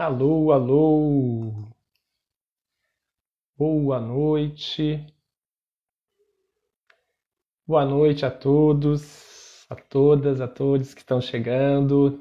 Alô, 0.00 0.50
alô. 0.50 1.52
Boa 3.54 4.00
noite. 4.00 5.06
Boa 7.66 7.84
noite 7.84 8.24
a 8.24 8.30
todos, 8.30 9.66
a 9.68 9.74
todas, 9.76 10.40
a 10.40 10.48
todos 10.48 10.94
que 10.94 11.02
estão 11.02 11.20
chegando. 11.20 12.18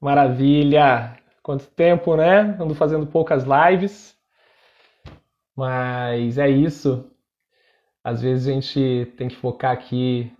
Maravilha! 0.00 1.16
Quanto 1.40 1.68
tempo, 1.68 2.16
né? 2.16 2.40
Ando 2.60 2.74
fazendo 2.74 3.06
poucas 3.06 3.44
lives, 3.44 4.18
mas 5.54 6.36
é 6.36 6.50
isso. 6.50 7.08
Às 8.02 8.20
vezes 8.20 8.48
a 8.48 8.50
gente 8.50 9.14
tem 9.16 9.28
que 9.28 9.36
focar 9.36 9.70
aqui 9.70 10.36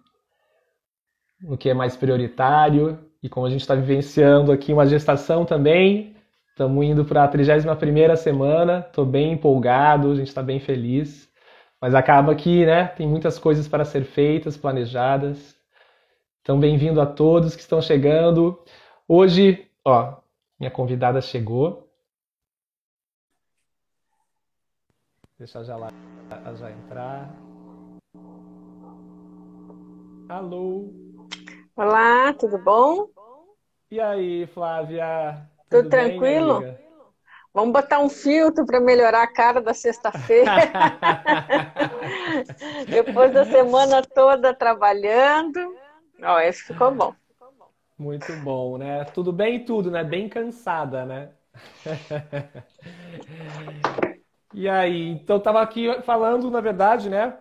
no 1.40 1.56
que 1.56 1.68
é 1.68 1.74
mais 1.74 1.96
prioritário 1.96 3.13
e 3.24 3.28
como 3.30 3.46
a 3.46 3.50
gente 3.50 3.62
está 3.62 3.74
vivenciando 3.74 4.52
aqui 4.52 4.70
uma 4.70 4.84
gestação 4.84 5.46
também, 5.46 6.14
estamos 6.50 6.84
indo 6.84 7.06
para 7.06 7.24
a 7.24 7.28
31ª 7.32 8.14
semana, 8.16 8.84
estou 8.86 9.06
bem 9.06 9.32
empolgado, 9.32 10.12
a 10.12 10.14
gente 10.14 10.28
está 10.28 10.42
bem 10.42 10.60
feliz, 10.60 11.26
mas 11.80 11.94
acaba 11.94 12.34
que 12.34 12.66
né, 12.66 12.86
tem 12.88 13.08
muitas 13.08 13.38
coisas 13.38 13.66
para 13.66 13.82
ser 13.82 14.04
feitas, 14.04 14.58
planejadas. 14.58 15.56
Então, 16.42 16.60
bem-vindo 16.60 17.00
a 17.00 17.06
todos 17.06 17.56
que 17.56 17.62
estão 17.62 17.80
chegando. 17.80 18.62
Hoje, 19.08 19.70
ó, 19.82 20.18
minha 20.60 20.70
convidada 20.70 21.22
chegou. 21.22 21.88
Deixa 25.38 25.64
já 25.64 25.76
lá 25.76 25.88
já 26.58 26.70
entrar. 26.70 27.34
Alô. 30.28 31.03
Olá, 31.76 32.32
tudo 32.34 32.56
bom? 32.58 33.08
E 33.90 34.00
aí, 34.00 34.46
Flávia? 34.46 35.44
Tudo, 35.68 35.82
tudo 35.82 35.90
tranquilo? 35.90 36.60
Bem, 36.60 36.78
Vamos 37.52 37.72
botar 37.72 37.98
um 37.98 38.08
filtro 38.08 38.64
para 38.64 38.78
melhorar 38.78 39.24
a 39.24 39.26
cara 39.26 39.60
da 39.60 39.74
sexta-feira. 39.74 40.52
Depois 42.86 43.32
da 43.32 43.44
semana 43.44 44.02
toda 44.02 44.54
trabalhando. 44.54 45.58
Ó, 46.22 46.38
esse 46.38 46.62
ficou 46.62 46.94
bom. 46.94 47.12
Muito 47.98 48.36
bom, 48.36 48.78
né? 48.78 49.02
Tudo 49.06 49.32
bem 49.32 49.56
e 49.56 49.64
tudo, 49.64 49.90
né? 49.90 50.04
Bem 50.04 50.28
cansada, 50.28 51.04
né? 51.04 51.30
e 54.54 54.68
aí, 54.68 55.08
então 55.08 55.40
tava 55.40 55.60
aqui 55.60 55.92
falando, 56.02 56.48
na 56.52 56.60
verdade, 56.60 57.10
né, 57.10 57.36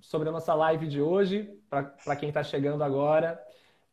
sobre 0.00 0.28
a 0.28 0.32
nossa 0.32 0.54
live 0.54 0.86
de 0.86 1.00
hoje, 1.00 1.60
para 1.68 2.16
quem 2.16 2.28
está 2.28 2.44
chegando 2.44 2.84
agora 2.84 3.42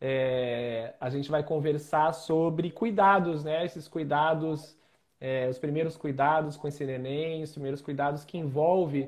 é, 0.01 0.95
a 0.99 1.09
gente 1.11 1.29
vai 1.29 1.43
conversar 1.43 2.11
sobre 2.13 2.71
cuidados, 2.71 3.43
né? 3.43 3.63
Esses 3.63 3.87
cuidados, 3.87 4.75
é, 5.19 5.47
os 5.47 5.59
primeiros 5.59 5.95
cuidados 5.95 6.57
com 6.57 6.67
esse 6.67 6.83
neném, 6.85 7.43
os 7.43 7.51
primeiros 7.51 7.81
cuidados 7.81 8.25
que 8.25 8.37
envolve 8.37 9.07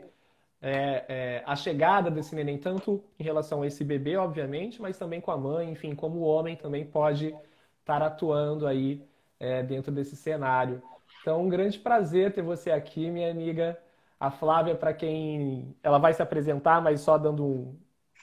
é, 0.61 1.05
é, 1.09 1.43
a 1.45 1.55
chegada 1.55 2.11
desse 2.11 2.35
neném, 2.35 2.57
tanto 2.59 3.03
em 3.19 3.23
relação 3.23 3.63
a 3.63 3.67
esse 3.67 3.83
bebê, 3.83 4.15
obviamente, 4.17 4.81
mas 4.81 4.97
também 4.97 5.19
com 5.19 5.31
a 5.31 5.37
mãe, 5.37 5.71
enfim, 5.71 5.95
como 5.95 6.19
o 6.19 6.23
homem 6.23 6.55
também 6.55 6.85
pode 6.85 7.35
estar 7.79 8.01
atuando 8.01 8.67
aí 8.67 9.03
é, 9.39 9.63
dentro 9.63 9.91
desse 9.91 10.15
cenário. 10.15 10.81
Então, 11.21 11.41
um 11.43 11.49
grande 11.49 11.79
prazer 11.79 12.33
ter 12.33 12.41
você 12.43 12.71
aqui, 12.71 13.09
minha 13.09 13.31
amiga. 13.31 13.77
A 14.19 14.31
Flávia, 14.31 14.75
para 14.75 14.93
quem 14.93 15.75
ela 15.83 15.97
vai 15.97 16.13
se 16.13 16.21
apresentar, 16.21 16.81
mas 16.81 17.01
só 17.01 17.17
dando 17.17 17.45
um, 17.45 17.77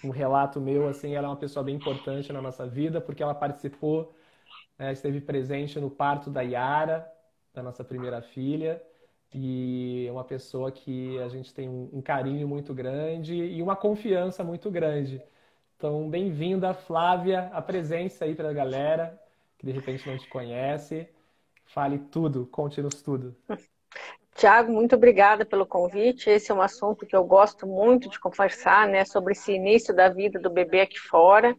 um 0.05 0.11
relato 0.11 0.61
meu, 0.61 0.89
assim, 0.89 1.15
ela 1.15 1.27
é 1.27 1.31
uma 1.31 1.37
pessoa 1.37 1.63
bem 1.65 1.77
importante 1.77 2.33
na 2.33 2.41
nossa 2.43 2.67
vida, 2.67 3.01
porque 3.01 3.23
ela 3.23 3.35
participou, 3.35 4.15
né, 4.79 4.93
esteve 4.93 5.21
presente 5.21 5.79
no 5.81 5.91
parto 5.91 6.31
da 6.31 6.43
Yara, 6.43 7.11
da 7.55 7.63
nossa 7.63 7.85
primeira 7.85 8.23
filha, 8.23 8.83
e 9.35 10.07
é 10.09 10.13
uma 10.13 10.25
pessoa 10.25 10.73
que 10.73 11.19
a 11.21 11.29
gente 11.29 11.55
tem 11.55 11.69
um 11.69 12.03
carinho 12.03 12.49
muito 12.49 12.75
grande 12.75 13.35
e 13.35 13.63
uma 13.63 13.77
confiança 13.77 14.43
muito 14.45 14.71
grande. 14.71 15.23
Então, 15.77 16.11
bem-vinda, 16.11 16.75
Flávia, 16.75 17.49
a 17.53 17.63
presença 17.63 18.25
aí 18.25 18.35
para 18.35 18.51
a 18.51 18.53
galera 18.53 19.21
que 19.59 19.67
de 19.67 19.73
repente 19.73 20.07
não 20.09 20.17
te 20.19 20.27
conhece. 20.29 21.07
Fale 21.67 21.99
tudo, 21.99 22.47
conte-nos 22.47 23.03
tudo. 23.03 23.37
Tiago, 24.41 24.73
muito 24.73 24.97
obrigada 24.97 25.45
pelo 25.45 25.67
convite. 25.67 26.31
Esse 26.31 26.51
é 26.51 26.55
um 26.55 26.63
assunto 26.63 27.05
que 27.05 27.15
eu 27.15 27.23
gosto 27.23 27.67
muito 27.67 28.09
de 28.09 28.19
conversar, 28.19 28.89
né, 28.89 29.05
sobre 29.05 29.35
esse 29.35 29.53
início 29.53 29.95
da 29.95 30.09
vida 30.09 30.41
do 30.41 30.49
bebê 30.49 30.81
aqui 30.81 30.99
fora. 30.99 31.55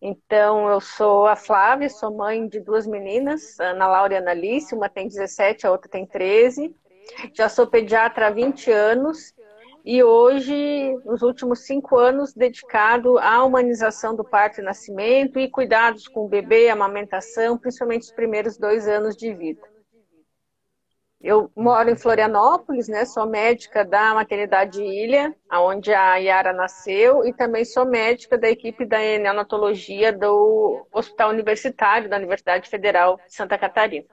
Então, 0.00 0.68
eu 0.68 0.80
sou 0.80 1.26
a 1.26 1.34
Flávia, 1.34 1.88
sou 1.88 2.16
mãe 2.16 2.46
de 2.46 2.60
duas 2.60 2.86
meninas, 2.86 3.58
Ana 3.58 3.88
Laura 3.88 4.14
e 4.14 4.16
Analice, 4.18 4.72
uma 4.72 4.88
tem 4.88 5.08
17, 5.08 5.66
a 5.66 5.72
outra 5.72 5.90
tem 5.90 6.06
13. 6.06 6.72
Já 7.34 7.48
sou 7.48 7.66
pediatra 7.66 8.28
há 8.28 8.30
20 8.30 8.70
anos 8.70 9.34
e 9.84 10.00
hoje, 10.00 10.96
nos 11.04 11.22
últimos 11.22 11.66
cinco 11.66 11.98
anos, 11.98 12.32
dedicado 12.32 13.18
à 13.18 13.42
humanização 13.42 14.14
do 14.14 14.22
parto 14.22 14.60
e 14.60 14.64
nascimento 14.64 15.40
e 15.40 15.50
cuidados 15.50 16.06
com 16.06 16.26
o 16.26 16.28
bebê, 16.28 16.68
amamentação, 16.68 17.58
principalmente 17.58 18.02
os 18.02 18.12
primeiros 18.12 18.56
dois 18.56 18.86
anos 18.86 19.16
de 19.16 19.34
vida. 19.34 19.75
Eu 21.20 21.50
moro 21.56 21.90
em 21.90 21.96
Florianópolis, 21.96 22.88
né? 22.88 23.04
Sou 23.04 23.26
médica 23.26 23.84
da 23.84 24.14
maternidade 24.14 24.82
Ilha, 24.82 25.34
onde 25.50 25.92
a 25.92 26.16
Yara 26.16 26.52
nasceu, 26.52 27.26
e 27.26 27.32
também 27.32 27.64
sou 27.64 27.86
médica 27.86 28.36
da 28.36 28.48
equipe 28.48 28.84
da 28.84 28.98
neonatologia 28.98 30.12
do 30.12 30.86
Hospital 30.92 31.30
Universitário 31.30 32.08
da 32.08 32.16
Universidade 32.16 32.68
Federal 32.68 33.16
de 33.26 33.34
Santa 33.34 33.56
Catarina. 33.58 34.06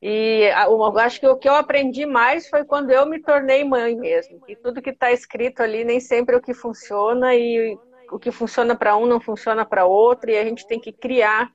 E 0.00 0.48
eu 0.66 0.98
acho 0.98 1.20
que 1.20 1.26
o 1.26 1.36
que 1.36 1.48
eu 1.48 1.54
aprendi 1.54 2.06
mais 2.06 2.48
foi 2.48 2.64
quando 2.64 2.90
eu 2.90 3.04
me 3.04 3.20
tornei 3.20 3.64
mãe 3.64 3.96
mesmo. 3.96 4.40
E 4.48 4.54
tudo 4.54 4.80
que 4.80 4.90
está 4.90 5.10
escrito 5.12 5.60
ali 5.60 5.84
nem 5.84 5.98
sempre 6.00 6.36
é 6.36 6.38
o 6.38 6.42
que 6.42 6.54
funciona 6.54 7.34
e 7.34 7.76
o 8.10 8.18
que 8.18 8.30
funciona 8.30 8.76
para 8.76 8.96
um 8.96 9.06
não 9.06 9.20
funciona 9.20 9.66
para 9.66 9.86
outro 9.86 10.30
e 10.30 10.38
a 10.38 10.44
gente 10.44 10.66
tem 10.66 10.80
que 10.80 10.92
criar 10.92 11.52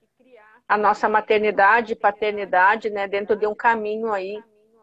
a 0.68 0.78
nossa 0.78 1.07
maternidade 1.07 1.94
e 1.94 1.96
paternidade, 1.96 2.90
né, 2.90 3.07
dentro 3.07 3.35
de 3.35 3.46
um 3.46 3.56
caminho 3.56 4.12
aí 4.12 4.41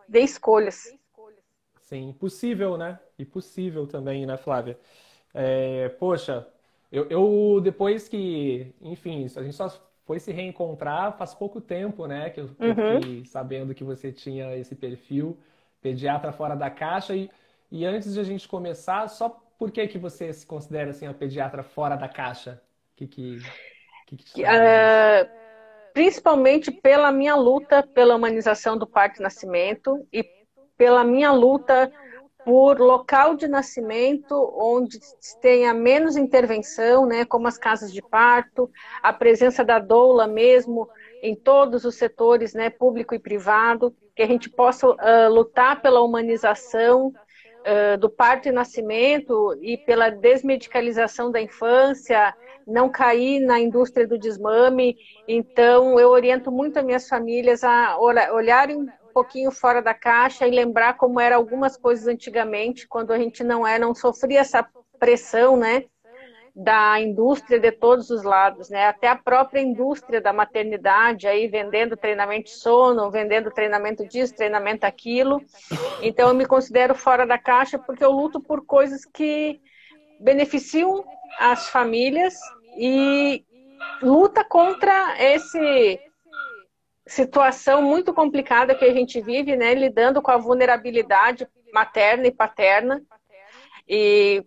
de 0.08 0.20
escolhas. 0.20 0.92
Sim, 1.80 2.12
possível, 2.12 2.76
né? 2.76 3.00
E 3.18 3.24
possível 3.24 3.86
também, 3.86 4.24
né, 4.24 4.36
Flávia? 4.36 4.78
É, 5.34 5.88
poxa, 5.88 6.46
eu, 6.90 7.08
eu, 7.08 7.60
depois 7.60 8.08
que, 8.08 8.72
enfim, 8.80 9.26
a 9.36 9.42
gente 9.42 9.54
só 9.54 9.68
foi 10.04 10.18
se 10.18 10.32
reencontrar 10.32 11.16
faz 11.16 11.34
pouco 11.34 11.60
tempo, 11.60 12.06
né? 12.06 12.30
Que 12.30 12.40
eu, 12.40 12.50
uhum. 12.58 13.00
fiquei 13.00 13.24
sabendo 13.24 13.74
que 13.74 13.84
você 13.84 14.12
tinha 14.12 14.56
esse 14.56 14.74
perfil 14.74 15.38
pediatra 15.80 16.32
fora 16.32 16.54
da 16.54 16.70
caixa 16.70 17.14
e, 17.14 17.30
e 17.70 17.84
antes 17.84 18.14
de 18.14 18.20
a 18.20 18.24
gente 18.24 18.46
começar, 18.46 19.08
só 19.08 19.28
por 19.58 19.70
que 19.70 19.86
que 19.88 19.98
você 19.98 20.32
se 20.32 20.46
considera 20.46 20.90
assim 20.90 21.06
a 21.06 21.14
pediatra 21.14 21.62
fora 21.62 21.96
da 21.96 22.08
caixa? 22.08 22.60
Que 22.96 23.06
que, 23.06 23.38
que, 24.06 24.16
que 24.16 24.42
uh, 24.42 25.39
principalmente 26.00 26.70
pela 26.70 27.12
minha 27.12 27.36
luta 27.36 27.82
pela 27.82 28.16
humanização 28.16 28.74
do 28.74 28.86
parto 28.86 29.18
e 29.18 29.22
nascimento 29.22 30.02
e 30.10 30.24
pela 30.74 31.04
minha 31.04 31.30
luta 31.30 31.92
por 32.42 32.80
local 32.80 33.34
de 33.34 33.46
nascimento 33.46 34.34
onde 34.56 34.98
tenha 35.42 35.74
menos 35.74 36.16
intervenção, 36.16 37.04
né, 37.04 37.26
como 37.26 37.46
as 37.46 37.58
casas 37.58 37.92
de 37.92 38.00
parto, 38.00 38.70
a 39.02 39.12
presença 39.12 39.62
da 39.62 39.78
doula 39.78 40.26
mesmo 40.26 40.88
em 41.22 41.36
todos 41.36 41.84
os 41.84 41.96
setores, 41.96 42.54
né, 42.54 42.70
público 42.70 43.14
e 43.14 43.18
privado, 43.18 43.94
que 44.16 44.22
a 44.22 44.26
gente 44.26 44.48
possa 44.48 44.88
uh, 44.88 44.96
lutar 45.28 45.82
pela 45.82 46.00
humanização 46.00 47.08
uh, 47.08 47.98
do 47.98 48.08
parto 48.08 48.48
e 48.48 48.52
nascimento 48.52 49.54
e 49.60 49.76
pela 49.76 50.08
desmedicalização 50.08 51.30
da 51.30 51.42
infância, 51.42 52.34
não 52.66 52.88
cair 52.88 53.40
na 53.40 53.58
indústria 53.58 54.06
do 54.06 54.18
desmame. 54.18 54.96
Então, 55.26 55.98
eu 55.98 56.08
oriento 56.08 56.50
muito 56.50 56.78
as 56.78 56.84
minhas 56.84 57.08
famílias 57.08 57.64
a 57.64 57.98
olharem 57.98 58.76
um 58.76 58.88
pouquinho 59.12 59.50
fora 59.50 59.82
da 59.82 59.94
caixa 59.94 60.46
e 60.46 60.50
lembrar 60.50 60.94
como 60.96 61.20
eram 61.20 61.36
algumas 61.36 61.76
coisas 61.76 62.06
antigamente, 62.06 62.86
quando 62.86 63.12
a 63.12 63.18
gente 63.18 63.42
não 63.42 63.66
era, 63.66 63.84
não 63.84 63.94
sofria 63.94 64.40
essa 64.40 64.66
pressão, 64.98 65.56
né? 65.56 65.84
da 66.54 67.00
indústria 67.00 67.58
de 67.58 67.70
todos 67.72 68.10
os 68.10 68.22
lados, 68.22 68.68
né? 68.68 68.86
Até 68.86 69.08
a 69.08 69.16
própria 69.16 69.60
indústria 69.60 70.20
da 70.20 70.32
maternidade 70.32 71.26
aí 71.26 71.46
vendendo 71.48 71.96
treinamento 71.96 72.44
de 72.44 72.50
sono, 72.50 73.10
vendendo 73.10 73.50
treinamento 73.50 74.06
disso, 74.06 74.34
treinamento 74.34 74.84
aquilo. 74.84 75.40
Então 76.02 76.28
eu 76.28 76.34
me 76.34 76.46
considero 76.46 76.94
fora 76.94 77.26
da 77.26 77.38
caixa 77.38 77.78
porque 77.78 78.04
eu 78.04 78.10
luto 78.10 78.40
por 78.40 78.64
coisas 78.66 79.04
que 79.04 79.60
beneficiam 80.20 81.04
as 81.38 81.68
famílias 81.68 82.34
e 82.76 83.44
luta 84.02 84.44
contra 84.44 85.16
esse 85.18 85.98
situação 87.06 87.82
muito 87.82 88.14
complicada 88.14 88.74
que 88.74 88.84
a 88.84 88.92
gente 88.92 89.20
vive, 89.20 89.56
né, 89.56 89.74
lidando 89.74 90.22
com 90.22 90.30
a 90.30 90.36
vulnerabilidade 90.36 91.48
materna 91.72 92.28
e 92.28 92.30
paterna. 92.30 93.02
E 93.88 94.44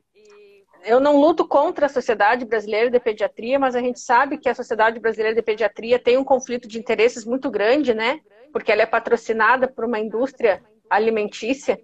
eu 0.85 0.99
não 0.99 1.19
luto 1.19 1.45
contra 1.45 1.87
a 1.87 1.89
Sociedade 1.89 2.45
Brasileira 2.45 2.89
de 2.89 2.99
Pediatria, 2.99 3.59
mas 3.59 3.75
a 3.75 3.79
gente 3.79 3.99
sabe 3.99 4.37
que 4.37 4.47
a 4.47 4.55
Sociedade 4.55 4.99
Brasileira 4.99 5.35
de 5.35 5.41
Pediatria 5.41 5.99
tem 5.99 6.17
um 6.17 6.23
conflito 6.23 6.67
de 6.67 6.79
interesses 6.79 7.25
muito 7.25 7.49
grande, 7.51 7.93
né? 7.93 8.21
Porque 8.51 8.71
ela 8.71 8.83
é 8.83 8.85
patrocinada 8.85 9.67
por 9.67 9.83
uma 9.83 9.99
indústria 9.99 10.63
alimentícia 10.89 11.77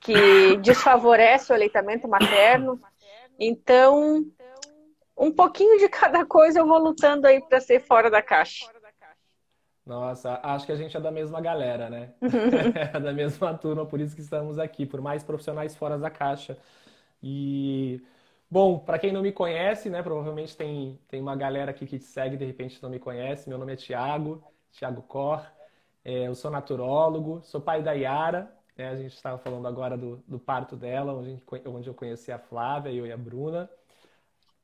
que 0.00 0.56
desfavorece 0.58 1.50
o 1.50 1.54
aleitamento 1.54 2.06
materno. 2.06 2.78
Então, 3.38 4.24
um 5.16 5.30
pouquinho 5.30 5.78
de 5.78 5.88
cada 5.88 6.24
coisa 6.24 6.60
eu 6.60 6.66
vou 6.66 6.78
lutando 6.78 7.26
aí 7.26 7.40
para 7.40 7.60
ser 7.60 7.80
fora 7.80 8.10
da 8.10 8.22
caixa. 8.22 8.66
Nossa, 9.86 10.40
acho 10.42 10.64
que 10.64 10.72
a 10.72 10.76
gente 10.76 10.96
é 10.96 11.00
da 11.00 11.10
mesma 11.10 11.40
galera, 11.40 11.90
né? 11.90 12.14
é 12.94 12.98
da 12.98 13.12
mesma 13.12 13.56
turma, 13.56 13.84
por 13.84 14.00
isso 14.00 14.14
que 14.14 14.22
estamos 14.22 14.58
aqui, 14.58 14.86
por 14.86 15.00
mais 15.00 15.22
profissionais 15.22 15.76
fora 15.76 15.98
da 15.98 16.10
caixa. 16.10 16.56
E, 17.22 18.02
bom, 18.50 18.78
para 18.78 18.98
quem 18.98 19.12
não 19.12 19.20
me 19.20 19.32
conhece, 19.32 19.90
né, 19.90 20.02
provavelmente 20.02 20.56
tem, 20.56 20.98
tem 21.08 21.20
uma 21.20 21.36
galera 21.36 21.70
aqui 21.70 21.86
que 21.86 21.98
te 21.98 22.04
segue, 22.04 22.36
de 22.36 22.44
repente 22.44 22.82
não 22.82 22.88
me 22.88 22.98
conhece. 22.98 23.48
Meu 23.48 23.58
nome 23.58 23.74
é 23.74 23.76
Tiago, 23.76 24.42
Tiago 24.72 25.02
Cor. 25.02 25.44
É, 26.04 26.28
eu 26.28 26.34
sou 26.34 26.50
naturólogo, 26.50 27.42
sou 27.42 27.60
pai 27.60 27.82
da 27.82 27.92
Yara. 27.92 28.53
Né, 28.76 28.88
a 28.88 28.96
gente 28.96 29.14
estava 29.14 29.38
falando 29.38 29.66
agora 29.68 29.96
do, 29.96 30.16
do 30.26 30.38
parto 30.38 30.76
dela, 30.76 31.14
onde, 31.14 31.42
onde 31.66 31.88
eu 31.88 31.94
conheci 31.94 32.32
a 32.32 32.38
Flávia, 32.38 32.90
eu 32.90 33.06
e 33.06 33.12
a 33.12 33.16
Bruna 33.16 33.70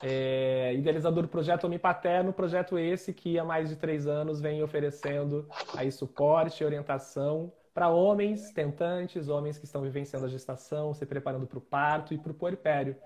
é, 0.02 0.72
idealizador 0.74 1.22
do 1.22 1.28
projeto 1.28 1.64
Homem 1.64 1.78
Paterno, 1.78 2.32
projeto 2.32 2.78
esse 2.78 3.12
que 3.12 3.38
há 3.38 3.44
mais 3.44 3.68
de 3.68 3.76
três 3.76 4.06
anos 4.06 4.40
vem 4.40 4.62
oferecendo 4.62 5.46
aí 5.76 5.92
suporte 5.92 6.62
e 6.62 6.66
orientação 6.66 7.52
para 7.74 7.88
homens 7.88 8.50
tentantes, 8.52 9.28
homens 9.28 9.58
que 9.58 9.66
estão 9.66 9.82
vivenciando 9.82 10.26
a 10.26 10.28
gestação, 10.28 10.94
se 10.94 11.04
preparando 11.04 11.46
para 11.46 11.58
o 11.58 11.60
parto 11.60 12.14
e 12.14 12.18
para 12.18 12.32
o 12.32 12.34
puerpério. 12.34 12.96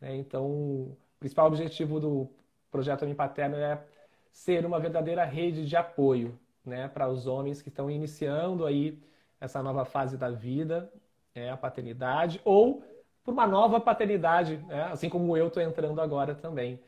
Né? 0.00 0.14
Então, 0.16 0.44
o 0.46 0.96
principal 1.18 1.46
objetivo 1.46 1.98
do 1.98 2.30
projeto 2.70 3.02
Homem 3.02 3.14
Paterno 3.14 3.56
é 3.56 3.82
ser 4.30 4.64
uma 4.66 4.78
verdadeira 4.78 5.24
rede 5.24 5.66
de 5.66 5.76
apoio 5.76 6.38
né, 6.64 6.86
para 6.88 7.08
os 7.08 7.26
homens 7.26 7.60
que 7.62 7.68
estão 7.68 7.90
iniciando 7.90 8.66
aí 8.66 9.02
essa 9.42 9.60
nova 9.60 9.84
fase 9.84 10.16
da 10.16 10.30
vida, 10.30 10.88
é, 11.34 11.50
a 11.50 11.56
paternidade, 11.56 12.40
ou 12.44 12.84
por 13.24 13.32
uma 13.32 13.46
nova 13.46 13.80
paternidade, 13.80 14.56
né? 14.68 14.84
assim 14.84 15.08
como 15.08 15.36
eu 15.36 15.48
estou 15.48 15.60
entrando 15.60 16.00
agora 16.00 16.32
também. 16.32 16.80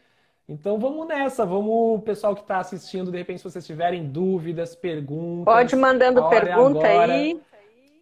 Então 0.48 0.78
vamos 0.78 1.08
nessa, 1.08 1.44
vamos, 1.44 2.02
pessoal 2.04 2.32
que 2.32 2.42
está 2.42 2.58
assistindo, 2.58 3.10
de 3.10 3.18
repente, 3.18 3.38
se 3.38 3.44
vocês 3.44 3.66
tiverem 3.66 4.06
dúvidas, 4.06 4.76
perguntas. 4.76 5.52
Pode 5.52 5.74
mandando 5.74 6.28
pergunta 6.28 6.86
aí. 6.86 7.40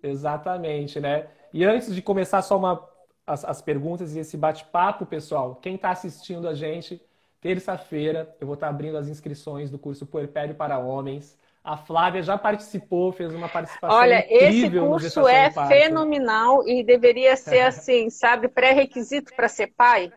Exatamente, 0.02 1.00
né? 1.00 1.28
E 1.50 1.64
antes 1.64 1.94
de 1.94 2.02
começar 2.02 2.42
só 2.42 2.58
uma, 2.58 2.86
as, 3.26 3.44
as 3.46 3.62
perguntas 3.62 4.14
e 4.14 4.18
esse 4.18 4.36
bate-papo, 4.36 5.06
pessoal, 5.06 5.54
quem 5.54 5.76
está 5.76 5.90
assistindo 5.90 6.46
a 6.46 6.52
gente, 6.52 7.00
terça-feira 7.40 8.36
eu 8.38 8.46
vou 8.46 8.54
estar 8.54 8.66
tá 8.66 8.70
abrindo 8.70 8.98
as 8.98 9.08
inscrições 9.08 9.70
do 9.70 9.78
curso 9.78 10.04
Puerpério 10.04 10.54
para 10.54 10.78
Homens. 10.78 11.38
A 11.64 11.76
Flávia 11.76 12.22
já 12.22 12.36
participou, 12.36 13.12
fez 13.12 13.32
uma 13.32 13.48
participação 13.48 13.96
Olha, 13.96 14.26
esse 14.28 14.68
curso 14.68 15.28
é 15.28 15.48
fenomenal 15.50 16.66
e 16.66 16.82
deveria 16.82 17.36
ser 17.36 17.60
assim, 17.66 18.10
sabe, 18.10 18.48
pré-requisito 18.48 19.32
para 19.34 19.48
ser 19.48 19.68
pai, 19.76 20.12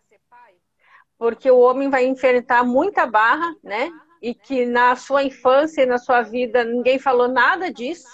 porque 1.18 1.50
o 1.50 1.60
homem 1.60 1.90
vai 1.90 2.06
enfrentar 2.06 2.64
muita 2.64 3.06
barra, 3.06 3.56
né? 3.64 3.92
E 4.22 4.34
que 4.34 4.66
na 4.66 4.96
sua 4.96 5.24
infância 5.24 5.84
e 5.84 5.86
na 5.86 6.00
sua 6.00 6.24
vida 6.24 6.64
ninguém 6.64 6.98
falou 6.98 7.28
nada 7.28 7.72
disso, 7.72 8.08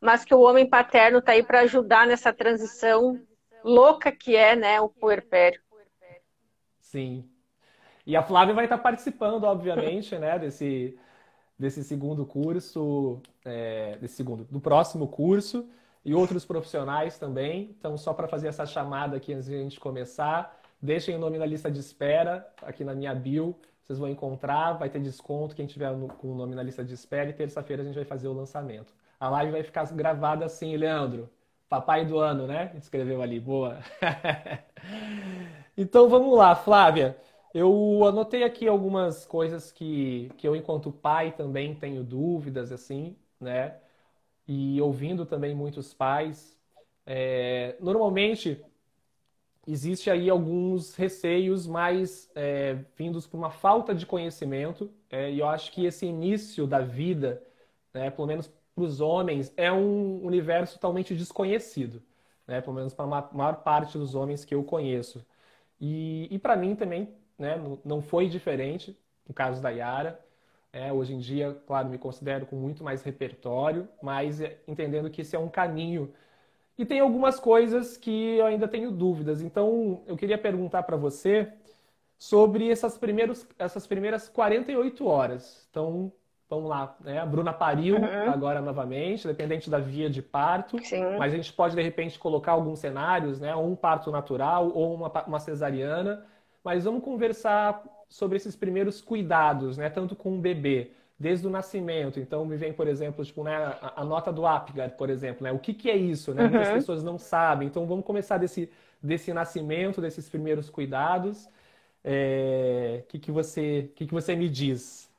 mas 0.00 0.24
que 0.24 0.34
o 0.34 0.40
homem 0.40 0.68
paterno 0.68 1.18
está 1.18 1.32
aí 1.32 1.44
para 1.44 1.60
ajudar 1.60 2.08
nessa 2.08 2.32
transição 2.32 3.20
louca 3.62 4.10
que 4.10 4.34
é, 4.34 4.56
né, 4.56 4.80
o 4.80 4.88
puerpério. 4.88 5.60
Sim. 6.80 7.28
E 8.06 8.16
a 8.16 8.22
Flávia 8.22 8.54
vai 8.54 8.64
estar 8.64 8.78
participando, 8.78 9.44
obviamente, 9.44 10.18
né, 10.18 10.38
desse 10.38 10.98
desse 11.64 11.82
segundo 11.82 12.26
curso, 12.26 13.18
é, 13.42 13.96
desse 13.96 14.16
segundo, 14.16 14.44
do 14.50 14.60
próximo 14.60 15.08
curso 15.08 15.66
e 16.04 16.14
outros 16.14 16.44
profissionais 16.44 17.18
também. 17.18 17.74
Então, 17.78 17.96
só 17.96 18.12
para 18.12 18.28
fazer 18.28 18.48
essa 18.48 18.66
chamada 18.66 19.16
aqui 19.16 19.32
antes 19.32 19.46
de 19.46 19.54
a 19.54 19.58
gente 19.58 19.80
começar, 19.80 20.60
deixem 20.80 21.16
o 21.16 21.18
nome 21.18 21.38
na 21.38 21.46
lista 21.46 21.70
de 21.70 21.80
espera 21.80 22.46
aqui 22.60 22.84
na 22.84 22.94
minha 22.94 23.14
bio. 23.14 23.56
Vocês 23.82 23.98
vão 23.98 24.10
encontrar, 24.10 24.74
vai 24.74 24.90
ter 24.90 25.00
desconto 25.00 25.56
quem 25.56 25.66
tiver 25.66 25.90
no, 25.92 26.08
com 26.08 26.32
o 26.32 26.34
nome 26.34 26.54
na 26.54 26.62
lista 26.62 26.84
de 26.84 26.92
espera 26.92 27.30
e 27.30 27.32
terça-feira 27.32 27.82
a 27.82 27.86
gente 27.86 27.94
vai 27.94 28.04
fazer 28.04 28.28
o 28.28 28.34
lançamento. 28.34 28.92
A 29.18 29.30
live 29.30 29.52
vai 29.52 29.62
ficar 29.62 29.90
gravada 29.94 30.44
assim, 30.44 30.76
Leandro. 30.76 31.30
Papai 31.66 32.04
do 32.04 32.18
ano, 32.18 32.46
né? 32.46 32.72
Escreveu 32.76 33.22
ali, 33.22 33.40
boa. 33.40 33.78
então 35.76 36.10
vamos 36.10 36.36
lá, 36.36 36.54
Flávia. 36.54 37.16
Eu 37.54 38.04
anotei 38.04 38.42
aqui 38.44 38.66
algumas 38.68 39.24
coisas 39.26 39.70
que, 39.70 40.28
que 40.38 40.46
eu, 40.48 40.56
enquanto 40.56 40.90
pai, 40.92 41.32
também 41.36 41.74
tenho 41.74 42.02
dúvidas, 42.04 42.72
assim, 42.72 43.16
né? 43.40 43.80
E 44.48 44.80
ouvindo 44.80 45.26
também 45.26 45.54
muitos 45.54 45.94
pais. 45.94 46.58
É, 47.06 47.76
normalmente, 47.80 48.64
existe 49.66 50.10
aí 50.10 50.28
alguns 50.30 50.94
receios 50.94 51.66
mais 51.66 52.30
é, 52.34 52.74
vindos 52.96 53.26
por 53.26 53.36
uma 53.38 53.50
falta 53.50 53.94
de 53.94 54.06
conhecimento. 54.06 54.90
É, 55.10 55.30
e 55.30 55.38
eu 55.38 55.48
acho 55.48 55.72
que 55.72 55.86
esse 55.86 56.06
início 56.06 56.66
da 56.66 56.80
vida, 56.80 57.42
né, 57.92 58.10
pelo 58.10 58.26
menos 58.26 58.48
para 58.74 58.84
os 58.84 59.00
homens, 59.00 59.52
é 59.56 59.72
um 59.72 60.24
universo 60.24 60.74
totalmente 60.74 61.14
desconhecido. 61.14 62.02
Né, 62.46 62.60
pelo 62.60 62.74
menos 62.76 62.92
para 62.94 63.04
a 63.06 63.30
maior 63.32 63.62
parte 63.62 63.96
dos 63.96 64.14
homens 64.14 64.44
que 64.44 64.54
eu 64.54 64.62
conheço. 64.64 65.24
E, 65.80 66.28
e 66.30 66.38
para 66.38 66.56
mim 66.56 66.74
também 66.76 67.14
né? 67.38 67.60
Não 67.84 68.00
foi 68.02 68.28
diferente 68.28 68.96
no 69.26 69.34
caso 69.34 69.60
da 69.62 69.70
Yara. 69.70 70.20
É, 70.72 70.92
hoje 70.92 71.14
em 71.14 71.18
dia, 71.18 71.56
claro, 71.66 71.88
me 71.88 71.98
considero 71.98 72.46
com 72.46 72.56
muito 72.56 72.82
mais 72.82 73.02
repertório, 73.02 73.88
mas 74.02 74.40
é, 74.40 74.58
entendendo 74.66 75.08
que 75.08 75.20
esse 75.20 75.36
é 75.36 75.38
um 75.38 75.48
caminho. 75.48 76.12
E 76.76 76.84
tem 76.84 76.98
algumas 76.98 77.38
coisas 77.38 77.96
que 77.96 78.36
eu 78.36 78.46
ainda 78.46 78.66
tenho 78.66 78.90
dúvidas. 78.90 79.40
Então, 79.40 80.02
eu 80.06 80.16
queria 80.16 80.36
perguntar 80.36 80.82
para 80.82 80.96
você 80.96 81.52
sobre 82.18 82.68
essas, 82.68 82.98
primeiros, 82.98 83.46
essas 83.56 83.86
primeiras 83.86 84.28
48 84.28 85.06
horas. 85.06 85.64
Então, 85.70 86.10
vamos 86.50 86.68
lá, 86.68 86.96
né? 87.00 87.20
A 87.20 87.26
Bruna 87.26 87.52
pariu 87.52 87.96
uhum. 87.96 88.30
agora 88.32 88.60
novamente, 88.60 89.28
dependente 89.28 89.70
da 89.70 89.78
via 89.78 90.10
de 90.10 90.20
parto, 90.22 90.82
Sim. 90.82 91.16
mas 91.16 91.32
a 91.32 91.36
gente 91.36 91.52
pode, 91.52 91.76
de 91.76 91.82
repente, 91.82 92.18
colocar 92.18 92.52
alguns 92.52 92.80
cenários, 92.80 93.38
né? 93.38 93.54
Ou 93.54 93.70
um 93.70 93.76
parto 93.76 94.10
natural 94.10 94.72
ou 94.74 94.94
uma, 94.94 95.08
uma 95.24 95.38
cesariana 95.38 96.26
mas 96.64 96.84
vamos 96.84 97.04
conversar 97.04 97.84
sobre 98.08 98.36
esses 98.36 98.56
primeiros 98.56 99.00
cuidados, 99.02 99.76
né? 99.76 99.90
Tanto 99.90 100.16
com 100.16 100.36
o 100.36 100.40
bebê, 100.40 100.90
desde 101.18 101.46
o 101.46 101.50
nascimento. 101.50 102.18
Então, 102.18 102.44
me 102.44 102.56
vem, 102.56 102.72
por 102.72 102.88
exemplo, 102.88 103.24
tipo, 103.24 103.44
né, 103.44 103.54
a, 103.54 104.00
a 104.00 104.04
nota 104.04 104.32
do 104.32 104.46
Apgar, 104.46 104.90
por 104.92 105.10
exemplo, 105.10 105.44
né? 105.44 105.52
O 105.52 105.58
que, 105.58 105.74
que 105.74 105.90
é 105.90 105.96
isso, 105.96 106.32
né? 106.32 106.44
Uhum. 106.44 106.50
Muitas 106.50 106.72
pessoas 106.72 107.02
não 107.02 107.18
sabem. 107.18 107.68
Então, 107.68 107.86
vamos 107.86 108.04
começar 108.04 108.38
desse, 108.38 108.70
desse 109.02 109.32
nascimento, 109.32 110.00
desses 110.00 110.28
primeiros 110.28 110.70
cuidados. 110.70 111.44
O 111.44 111.50
é, 112.04 113.02
que, 113.08 113.18
que, 113.18 113.30
você, 113.30 113.90
que, 113.94 114.06
que 114.06 114.14
você 114.14 114.34
me 114.34 114.48
diz? 114.48 115.10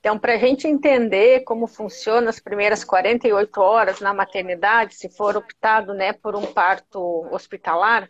Então, 0.00 0.18
para 0.18 0.34
a 0.34 0.38
gente 0.38 0.68
entender 0.68 1.40
como 1.40 1.66
funciona 1.66 2.30
as 2.30 2.38
primeiras 2.38 2.84
48 2.84 3.60
horas 3.60 4.00
na 4.00 4.14
maternidade, 4.14 4.94
se 4.94 5.08
for 5.08 5.36
optado 5.36 5.92
né, 5.92 6.12
por 6.12 6.36
um 6.36 6.46
parto 6.46 7.26
hospitalar, 7.32 8.08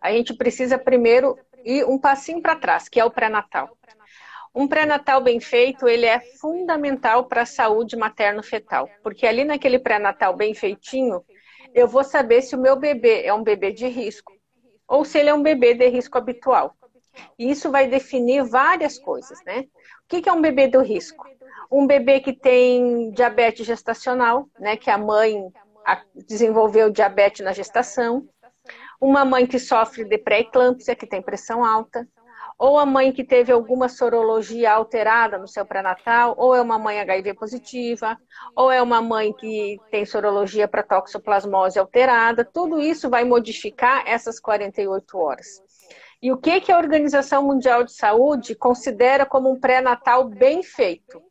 a 0.00 0.12
gente 0.12 0.34
precisa 0.34 0.76
primeiro 0.76 1.38
e 1.64 1.84
um 1.84 1.98
passinho 1.98 2.40
para 2.40 2.56
trás, 2.56 2.88
que 2.88 3.00
é 3.00 3.04
o 3.04 3.10
pré-natal. 3.10 3.76
Um 4.54 4.66
pré-natal 4.66 5.20
bem 5.20 5.38
feito, 5.38 5.86
ele 5.86 6.06
é 6.06 6.18
fundamental 6.40 7.26
para 7.26 7.42
a 7.42 7.46
saúde 7.46 7.96
materno-fetal, 7.96 8.88
porque 9.02 9.26
ali 9.26 9.44
naquele 9.44 9.78
pré-natal 9.78 10.34
bem 10.34 10.54
feitinho, 10.54 11.24
eu 11.72 11.86
vou 11.86 12.02
saber 12.02 12.42
se 12.42 12.56
o 12.56 12.60
meu 12.60 12.76
bebê 12.76 13.22
é 13.24 13.32
um 13.32 13.44
bebê 13.44 13.70
de 13.72 13.86
risco 13.86 14.32
ou 14.88 15.04
se 15.04 15.18
ele 15.18 15.30
é 15.30 15.34
um 15.34 15.42
bebê 15.42 15.72
de 15.72 15.86
risco 15.86 16.18
habitual. 16.18 16.74
E 17.38 17.48
isso 17.50 17.70
vai 17.70 17.86
definir 17.86 18.42
várias 18.42 18.98
coisas, 18.98 19.38
né? 19.44 19.66
O 20.04 20.08
que 20.08 20.28
é 20.28 20.32
um 20.32 20.40
bebê 20.40 20.66
do 20.66 20.80
risco? 20.80 21.24
Um 21.70 21.86
bebê 21.86 22.18
que 22.18 22.32
tem 22.32 23.12
diabetes 23.12 23.64
gestacional, 23.66 24.48
né? 24.58 24.76
Que 24.76 24.90
a 24.90 24.98
mãe 24.98 25.48
desenvolveu 26.26 26.90
diabetes 26.90 27.44
na 27.44 27.52
gestação 27.52 28.28
uma 29.00 29.24
mãe 29.24 29.46
que 29.46 29.58
sofre 29.58 30.04
de 30.04 30.18
pré-eclâmpsia, 30.18 30.94
que 30.94 31.06
tem 31.06 31.22
pressão 31.22 31.64
alta, 31.64 32.06
ou 32.58 32.78
a 32.78 32.84
mãe 32.84 33.10
que 33.10 33.24
teve 33.24 33.50
alguma 33.50 33.88
sorologia 33.88 34.72
alterada 34.72 35.38
no 35.38 35.48
seu 35.48 35.64
pré-natal, 35.64 36.34
ou 36.36 36.54
é 36.54 36.60
uma 36.60 36.78
mãe 36.78 37.00
HIV 37.00 37.32
positiva, 37.32 38.18
ou 38.54 38.70
é 38.70 38.82
uma 38.82 39.00
mãe 39.00 39.32
que 39.32 39.80
tem 39.90 40.04
sorologia 40.04 40.68
para 40.68 40.82
toxoplasmose 40.82 41.78
alterada, 41.78 42.44
tudo 42.44 42.78
isso 42.78 43.08
vai 43.08 43.24
modificar 43.24 44.06
essas 44.06 44.38
48 44.38 45.16
horas. 45.16 45.62
E 46.22 46.30
o 46.30 46.36
que, 46.36 46.60
que 46.60 46.70
a 46.70 46.76
Organização 46.76 47.42
Mundial 47.42 47.82
de 47.82 47.94
Saúde 47.94 48.54
considera 48.54 49.24
como 49.24 49.50
um 49.50 49.58
pré-natal 49.58 50.28
bem 50.28 50.62
feito? 50.62 51.22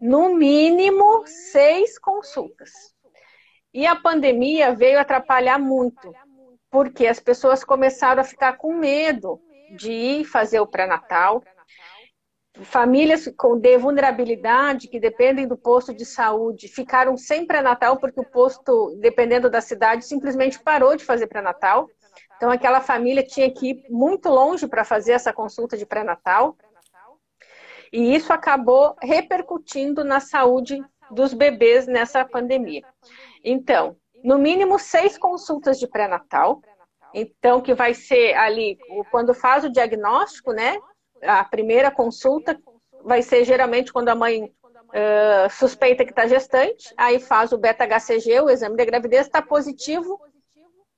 No 0.00 0.34
mínimo, 0.34 1.22
seis 1.26 1.98
consultas. 1.98 2.70
E 3.74 3.86
a 3.86 3.94
pandemia 3.94 4.74
veio 4.74 4.98
atrapalhar 4.98 5.58
muito, 5.58 6.10
porque 6.70 7.06
as 7.06 7.20
pessoas 7.20 7.64
começaram 7.64 8.20
a 8.20 8.24
ficar 8.24 8.56
com 8.56 8.74
medo 8.74 9.40
de 9.76 9.90
ir 9.90 10.24
fazer 10.24 10.60
o 10.60 10.66
pré-natal. 10.66 11.42
Famílias 12.62 13.30
com 13.36 13.58
de 13.58 13.76
vulnerabilidade, 13.76 14.88
que 14.88 14.98
dependem 14.98 15.46
do 15.46 15.56
posto 15.56 15.94
de 15.94 16.06
saúde, 16.06 16.68
ficaram 16.68 17.16
sem 17.16 17.46
pré-natal 17.46 17.98
porque 17.98 18.20
o 18.20 18.30
posto, 18.30 18.96
dependendo 19.00 19.50
da 19.50 19.60
cidade, 19.60 20.06
simplesmente 20.06 20.58
parou 20.58 20.96
de 20.96 21.04
fazer 21.04 21.26
pré-natal. 21.26 21.86
Então, 22.36 22.50
aquela 22.50 22.80
família 22.80 23.22
tinha 23.22 23.50
que 23.52 23.70
ir 23.70 23.84
muito 23.90 24.28
longe 24.28 24.66
para 24.66 24.84
fazer 24.84 25.12
essa 25.12 25.32
consulta 25.32 25.76
de 25.76 25.86
pré-natal. 25.86 26.56
E 27.92 28.14
isso 28.14 28.32
acabou 28.32 28.96
repercutindo 29.02 30.04
na 30.04 30.20
saúde 30.20 30.82
dos 31.10 31.32
bebês 31.32 31.86
nessa 31.86 32.24
pandemia. 32.24 32.82
Então, 33.44 33.96
no 34.26 34.38
mínimo 34.38 34.76
seis 34.76 35.16
consultas 35.16 35.78
de 35.78 35.86
pré-natal. 35.86 36.60
Então, 37.14 37.60
que 37.60 37.72
vai 37.72 37.94
ser 37.94 38.34
ali, 38.34 38.76
quando 39.12 39.32
faz 39.32 39.64
o 39.64 39.70
diagnóstico, 39.70 40.52
né? 40.52 40.76
A 41.22 41.44
primeira 41.44 41.92
consulta 41.92 42.60
vai 43.04 43.22
ser 43.22 43.44
geralmente 43.44 43.92
quando 43.92 44.08
a 44.08 44.16
mãe 44.16 44.42
uh, 44.44 45.48
suspeita 45.48 46.04
que 46.04 46.10
está 46.10 46.26
gestante, 46.26 46.92
aí 46.96 47.20
faz 47.20 47.52
o 47.52 47.56
beta-HCG, 47.56 48.40
o 48.40 48.50
exame 48.50 48.76
de 48.76 48.84
gravidez, 48.84 49.26
está 49.26 49.40
positivo, 49.40 50.20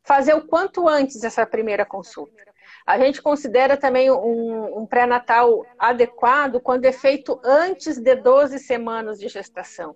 fazer 0.02 0.32
o 0.32 0.46
quanto 0.46 0.88
antes 0.88 1.22
essa 1.22 1.44
primeira 1.44 1.84
consulta. 1.84 2.42
A 2.86 2.98
gente 2.98 3.20
considera 3.20 3.76
também 3.76 4.10
um, 4.10 4.78
um 4.78 4.86
pré-natal 4.86 5.66
adequado 5.78 6.60
quando 6.60 6.86
é 6.86 6.92
feito 6.92 7.38
antes 7.44 7.98
de 7.98 8.14
12 8.14 8.58
semanas 8.58 9.18
de 9.18 9.28
gestação. 9.28 9.94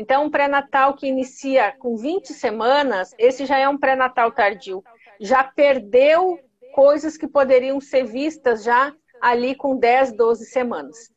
Então, 0.00 0.26
um 0.26 0.30
pré-natal 0.30 0.94
que 0.94 1.08
inicia 1.08 1.72
com 1.72 1.96
20 1.96 2.32
semanas, 2.32 3.12
esse 3.18 3.44
já 3.44 3.58
é 3.58 3.68
um 3.68 3.76
pré-natal 3.76 4.30
tardio. 4.30 4.84
Já 5.18 5.42
perdeu 5.42 6.38
coisas 6.72 7.16
que 7.16 7.26
poderiam 7.26 7.80
ser 7.80 8.04
vistas 8.04 8.62
já 8.62 8.94
ali 9.20 9.56
com 9.56 9.76
10, 9.76 10.12
12 10.12 10.46
semanas. 10.46 11.10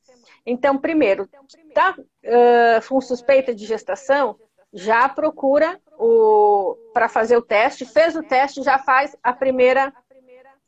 Então, 0.43 0.79
primeiro, 0.79 1.29
tá 1.75 1.93
uh, 1.95 2.89
com 2.89 3.00
suspeita 3.00 3.53
de 3.53 3.67
gestação, 3.67 4.35
já 4.73 5.07
procura 5.07 5.79
para 6.91 7.07
fazer 7.07 7.38
o 7.38 7.41
teste, 7.43 7.85
fez 7.85 8.15
o 8.15 8.23
teste, 8.23 8.63
já 8.63 8.79
faz 8.79 9.15
a 9.21 9.31
primeira 9.31 9.93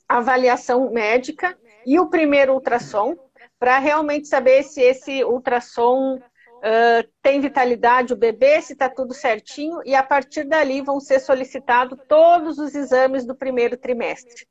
avaliação 0.07 0.91
médica 0.91 1.57
e 1.83 1.99
o 1.99 2.11
primeiro 2.11 2.53
ultrassom, 2.53 3.17
para 3.57 3.79
realmente 3.79 4.27
saber 4.27 4.61
se 4.61 4.81
esse 4.81 5.23
ultrassom 5.23 6.19
uh, 6.63 7.07
tem 7.21 7.41
vitalidade 7.41 8.13
o 8.13 8.17
bebê, 8.17 8.61
se 8.61 8.73
está 8.73 8.89
tudo 8.89 9.13
certinho, 9.13 9.81
e 9.85 9.93
a 9.93 10.01
partir 10.01 10.45
dali 10.45 10.81
vão 10.81 10.99
ser 10.99 11.19
solicitados 11.19 11.99
todos 12.07 12.57
os 12.57 12.73
exames 12.73 13.25
do 13.25 13.35
primeiro 13.35 13.77
trimestre, 13.77 14.47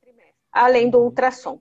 além 0.52 0.90
do 0.90 1.00
ultrassom. 1.00 1.58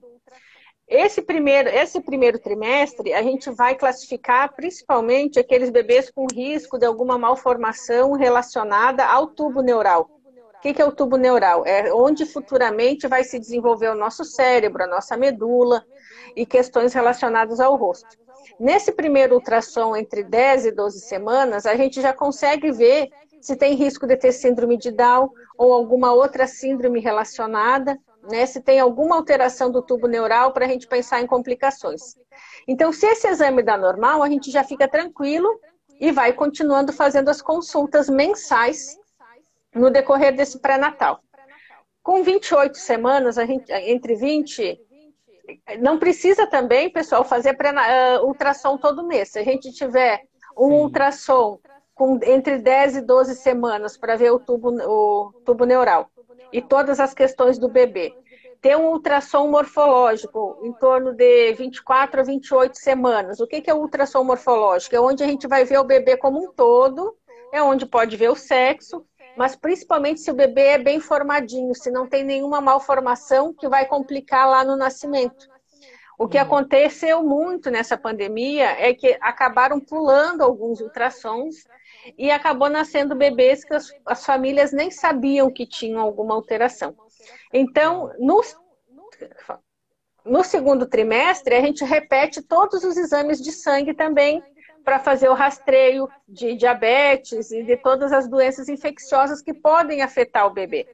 Esse 0.86 1.22
primeiro, 1.22 1.70
esse 1.70 2.00
primeiro 2.02 2.38
trimestre, 2.38 3.14
a 3.14 3.22
gente 3.22 3.50
vai 3.50 3.74
classificar 3.74 4.54
principalmente 4.54 5.38
aqueles 5.38 5.70
bebês 5.70 6.10
com 6.10 6.26
risco 6.30 6.78
de 6.78 6.84
alguma 6.84 7.16
malformação 7.16 8.12
relacionada 8.12 9.06
ao 9.06 9.28
tubo 9.28 9.62
neural. 9.62 10.10
O 10.54 10.60
que 10.60 10.80
é 10.80 10.84
o 10.84 10.92
tubo 10.92 11.16
neural? 11.16 11.64
É 11.66 11.92
onde 11.92 12.26
futuramente 12.26 13.08
vai 13.08 13.24
se 13.24 13.38
desenvolver 13.38 13.88
o 13.88 13.96
nosso 13.96 14.22
cérebro, 14.22 14.84
a 14.84 14.86
nossa 14.86 15.16
medula 15.16 15.82
e 16.36 16.44
questões 16.44 16.92
relacionadas 16.92 17.58
ao 17.58 17.74
rosto. 17.74 18.21
Nesse 18.58 18.92
primeiro 18.92 19.34
ultrassom, 19.34 19.96
entre 19.96 20.22
10 20.22 20.66
e 20.66 20.72
12 20.72 21.00
semanas, 21.00 21.66
a 21.66 21.74
gente 21.74 22.00
já 22.00 22.12
consegue 22.12 22.70
ver 22.72 23.10
se 23.40 23.56
tem 23.56 23.74
risco 23.74 24.06
de 24.06 24.16
ter 24.16 24.32
síndrome 24.32 24.76
de 24.76 24.90
Down 24.92 25.30
ou 25.58 25.72
alguma 25.72 26.12
outra 26.12 26.46
síndrome 26.46 27.00
relacionada, 27.00 27.98
né? 28.30 28.46
se 28.46 28.60
tem 28.60 28.78
alguma 28.78 29.16
alteração 29.16 29.70
do 29.70 29.82
tubo 29.82 30.06
neural 30.06 30.52
para 30.52 30.64
a 30.64 30.68
gente 30.68 30.86
pensar 30.86 31.20
em 31.20 31.26
complicações. 31.26 32.14
Então, 32.68 32.92
se 32.92 33.06
esse 33.06 33.26
exame 33.26 33.62
dá 33.62 33.76
normal, 33.76 34.22
a 34.22 34.28
gente 34.28 34.50
já 34.50 34.62
fica 34.62 34.86
tranquilo 34.86 35.48
e 36.00 36.12
vai 36.12 36.32
continuando 36.32 36.92
fazendo 36.92 37.28
as 37.28 37.42
consultas 37.42 38.08
mensais 38.08 38.96
no 39.74 39.90
decorrer 39.90 40.34
desse 40.34 40.60
pré-natal. 40.60 41.20
Com 42.02 42.22
28 42.22 42.76
semanas, 42.78 43.36
gente, 43.36 43.72
entre 43.72 44.14
20 44.14 44.80
não 45.80 45.98
precisa 45.98 46.46
também, 46.46 46.90
pessoal, 46.90 47.24
fazer 47.24 47.56
uh, 47.56 48.26
ultrassom 48.26 48.76
todo 48.76 49.06
mês. 49.06 49.30
Se 49.30 49.38
a 49.38 49.44
gente 49.44 49.72
tiver 49.72 50.22
um 50.56 50.68
Sim. 50.68 50.74
ultrassom 50.82 51.58
com 51.94 52.18
entre 52.22 52.58
10 52.58 52.96
e 52.96 53.00
12 53.02 53.34
semanas 53.36 53.96
para 53.96 54.16
ver 54.16 54.32
o 54.32 54.40
tubo, 54.40 54.70
o 54.70 55.32
tubo 55.44 55.64
neural 55.64 56.10
e 56.52 56.60
todas 56.60 57.00
as 57.00 57.14
questões 57.14 57.58
do 57.58 57.68
bebê. 57.68 58.14
Ter 58.60 58.76
um 58.76 58.90
ultrassom 58.90 59.48
morfológico 59.48 60.58
em 60.62 60.72
torno 60.74 61.12
de 61.12 61.52
24 61.54 62.20
a 62.20 62.24
28 62.24 62.78
semanas. 62.78 63.40
O 63.40 63.46
que 63.46 63.62
é 63.68 63.74
o 63.74 63.78
ultrassom 63.78 64.22
morfológico? 64.22 64.94
É 64.94 65.00
onde 65.00 65.22
a 65.24 65.26
gente 65.26 65.48
vai 65.48 65.64
ver 65.64 65.78
o 65.78 65.84
bebê 65.84 66.16
como 66.16 66.38
um 66.38 66.52
todo, 66.52 67.16
é 67.52 67.62
onde 67.62 67.84
pode 67.84 68.16
ver 68.16 68.30
o 68.30 68.36
sexo, 68.36 69.04
mas 69.36 69.56
principalmente 69.56 70.20
se 70.20 70.30
o 70.30 70.34
bebê 70.34 70.68
é 70.68 70.78
bem 70.78 71.00
formadinho, 71.00 71.74
se 71.74 71.90
não 71.90 72.06
tem 72.06 72.24
nenhuma 72.24 72.60
malformação 72.60 73.52
que 73.52 73.68
vai 73.68 73.86
complicar 73.86 74.48
lá 74.48 74.64
no 74.64 74.76
nascimento. 74.76 75.50
O 76.18 76.28
que 76.28 76.36
uhum. 76.36 76.44
aconteceu 76.44 77.22
muito 77.22 77.70
nessa 77.70 77.96
pandemia 77.96 78.70
é 78.78 78.94
que 78.94 79.16
acabaram 79.20 79.80
pulando 79.80 80.42
alguns 80.42 80.80
ultrassons 80.80 81.64
e 82.18 82.30
acabou 82.30 82.68
nascendo 82.68 83.16
bebês 83.16 83.64
que 83.64 83.74
as, 83.74 83.90
as 84.06 84.24
famílias 84.24 84.72
nem 84.72 84.90
sabiam 84.90 85.50
que 85.50 85.66
tinham 85.66 86.00
alguma 86.00 86.34
alteração. 86.34 86.94
Então, 87.52 88.12
no, 88.18 88.40
no 90.24 90.44
segundo 90.44 90.86
trimestre, 90.86 91.54
a 91.54 91.60
gente 91.60 91.84
repete 91.84 92.42
todos 92.42 92.84
os 92.84 92.96
exames 92.96 93.40
de 93.40 93.52
sangue 93.52 93.94
também 93.94 94.42
para 94.84 94.98
fazer 94.98 95.28
o 95.28 95.34
rastreio 95.34 96.08
de 96.28 96.54
diabetes 96.54 97.50
e 97.50 97.62
de 97.62 97.76
todas 97.76 98.12
as 98.12 98.28
doenças 98.28 98.68
infecciosas 98.68 99.42
que 99.42 99.54
podem 99.54 100.02
afetar 100.02 100.46
o 100.46 100.50
bebê. 100.50 100.86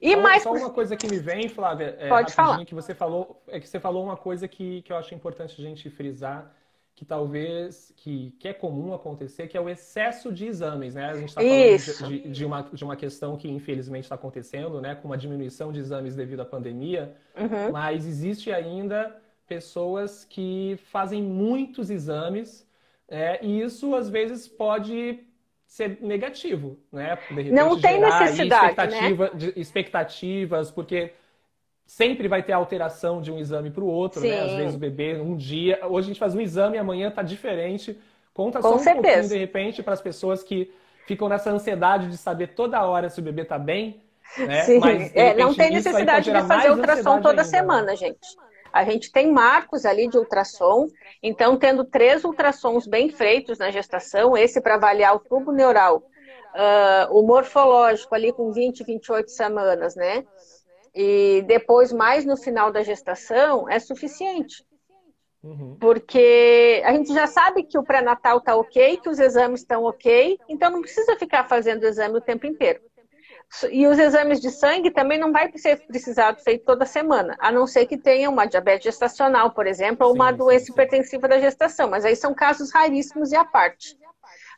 E 0.00 0.12
só, 0.12 0.20
mais 0.20 0.42
só 0.42 0.52
uma 0.52 0.70
coisa 0.70 0.96
que 0.96 1.08
me 1.08 1.18
vem, 1.18 1.48
Flávia, 1.48 1.96
é, 1.98 2.08
Pode 2.08 2.32
falar. 2.32 2.64
que 2.64 2.74
você 2.74 2.94
falou, 2.94 3.42
é 3.48 3.58
que 3.58 3.68
você 3.68 3.80
falou 3.80 4.04
uma 4.04 4.16
coisa 4.16 4.46
que, 4.46 4.82
que 4.82 4.92
eu 4.92 4.96
acho 4.96 5.14
importante 5.14 5.60
a 5.60 5.64
gente 5.64 5.88
frisar, 5.88 6.52
que 6.94 7.04
talvez 7.04 7.92
que, 7.96 8.34
que 8.38 8.48
é 8.48 8.52
comum 8.52 8.94
acontecer, 8.94 9.48
que 9.48 9.56
é 9.56 9.60
o 9.60 9.68
excesso 9.68 10.32
de 10.32 10.46
exames, 10.46 10.94
né? 10.94 11.10
A 11.10 11.14
gente 11.14 11.28
está 11.28 11.40
falando 11.40 12.10
de, 12.10 12.20
de, 12.22 12.28
de, 12.30 12.44
uma, 12.44 12.62
de 12.62 12.84
uma 12.84 12.96
questão 12.96 13.36
que 13.36 13.48
infelizmente 13.48 14.04
está 14.04 14.14
acontecendo, 14.14 14.80
né? 14.80 14.94
Com 14.94 15.08
uma 15.08 15.16
diminuição 15.16 15.72
de 15.72 15.80
exames 15.80 16.14
devido 16.14 16.40
à 16.40 16.44
pandemia, 16.44 17.14
uhum. 17.36 17.72
mas 17.72 18.06
existe 18.06 18.52
ainda 18.52 19.14
pessoas 19.46 20.24
que 20.24 20.78
fazem 20.90 21.22
muitos 21.22 21.88
exames 21.88 22.65
é, 23.08 23.44
e 23.44 23.60
isso, 23.60 23.94
às 23.94 24.08
vezes, 24.08 24.48
pode 24.48 25.20
ser 25.66 25.98
negativo, 26.00 26.78
né? 26.92 27.18
Repente, 27.28 27.50
não 27.50 27.80
tem 27.80 28.00
necessidade, 28.00 28.70
expectativa, 28.70 29.30
né? 29.34 29.52
expectativas, 29.56 30.70
porque 30.70 31.12
sempre 31.84 32.28
vai 32.28 32.42
ter 32.42 32.52
alteração 32.52 33.20
de 33.20 33.30
um 33.30 33.38
exame 33.38 33.70
para 33.70 33.82
o 33.82 33.86
outro, 33.86 34.20
Sim. 34.20 34.30
né? 34.30 34.42
Às 34.42 34.52
vezes 34.52 34.74
o 34.74 34.78
bebê, 34.78 35.20
um 35.20 35.36
dia... 35.36 35.80
Hoje 35.86 36.06
a 36.06 36.08
gente 36.08 36.18
faz 36.18 36.34
um 36.34 36.40
exame 36.40 36.76
e 36.76 36.80
amanhã 36.80 37.08
está 37.08 37.22
diferente. 37.22 37.98
Conta 38.34 38.60
Com 38.60 38.70
só 38.70 38.74
um 38.76 38.78
certeza. 38.78 39.02
pouquinho, 39.02 39.28
de 39.28 39.38
repente, 39.38 39.82
para 39.82 39.94
as 39.94 40.00
pessoas 40.00 40.42
que 40.42 40.72
ficam 41.06 41.28
nessa 41.28 41.50
ansiedade 41.50 42.08
de 42.08 42.16
saber 42.16 42.48
toda 42.48 42.84
hora 42.84 43.08
se 43.08 43.20
o 43.20 43.22
bebê 43.22 43.42
está 43.42 43.58
bem, 43.58 44.02
né? 44.36 44.62
Sim. 44.62 44.80
Mas, 44.80 45.14
é, 45.14 45.34
não 45.34 45.54
tem 45.54 45.70
necessidade 45.70 46.30
de 46.30 46.42
fazer 46.42 46.70
ultrassom 46.70 47.20
toda 47.20 47.30
ainda, 47.30 47.44
semana, 47.44 47.86
né? 47.88 47.96
gente. 47.96 48.18
A 48.76 48.84
gente 48.84 49.10
tem 49.10 49.32
marcos 49.32 49.86
ali 49.86 50.06
de 50.06 50.18
ultrassom, 50.18 50.86
então 51.22 51.56
tendo 51.56 51.82
três 51.82 52.24
ultrassons 52.24 52.86
bem 52.86 53.08
feitos 53.08 53.58
na 53.58 53.70
gestação, 53.70 54.36
esse 54.36 54.60
para 54.60 54.74
avaliar 54.74 55.16
o 55.16 55.18
tubo 55.18 55.50
neural, 55.50 55.96
uh, 55.96 57.18
o 57.18 57.26
morfológico 57.26 58.14
ali 58.14 58.34
com 58.34 58.52
20, 58.52 58.84
28 58.84 59.30
semanas, 59.30 59.96
né? 59.96 60.24
E 60.94 61.42
depois, 61.46 61.90
mais 61.90 62.26
no 62.26 62.36
final 62.36 62.70
da 62.70 62.82
gestação, 62.82 63.66
é 63.66 63.78
suficiente. 63.78 64.62
Uhum. 65.42 65.76
Porque 65.80 66.82
a 66.84 66.92
gente 66.92 67.14
já 67.14 67.26
sabe 67.26 67.62
que 67.62 67.78
o 67.78 67.82
pré-natal 67.82 68.38
está 68.38 68.56
ok, 68.56 68.98
que 68.98 69.08
os 69.08 69.18
exames 69.18 69.60
estão 69.60 69.84
ok, 69.84 70.38
então 70.50 70.70
não 70.70 70.82
precisa 70.82 71.16
ficar 71.16 71.48
fazendo 71.48 71.84
o 71.84 71.86
exame 71.86 72.18
o 72.18 72.20
tempo 72.20 72.46
inteiro. 72.46 72.80
E 73.70 73.86
os 73.86 73.98
exames 73.98 74.40
de 74.40 74.50
sangue 74.50 74.90
também 74.90 75.18
não 75.18 75.32
vai 75.32 75.50
ser 75.56 75.86
precisado 75.86 76.42
feito 76.42 76.64
toda 76.64 76.84
semana, 76.84 77.36
a 77.38 77.50
não 77.50 77.66
ser 77.66 77.86
que 77.86 77.96
tenha 77.96 78.28
uma 78.28 78.44
diabetes 78.44 78.84
gestacional, 78.84 79.52
por 79.52 79.66
exemplo, 79.66 80.06
ou 80.06 80.14
uma 80.14 80.30
sim, 80.30 80.36
doença 80.36 80.66
sim, 80.66 80.72
hipertensiva 80.72 81.28
da 81.28 81.38
gestação, 81.38 81.88
mas 81.88 82.04
aí 82.04 82.16
são 82.16 82.34
casos 82.34 82.70
raríssimos 82.72 83.32
e 83.32 83.36
à 83.36 83.44
parte. 83.44 83.96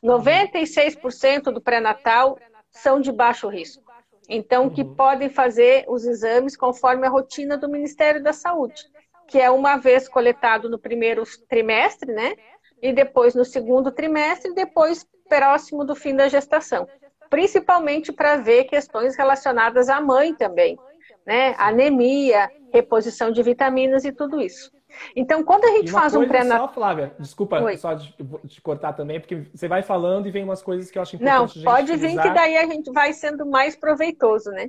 96% 0.02 1.44
do 1.52 1.60
pré-natal 1.60 2.38
são 2.70 3.00
de 3.00 3.12
baixo 3.12 3.48
risco. 3.48 3.82
Então, 4.28 4.68
que 4.68 4.82
uhum. 4.82 4.94
podem 4.94 5.30
fazer 5.30 5.84
os 5.88 6.04
exames 6.04 6.56
conforme 6.56 7.06
a 7.06 7.10
rotina 7.10 7.56
do 7.56 7.68
Ministério 7.68 8.22
da 8.22 8.32
Saúde, 8.32 8.84
que 9.26 9.38
é 9.38 9.50
uma 9.50 9.76
vez 9.76 10.08
coletado 10.08 10.68
no 10.68 10.78
primeiro 10.78 11.22
trimestre, 11.48 12.12
né? 12.12 12.34
E 12.82 12.92
depois 12.92 13.34
no 13.34 13.44
segundo 13.44 13.90
trimestre, 13.90 14.50
e 14.50 14.54
depois 14.54 15.06
próximo 15.28 15.84
do 15.84 15.94
fim 15.94 16.14
da 16.14 16.28
gestação. 16.28 16.86
Principalmente 17.28 18.12
para 18.12 18.36
ver 18.36 18.64
questões 18.64 19.16
relacionadas 19.16 19.88
à 19.88 20.00
mãe 20.00 20.34
também, 20.34 20.78
né? 21.26 21.54
Anemia, 21.58 22.50
reposição 22.72 23.30
de 23.30 23.42
vitaminas 23.42 24.04
e 24.04 24.12
tudo 24.12 24.40
isso. 24.40 24.70
Então, 25.14 25.44
quando 25.44 25.64
a 25.64 25.70
gente 25.72 25.90
faz 25.90 26.14
um 26.14 26.26
pré-natal. 26.26 26.68
Só, 26.68 26.74
Flávia, 26.74 27.12
desculpa 27.18 27.60
Oi. 27.60 27.76
só 27.76 27.94
de, 27.94 28.14
de, 28.44 28.60
cortar 28.60 28.94
também, 28.94 29.20
porque 29.20 29.46
você 29.54 29.68
vai 29.68 29.82
falando 29.82 30.26
e 30.26 30.30
vem 30.30 30.44
umas 30.44 30.62
coisas 30.62 30.90
que 30.90 30.98
eu 30.98 31.02
acho 31.02 31.16
importante. 31.16 31.58
Não, 31.58 31.64
pode 31.64 31.94
vir 31.96 32.20
que 32.20 32.30
daí 32.30 32.56
a 32.56 32.66
gente 32.66 32.90
vai 32.90 33.12
sendo 33.12 33.46
mais 33.46 33.76
proveitoso, 33.76 34.50
né? 34.50 34.68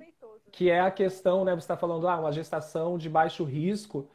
Que 0.52 0.70
é 0.70 0.82
a 0.82 0.92
questão, 0.92 1.46
né? 1.46 1.54
Você 1.54 1.60
está 1.60 1.78
falando, 1.78 2.08
ah, 2.08 2.20
uma 2.20 2.32
gestação 2.32 2.98
de 2.98 3.10
baixo 3.10 3.44
risco. 3.44 4.08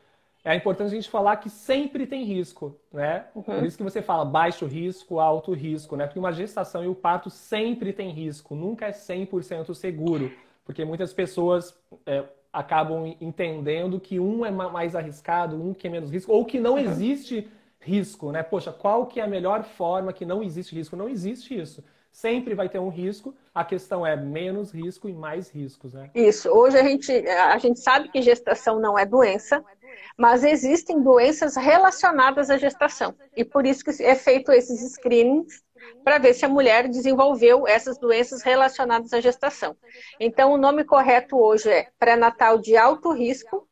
É 0.45 0.55
importante 0.55 0.89
a 0.89 0.95
gente 0.95 1.09
falar 1.09 1.37
que 1.37 1.49
sempre 1.49 2.07
tem 2.07 2.23
risco, 2.23 2.79
né? 2.93 3.25
Uhum. 3.35 3.43
Por 3.43 3.65
isso 3.65 3.79
que 3.79 3.83
você 3.83 4.03
fala 4.03 4.27
baixo 4.27 4.67
risco, 4.67 5.19
alto 5.19 5.55
risco, 5.55 5.97
né? 5.97 6.07
Porque 6.07 6.19
uma 6.19 6.33
gestação 6.33 6.85
e 6.85 6.87
o 6.87 6.95
parto 6.95 7.31
sempre 7.31 7.95
tem 7.95 8.11
risco, 8.11 8.55
nunca 8.55 8.87
é 8.87 8.91
100% 8.91 9.75
seguro. 9.75 10.31
Porque 10.63 10.85
muitas 10.85 11.15
pessoas 11.15 11.75
é, 12.05 12.25
acabam 12.53 13.17
entendendo 13.21 13.99
que 13.99 14.21
um 14.21 14.45
é 14.45 14.51
mais 14.51 14.95
arriscado, 14.95 15.57
um 15.57 15.73
que 15.73 15.87
é 15.87 15.91
menos 15.91 16.11
risco, 16.11 16.31
ou 16.31 16.45
que 16.45 16.61
não 16.61 16.79
existe 16.79 17.49
risco, 17.81 18.31
né? 18.31 18.43
Poxa, 18.43 18.71
qual 18.71 19.07
que 19.07 19.21
é 19.21 19.25
a 19.25 19.29
melhor 19.29 19.65
forma 19.65 20.13
que 20.13 20.27
não 20.27 20.43
existe 20.43 20.75
risco? 20.75 20.95
Não 20.95 21.09
existe 21.09 21.59
isso. 21.59 21.83
Sempre 22.15 22.55
vai 22.55 22.69
ter 22.69 22.79
um 22.79 22.91
risco, 22.91 23.35
a 23.53 23.65
questão 23.65 24.07
é 24.07 24.15
menos 24.15 24.71
risco 24.71 25.09
e 25.09 25.13
mais 25.13 25.51
riscos, 25.51 25.95
né? 25.95 26.13
Isso. 26.15 26.49
Hoje 26.49 26.79
a 26.79 26.83
gente, 26.85 27.11
a 27.11 27.59
gente 27.59 27.81
sabe 27.81 28.09
que 28.09 28.23
gestação 28.23 28.79
não 28.79 28.97
é 28.97 29.05
doença, 29.05 29.65
mas 30.17 30.45
existem 30.45 31.03
doenças 31.03 31.57
relacionadas 31.57 32.51
à 32.51 32.57
gestação. 32.57 33.17
E 33.37 33.45
por 33.45 33.67
isso 33.67 33.85
que 33.85 34.01
é 34.01 34.15
feito 34.15 34.53
esses 34.53 34.93
screenings 34.93 35.61
para 36.05 36.19
ver 36.19 36.35
se 36.35 36.45
a 36.45 36.49
mulher 36.49 36.89
desenvolveu 36.89 37.67
essas 37.67 37.99
doenças 37.99 38.43
relacionadas 38.43 39.13
à 39.13 39.21
gestação. 39.21 39.77
Então, 40.21 40.53
o 40.53 40.57
nome 40.57 40.85
correto 40.85 41.37
hoje 41.37 41.69
é 41.69 41.89
pré-natal 41.99 42.59
de 42.59 42.77
alto 42.77 43.11
risco 43.13 43.67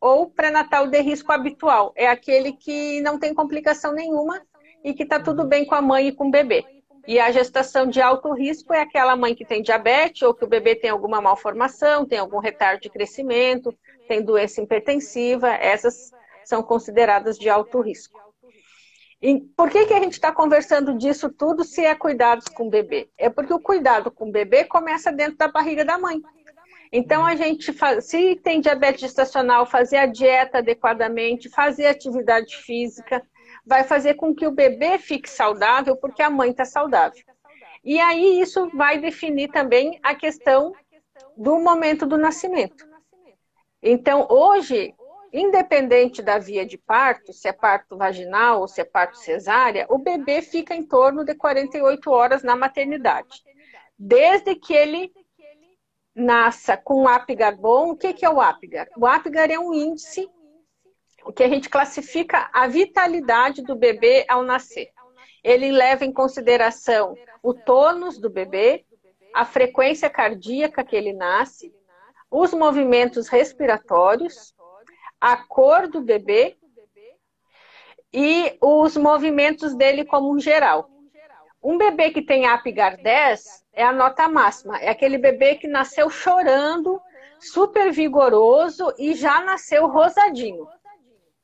ou 0.00 0.30
pré-natal 0.30 0.86
de 0.86 1.00
risco 1.00 1.32
habitual. 1.32 1.92
É 1.96 2.06
aquele 2.06 2.52
que 2.52 3.00
não 3.00 3.18
tem 3.18 3.34
complicação 3.34 3.92
nenhuma 3.92 4.40
e 4.84 4.94
que 4.94 5.02
está 5.02 5.18
tudo 5.18 5.44
bem 5.44 5.66
com 5.66 5.74
a 5.74 5.82
mãe 5.82 6.06
e 6.06 6.12
com 6.12 6.28
o 6.28 6.30
bebê. 6.30 6.77
E 7.08 7.18
a 7.18 7.32
gestação 7.32 7.86
de 7.86 8.02
alto 8.02 8.34
risco 8.34 8.70
é 8.74 8.82
aquela 8.82 9.16
mãe 9.16 9.34
que 9.34 9.42
tem 9.42 9.62
diabetes 9.62 10.20
ou 10.20 10.34
que 10.34 10.44
o 10.44 10.46
bebê 10.46 10.74
tem 10.74 10.90
alguma 10.90 11.22
malformação, 11.22 12.04
tem 12.04 12.18
algum 12.18 12.38
retardo 12.38 12.82
de 12.82 12.90
crescimento, 12.90 13.74
tem 14.06 14.22
doença 14.22 14.60
hipertensiva, 14.60 15.48
essas 15.48 16.10
são 16.44 16.62
consideradas 16.62 17.38
de 17.38 17.48
alto 17.48 17.80
risco. 17.80 18.20
E 19.22 19.40
por 19.56 19.70
que, 19.70 19.86
que 19.86 19.94
a 19.94 20.00
gente 20.00 20.12
está 20.12 20.30
conversando 20.30 20.98
disso 20.98 21.30
tudo 21.30 21.64
se 21.64 21.82
é 21.82 21.94
cuidados 21.94 22.46
com 22.48 22.66
o 22.66 22.70
bebê? 22.70 23.08
É 23.16 23.30
porque 23.30 23.54
o 23.54 23.58
cuidado 23.58 24.10
com 24.10 24.28
o 24.28 24.32
bebê 24.32 24.64
começa 24.64 25.10
dentro 25.10 25.38
da 25.38 25.48
barriga 25.48 25.86
da 25.86 25.96
mãe. 25.96 26.20
Então, 26.92 27.24
a 27.24 27.34
gente, 27.34 27.74
se 28.02 28.36
tem 28.36 28.60
diabetes 28.60 29.00
gestacional, 29.00 29.64
fazer 29.64 29.96
a 29.96 30.04
dieta 30.04 30.58
adequadamente, 30.58 31.48
fazer 31.48 31.86
atividade 31.86 32.54
física, 32.58 33.22
vai 33.68 33.84
fazer 33.84 34.14
com 34.14 34.34
que 34.34 34.46
o 34.46 34.50
bebê 34.50 34.98
fique 34.98 35.28
saudável, 35.28 35.94
porque 35.94 36.22
a 36.22 36.30
mãe 36.30 36.50
está 36.50 36.64
saudável. 36.64 37.22
E 37.84 38.00
aí, 38.00 38.40
isso 38.40 38.70
vai 38.74 38.98
definir 38.98 39.48
também 39.48 40.00
a 40.02 40.14
questão 40.14 40.72
do 41.36 41.58
momento 41.58 42.06
do 42.06 42.16
nascimento. 42.16 42.88
Então, 43.82 44.26
hoje, 44.30 44.94
independente 45.30 46.22
da 46.22 46.38
via 46.38 46.64
de 46.64 46.78
parto, 46.78 47.30
se 47.32 47.46
é 47.46 47.52
parto 47.52 47.98
vaginal 47.98 48.62
ou 48.62 48.68
se 48.68 48.80
é 48.80 48.84
parto 48.84 49.18
cesárea, 49.18 49.86
o 49.90 49.98
bebê 49.98 50.40
fica 50.40 50.74
em 50.74 50.82
torno 50.82 51.22
de 51.22 51.34
48 51.34 52.10
horas 52.10 52.42
na 52.42 52.56
maternidade. 52.56 53.44
Desde 53.98 54.54
que 54.54 54.72
ele 54.72 55.12
nasça 56.14 56.74
com 56.74 57.02
o 57.02 57.08
Apgar 57.08 57.54
bom, 57.54 57.90
o 57.90 57.96
que 57.96 58.24
é 58.24 58.30
o 58.30 58.40
Apgar? 58.40 58.88
O 58.96 59.06
Apgar 59.06 59.50
é 59.50 59.58
um 59.58 59.74
índice 59.74 60.26
que 61.32 61.42
a 61.42 61.48
gente 61.48 61.68
classifica 61.68 62.48
a 62.52 62.66
vitalidade 62.66 63.62
do 63.62 63.76
bebê 63.76 64.24
ao 64.28 64.42
nascer. 64.42 64.88
Ele 65.42 65.70
leva 65.70 66.04
em 66.04 66.12
consideração 66.12 67.14
o 67.42 67.54
tônus 67.54 68.18
do 68.18 68.28
bebê, 68.28 68.84
a 69.34 69.44
frequência 69.44 70.10
cardíaca 70.10 70.84
que 70.84 70.96
ele 70.96 71.12
nasce, 71.12 71.72
os 72.30 72.52
movimentos 72.52 73.28
respiratórios, 73.28 74.54
a 75.20 75.36
cor 75.36 75.88
do 75.88 76.00
bebê 76.00 76.56
e 78.12 78.56
os 78.60 78.96
movimentos 78.96 79.74
dele 79.74 80.04
como 80.04 80.34
um 80.34 80.40
geral. 80.40 80.88
Um 81.62 81.76
bebê 81.76 82.10
que 82.10 82.22
tem 82.22 82.46
Apgar 82.46 82.96
10 82.96 83.64
é 83.72 83.84
a 83.84 83.92
nota 83.92 84.28
máxima. 84.28 84.78
É 84.78 84.88
aquele 84.88 85.18
bebê 85.18 85.56
que 85.56 85.66
nasceu 85.66 86.08
chorando, 86.08 87.00
super 87.40 87.92
vigoroso 87.92 88.92
e 88.98 89.14
já 89.14 89.42
nasceu 89.42 89.86
rosadinho. 89.88 90.66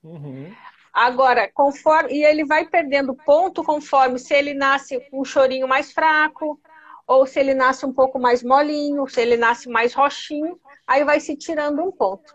Uhum. 0.05 0.55
Agora, 0.93 1.51
conforme. 1.53 2.12
E 2.12 2.25
ele 2.25 2.45
vai 2.45 2.69
perdendo 2.69 3.14
ponto 3.14 3.64
conforme 3.64 4.19
se 4.19 4.33
ele 4.35 4.55
nasce 4.55 5.01
com 5.11 5.23
um 5.23 5.25
chorinho 5.25 5.67
mais 5.67 5.93
fraco, 5.93 6.61
ou 7.07 7.27
se 7.27 7.40
ele 7.40 7.55
nasce 7.55 7.85
um 7.85 7.93
pouco 7.93 8.19
mais 8.19 8.43
molinho, 8.43 9.09
se 9.09 9.21
ele 9.21 9.37
nasce 9.37 9.69
mais 9.69 9.93
roxinho, 9.93 10.61
aí 10.87 11.05
vai 11.05 11.19
se 11.19 11.37
tirando 11.37 11.83
um 11.83 11.90
ponto 11.90 12.33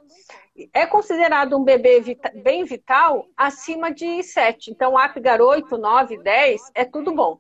é 0.74 0.86
considerado 0.86 1.58
um 1.58 1.64
bebê 1.64 2.02
vita, 2.02 2.32
bem 2.36 2.66
vital 2.66 3.26
acima 3.38 3.92
de 3.92 4.22
7. 4.24 4.72
Então, 4.72 4.98
Apgar 4.98 5.42
8, 5.42 5.78
9, 5.78 6.18
10 6.18 6.72
é 6.76 6.84
tudo 6.84 7.14
bom 7.14 7.40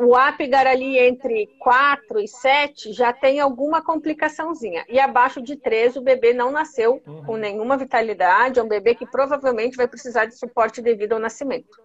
o 0.00 0.14
Apgar 0.14 0.66
ali 0.66 0.98
entre 0.98 1.46
4 1.58 2.20
e 2.20 2.28
7 2.28 2.92
já 2.92 3.12
tem 3.12 3.40
alguma 3.40 3.82
complicaçãozinha. 3.82 4.84
E 4.88 4.98
abaixo 4.98 5.40
de 5.40 5.56
3, 5.56 5.96
o 5.96 6.02
bebê 6.02 6.32
não 6.32 6.50
nasceu 6.50 7.02
uhum. 7.06 7.24
com 7.24 7.36
nenhuma 7.36 7.76
vitalidade, 7.76 8.58
é 8.58 8.62
um 8.62 8.68
bebê 8.68 8.94
que 8.94 9.06
provavelmente 9.06 9.76
vai 9.76 9.88
precisar 9.88 10.26
de 10.26 10.38
suporte 10.38 10.82
devido 10.82 11.12
ao 11.12 11.18
nascimento. 11.18 11.78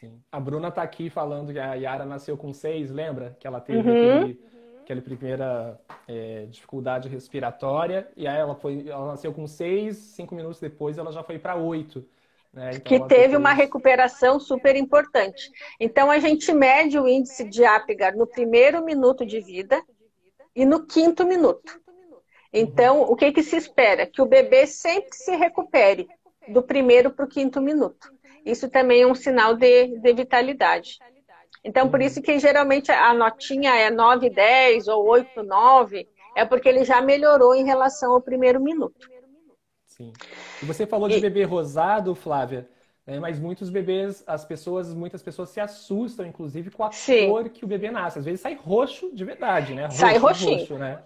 Sim. 0.00 0.20
A 0.30 0.38
Bruna 0.38 0.68
está 0.68 0.82
aqui 0.82 1.10
falando 1.10 1.52
que 1.52 1.58
a 1.58 1.74
Yara 1.74 2.04
nasceu 2.04 2.36
com 2.36 2.52
6, 2.52 2.90
lembra? 2.90 3.36
Que 3.40 3.46
ela 3.46 3.60
teve 3.60 3.88
uhum. 3.88 4.18
aquele, 4.18 4.40
aquela 4.82 5.00
primeira 5.00 5.80
é, 6.06 6.46
dificuldade 6.46 7.08
respiratória, 7.08 8.08
e 8.16 8.26
aí 8.26 8.38
ela, 8.38 8.54
foi, 8.54 8.88
ela 8.88 9.08
nasceu 9.08 9.32
com 9.32 9.46
6, 9.46 9.96
5 9.96 10.34
minutos 10.34 10.60
depois 10.60 10.98
ela 10.98 11.10
já 11.10 11.22
foi 11.22 11.38
para 11.38 11.56
8. 11.56 12.04
Então, 12.54 12.80
que 12.80 13.06
teve 13.06 13.36
uma 13.36 13.52
recuperação 13.52 14.40
super 14.40 14.74
importante. 14.74 15.50
Então, 15.78 16.10
a 16.10 16.18
gente 16.18 16.52
mede 16.52 16.98
o 16.98 17.06
índice 17.06 17.44
de 17.44 17.64
Apgar 17.64 18.16
no 18.16 18.26
primeiro 18.26 18.84
minuto 18.84 19.24
de 19.24 19.40
vida 19.40 19.82
e 20.54 20.64
no 20.64 20.86
quinto 20.86 21.26
minuto. 21.26 21.80
Então, 22.52 23.00
uhum. 23.00 23.12
o 23.12 23.16
que, 23.16 23.30
que 23.32 23.42
se 23.42 23.56
espera? 23.56 24.06
Que 24.06 24.22
o 24.22 24.26
bebê 24.26 24.66
sempre 24.66 25.14
se 25.14 25.36
recupere 25.36 26.08
do 26.48 26.62
primeiro 26.62 27.10
para 27.10 27.24
o 27.24 27.28
quinto 27.28 27.60
minuto. 27.60 28.10
Isso 28.44 28.68
também 28.68 29.02
é 29.02 29.06
um 29.06 29.14
sinal 29.14 29.54
de, 29.54 29.98
de 29.98 30.12
vitalidade. 30.14 30.98
Então, 31.62 31.90
por 31.90 32.00
isso 32.00 32.22
que 32.22 32.38
geralmente 32.38 32.90
a 32.90 33.12
notinha 33.12 33.74
é 33.74 33.90
9, 33.90 34.30
10 34.30 34.88
ou 34.88 35.06
8, 35.06 35.42
9, 35.42 36.08
é 36.34 36.44
porque 36.44 36.68
ele 36.68 36.84
já 36.84 37.00
melhorou 37.00 37.54
em 37.54 37.64
relação 37.64 38.12
ao 38.12 38.22
primeiro 38.22 38.60
minuto. 38.60 39.08
Sim. 39.98 40.12
E 40.62 40.64
você 40.64 40.86
falou 40.86 41.08
de 41.08 41.18
bebê 41.18 41.42
rosado, 41.42 42.14
Flávia, 42.14 42.68
né? 43.04 43.18
mas 43.18 43.40
muitos 43.40 43.68
bebês, 43.68 44.22
as 44.26 44.44
pessoas, 44.44 44.94
muitas 44.94 45.22
pessoas 45.22 45.48
se 45.50 45.60
assustam, 45.60 46.24
inclusive, 46.24 46.70
com 46.70 46.84
a 46.84 46.92
Sim. 46.92 47.28
cor 47.28 47.48
que 47.48 47.64
o 47.64 47.68
bebê 47.68 47.90
nasce. 47.90 48.20
Às 48.20 48.24
vezes 48.24 48.40
sai 48.40 48.54
roxo 48.54 49.10
de 49.12 49.24
verdade, 49.24 49.74
né? 49.74 49.86
Roxo, 49.86 49.98
sai 49.98 50.16
roxinho. 50.16 50.58
Roxo, 50.60 50.78
né? 50.78 51.02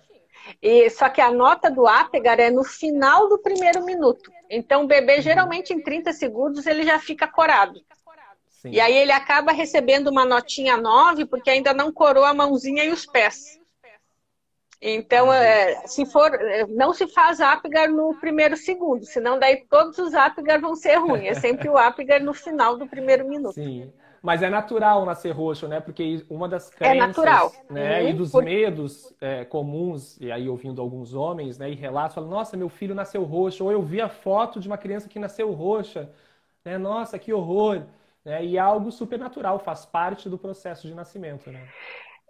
E, 0.61 0.91
só 0.91 1.09
que 1.09 1.21
a 1.21 1.31
nota 1.31 1.71
do 1.71 1.87
Apgar 1.87 2.39
é 2.39 2.51
no 2.51 2.65
final 2.65 3.29
do 3.29 3.39
primeiro 3.39 3.85
minuto. 3.85 4.31
Então, 4.51 4.85
o 4.85 4.87
bebê, 4.87 5.17
uhum. 5.17 5.23
geralmente, 5.23 5.73
em 5.73 5.81
30 5.81 6.13
segundos, 6.13 6.67
ele 6.67 6.83
já 6.83 6.99
fica 6.99 7.27
corado. 7.27 7.81
Sim. 8.49 8.71
E 8.71 8.81
aí 8.81 8.95
ele 8.95 9.13
acaba 9.13 9.53
recebendo 9.53 10.09
uma 10.09 10.25
notinha 10.25 10.77
9 10.77 11.27
porque 11.27 11.51
ainda 11.51 11.73
não 11.73 11.93
corou 11.93 12.25
a 12.25 12.35
mãozinha 12.35 12.85
e 12.85 12.91
os 12.91 13.07
pés. 13.07 13.59
Então, 14.85 15.33
é, 15.33 15.87
se 15.87 16.05
for, 16.05 16.35
é, 16.35 16.67
não 16.67 16.93
se 16.93 17.07
faz 17.07 17.41
Apgar 17.41 17.89
no 17.89 18.17
primeiro 18.19 18.57
segundo, 18.57 19.05
senão 19.05 19.39
daí 19.39 19.65
todos 19.71 19.97
os 19.99 20.13
Apgar 20.13 20.61
vão 20.61 20.75
ser 20.75 20.97
ruins. 20.97 21.25
É 21.25 21.35
sempre 21.35 21.69
o 21.69 21.79
Apgar 21.79 22.21
no 22.21 22.35
final 22.35 22.77
do 22.77 22.89
primeiro 22.89 23.29
minuto. 23.29 23.55
Sim. 23.55 23.93
Mas 24.21 24.43
é 24.43 24.51
natural 24.51 25.05
nascer 25.05 25.31
roxo, 25.31 25.69
né? 25.69 25.79
Porque 25.81 26.25
uma 26.29 26.49
das 26.49 26.69
é 26.73 26.75
crenças 26.75 26.97
é 26.97 27.07
natural. 27.07 27.53
Né, 27.71 28.03
uhum. 28.03 28.09
e 28.09 28.13
dos 28.13 28.33
Por... 28.33 28.43
medos 28.43 29.15
é, 29.21 29.45
comuns, 29.45 30.21
e 30.21 30.33
aí 30.33 30.49
ouvindo 30.49 30.81
alguns 30.81 31.15
homens, 31.15 31.59
né, 31.59 31.71
e 31.71 31.75
relatos, 31.75 32.15
falam, 32.15 32.31
nossa, 32.31 32.57
meu 32.57 32.69
filho 32.69 32.95
nasceu 32.95 33.23
roxo, 33.23 33.65
ou 33.65 33.71
eu 33.71 33.83
vi 33.83 34.01
a 34.01 34.09
foto 34.09 34.59
de 34.59 34.67
uma 34.67 34.79
criança 34.79 35.09
que 35.09 35.19
nasceu 35.19 35.53
roxa, 35.53 36.11
né? 36.65 36.77
Nossa, 36.77 37.19
que 37.19 37.33
horror. 37.33 37.83
Né? 38.25 38.45
E 38.45 38.57
é 38.57 38.61
algo 38.61 38.91
supernatural, 38.91 39.59
faz 39.61 39.85
parte 39.85 40.29
do 40.29 40.39
processo 40.39 40.87
de 40.87 40.95
nascimento. 40.95 41.51
Né? 41.51 41.69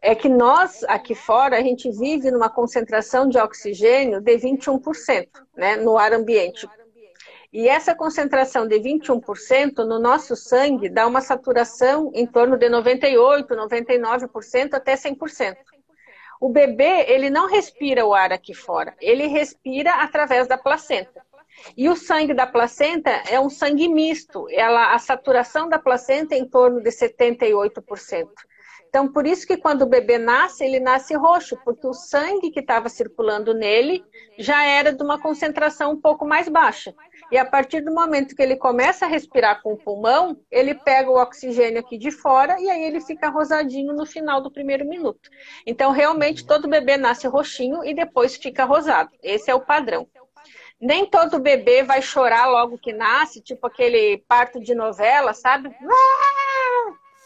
É 0.03 0.17
que 0.17 0.29
nós, 0.29 0.83
aqui 0.88 1.15
fora, 1.15 1.57
a 1.57 1.61
gente 1.61 1.88
vive 1.93 2.31
numa 2.31 2.51
concentração 2.51 3.29
de 3.29 3.38
oxigênio 3.38 4.21
de 4.21 4.37
21% 4.37 5.29
né, 5.57 5.77
no 5.77 5.97
ar 5.97 6.12
ambiente. 6.12 6.69
E 7.53 7.69
essa 7.69 7.95
concentração 7.95 8.67
de 8.67 8.81
21% 8.81 9.85
no 9.85 10.01
nosso 10.01 10.35
sangue 10.35 10.88
dá 10.88 11.07
uma 11.07 11.21
saturação 11.21 12.11
em 12.15 12.27
torno 12.27 12.57
de 12.57 12.67
98%, 12.67 13.47
99% 13.47 14.75
até 14.75 14.95
100%. 14.95 15.57
O 16.41 16.49
bebê, 16.49 17.05
ele 17.09 17.31
não 17.31 17.47
respira 17.47 18.05
o 18.05 18.12
ar 18.12 18.33
aqui 18.33 18.55
fora, 18.55 18.97
ele 19.01 19.29
respira 19.29 20.03
através 20.03 20.49
da 20.49 20.59
placenta. 20.59 21.23
E 21.77 21.88
o 21.88 21.95
sangue 21.95 22.35
da 22.35 22.47
placenta 22.47 23.11
é 23.31 23.38
um 23.38 23.51
sangue 23.51 23.87
misto, 23.87 24.49
ela, 24.51 24.95
a 24.95 24.99
saturação 24.99 25.69
da 25.69 25.79
placenta 25.79 26.35
é 26.35 26.38
em 26.38 26.49
torno 26.49 26.81
de 26.81 26.91
78%. 26.91 28.27
Então, 28.92 29.11
por 29.11 29.26
isso 29.26 29.46
que 29.46 29.57
quando 29.57 29.83
o 29.83 29.87
bebê 29.87 30.18
nasce, 30.18 30.62
ele 30.62 30.78
nasce 30.78 31.14
roxo, 31.14 31.57
porque 31.64 31.87
o 31.87 31.94
sangue 31.94 32.50
que 32.50 32.61
estava 32.61 32.90
circulando 32.90 33.55
nele 33.55 34.05
já 34.38 34.62
era 34.66 34.92
de 34.92 35.02
uma 35.02 35.18
concentração 35.18 35.92
um 35.92 35.98
pouco 35.98 36.26
mais 36.26 36.46
baixa. 36.46 36.94
E 37.31 37.38
a 37.38 37.46
partir 37.46 37.81
do 37.81 37.90
momento 37.90 38.37
que 38.37 38.42
ele 38.42 38.55
começa 38.55 39.07
a 39.07 39.09
respirar 39.09 39.62
com 39.62 39.72
o 39.72 39.78
pulmão, 39.78 40.38
ele 40.50 40.74
pega 40.74 41.11
o 41.11 41.16
oxigênio 41.16 41.81
aqui 41.81 41.96
de 41.96 42.11
fora 42.11 42.61
e 42.61 42.68
aí 42.68 42.85
ele 42.85 43.00
fica 43.00 43.31
rosadinho 43.31 43.94
no 43.94 44.05
final 44.05 44.42
do 44.42 44.50
primeiro 44.50 44.87
minuto. 44.87 45.31
Então, 45.66 45.90
realmente, 45.90 46.46
todo 46.46 46.68
bebê 46.68 46.98
nasce 46.98 47.26
roxinho 47.26 47.83
e 47.83 47.94
depois 47.94 48.37
fica 48.37 48.66
rosado. 48.66 49.09
Esse 49.22 49.50
é 49.50 49.55
o 49.55 49.64
padrão. 49.64 50.07
Nem 50.78 51.07
todo 51.07 51.38
bebê 51.38 51.83
vai 51.83 52.02
chorar 52.02 52.44
logo 52.44 52.76
que 52.76 52.92
nasce, 52.92 53.40
tipo 53.40 53.66
aquele 53.66 54.18
parto 54.28 54.61
de 54.61 54.74
novela, 54.74 55.33
sabe? 55.33 55.74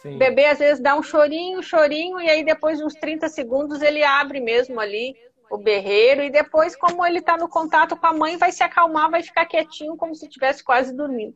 Sim. 0.07 0.19
Bebê 0.19 0.47
às 0.47 0.59
vezes 0.59 0.81
dá 0.81 0.97
um 0.97 1.03
chorinho, 1.03 1.63
chorinho, 1.63 2.21
e 2.21 2.31
aí 2.31 2.45
depois 2.45 2.79
de 2.79 2.85
uns 2.85 2.95
30 2.95 3.29
segundos 3.29 3.83
ele 3.83 4.05
abre 4.05 4.41
mesmo 4.41 4.79
ali 4.79 5.17
o 5.51 5.59
berreiro, 5.59 6.23
e 6.23 6.31
depois, 6.31 6.77
como 6.77 7.05
ele 7.05 7.19
está 7.19 7.37
no 7.37 7.49
contato 7.49 7.97
com 7.97 8.07
a 8.07 8.13
mãe, 8.13 8.37
vai 8.37 8.51
se 8.53 8.63
acalmar, 8.63 9.11
vai 9.11 9.23
ficar 9.23 9.47
quietinho, 9.47 9.97
como 9.97 10.15
se 10.15 10.27
estivesse 10.27 10.63
quase 10.63 10.95
dormindo. 10.95 11.35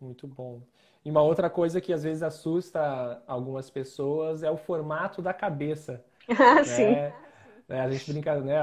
Muito 0.00 0.26
bom. 0.26 0.60
E 1.04 1.10
uma 1.10 1.22
outra 1.22 1.48
coisa 1.48 1.80
que 1.80 1.92
às 1.92 2.02
vezes 2.02 2.22
assusta 2.22 3.22
algumas 3.26 3.70
pessoas 3.70 4.42
é 4.42 4.50
o 4.50 4.56
formato 4.56 5.22
da 5.22 5.32
cabeça. 5.32 6.04
Ah, 6.30 6.56
né? 6.56 6.64
sim. 6.64 6.92
É, 7.70 7.80
a 7.80 7.90
gente 7.90 8.12
brinca, 8.12 8.40
né? 8.40 8.56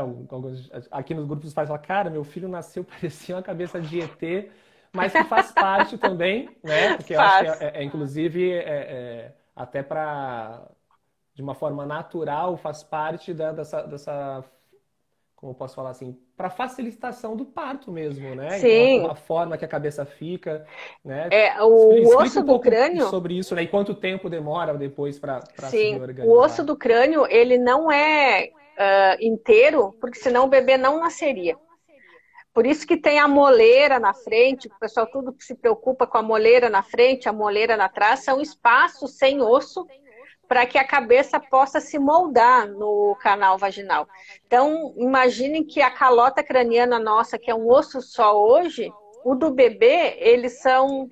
Aqui 0.92 1.14
nos 1.14 1.26
grupos 1.26 1.46
dos 1.46 1.54
pais 1.54 1.68
fala, 1.68 1.80
cara, 1.80 2.10
meu 2.10 2.24
filho 2.24 2.48
nasceu 2.48 2.84
parecia 2.86 3.36
uma 3.36 3.44
cabeça 3.44 3.80
de 3.80 4.00
ET 4.02 4.52
mas 4.96 5.12
que 5.12 5.24
faz 5.26 5.52
parte 5.52 5.98
também, 5.98 6.50
né? 6.64 6.96
Porque 6.96 7.14
eu 7.14 7.22
acho 7.22 7.58
que 7.58 7.64
é, 7.64 7.72
é, 7.76 7.84
inclusive, 7.84 8.52
é, 8.52 8.64
é 8.64 9.32
até 9.56 9.82
para, 9.82 10.68
de 11.34 11.42
uma 11.42 11.56
forma 11.56 11.86
natural, 11.86 12.58
faz 12.58 12.84
parte 12.84 13.34
da, 13.34 13.52
dessa, 13.52 13.84
dessa, 13.84 14.44
como 15.36 15.52
eu 15.52 15.56
posso 15.56 15.76
falar 15.76 15.92
assim, 15.92 16.18
para 16.36 16.50
facilitação 16.50 17.36
do 17.36 17.46
parto 17.46 17.92
mesmo, 17.92 18.36
né? 18.36 18.52
Sim. 18.60 18.98
Então, 18.98 19.12
a 19.12 19.16
forma 19.16 19.58
que 19.58 19.64
a 19.64 19.68
cabeça 19.68 20.06
fica, 20.06 20.66
né? 21.04 21.30
É, 21.32 21.64
o 21.64 21.94
Explica 21.94 22.18
osso 22.24 22.40
um 22.42 22.46
do 22.46 22.60
crânio... 22.60 23.10
sobre 23.10 23.38
isso, 23.38 23.56
né? 23.56 23.64
E 23.64 23.68
quanto 23.68 23.94
tempo 23.94 24.30
demora 24.30 24.74
depois 24.74 25.18
para 25.18 25.42
se 25.42 25.96
organizar. 25.96 26.28
o 26.28 26.38
osso 26.38 26.64
do 26.64 26.76
crânio, 26.76 27.26
ele 27.28 27.58
não 27.58 27.90
é 27.90 28.50
uh, 28.50 29.24
inteiro, 29.24 29.96
porque 30.02 30.20
senão 30.20 30.46
o 30.46 30.50
bebê 30.50 30.78
não 30.78 31.00
nasceria. 31.00 31.58
Por 32.56 32.66
isso 32.66 32.88
que 32.88 32.96
tem 32.96 33.20
a 33.20 33.28
moleira 33.28 34.00
na 34.00 34.14
frente, 34.14 34.70
o 34.70 34.80
pessoal 34.80 35.06
tudo 35.06 35.36
se 35.38 35.54
preocupa 35.54 36.08
com 36.08 36.18
a 36.18 36.24
moleira 36.24 36.70
na 36.70 36.82
frente, 36.82 37.28
a 37.28 37.34
moleira 37.34 37.76
na 37.76 37.90
trás, 37.90 38.24
são 38.24 38.40
espaços 38.40 39.18
sem 39.18 39.42
osso 39.42 39.86
para 40.48 40.66
que 40.66 40.78
a 40.78 40.88
cabeça 40.88 41.38
possa 41.38 41.82
se 41.82 42.00
moldar 42.00 42.66
no 42.70 43.14
canal 43.20 43.58
vaginal. 43.58 44.08
Então, 44.48 44.94
imaginem 44.96 45.66
que 45.66 45.82
a 45.82 45.92
calota 45.92 46.42
craniana 46.42 46.98
nossa, 46.98 47.38
que 47.38 47.52
é 47.52 47.56
um 47.56 47.70
osso 47.70 48.02
só 48.02 48.42
hoje, 48.42 48.90
o 49.26 49.36
do 49.36 49.52
bebê, 49.52 50.16
eles 50.18 50.62
são 50.62 51.10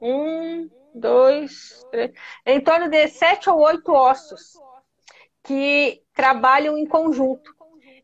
um, 0.00 0.70
dois, 0.94 1.84
três, 1.90 2.12
em 2.46 2.62
torno 2.62 2.88
de 2.88 3.08
sete 3.08 3.50
ou 3.50 3.58
oito 3.60 3.92
ossos 3.92 4.54
que 5.42 6.02
trabalham 6.14 6.78
em 6.78 6.86
conjunto. 6.86 7.57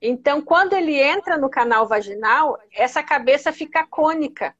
Então, 0.07 0.43
quando 0.43 0.75
ele 0.75 1.01
entra 1.01 1.39
no 1.39 1.49
canal 1.49 1.87
vaginal, 1.89 2.59
essa 2.71 3.03
cabeça 3.03 3.51
fica 3.51 3.87
cônica, 3.87 4.55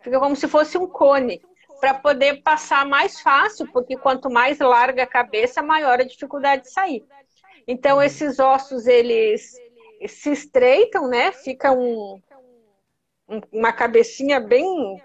fica 0.00 0.20
como 0.20 0.36
se 0.36 0.46
fosse 0.46 0.78
um 0.78 0.86
cone, 0.86 1.42
para 1.80 1.94
poder 1.94 2.42
passar 2.42 2.86
mais 2.86 3.20
fácil, 3.20 3.66
porque 3.72 3.96
quanto 3.96 4.30
mais 4.30 4.60
larga 4.60 5.02
a 5.02 5.06
cabeça, 5.06 5.60
maior 5.60 5.98
a 5.98 6.04
dificuldade 6.04 6.62
de 6.62 6.70
sair. 6.70 7.04
Então, 7.66 8.00
esses 8.00 8.38
ossos, 8.38 8.86
eles 8.86 9.60
se 10.06 10.30
estreitam, 10.30 11.08
né? 11.08 11.32
Fica 11.32 11.72
um, 11.72 12.22
uma 13.50 13.72
cabecinha 13.72 14.38
bem 14.38 15.02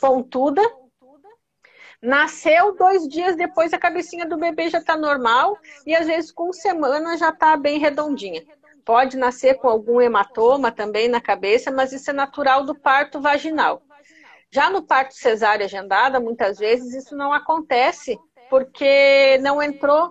pontuda. 0.00 0.60
Nasceu 2.02 2.74
dois 2.74 3.06
dias 3.06 3.36
depois, 3.36 3.72
a 3.72 3.78
cabecinha 3.78 4.26
do 4.26 4.36
bebê 4.36 4.70
já 4.70 4.78
está 4.78 4.96
normal 4.96 5.56
e 5.86 5.94
às 5.94 6.08
vezes 6.08 6.32
com 6.32 6.52
semana 6.52 7.16
já 7.16 7.28
está 7.28 7.56
bem 7.56 7.78
redondinha. 7.78 8.42
Pode 8.84 9.16
nascer 9.16 9.54
com 9.54 9.68
algum 9.68 10.00
hematoma 10.00 10.72
também 10.72 11.08
na 11.08 11.20
cabeça, 11.20 11.70
mas 11.70 11.92
isso 11.92 12.10
é 12.10 12.12
natural 12.12 12.64
do 12.64 12.74
parto 12.74 13.20
vaginal. 13.20 13.82
Já 14.50 14.68
no 14.68 14.82
parto 14.82 15.14
cesárea 15.14 15.66
agendada, 15.66 16.18
muitas 16.18 16.58
vezes 16.58 16.92
isso 16.92 17.16
não 17.16 17.32
acontece 17.32 18.18
porque 18.48 19.38
não 19.38 19.62
entrou, 19.62 20.10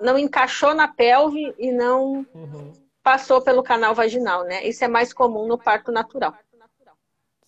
não 0.00 0.18
encaixou 0.18 0.74
na 0.74 0.86
pelve 0.86 1.54
e 1.58 1.72
não 1.72 2.26
uhum. 2.34 2.72
passou 3.02 3.40
pelo 3.40 3.62
canal 3.62 3.94
vaginal, 3.94 4.44
né? 4.44 4.62
Isso 4.66 4.84
é 4.84 4.88
mais 4.88 5.12
comum 5.12 5.46
no 5.46 5.56
parto 5.56 5.90
natural. 5.90 6.34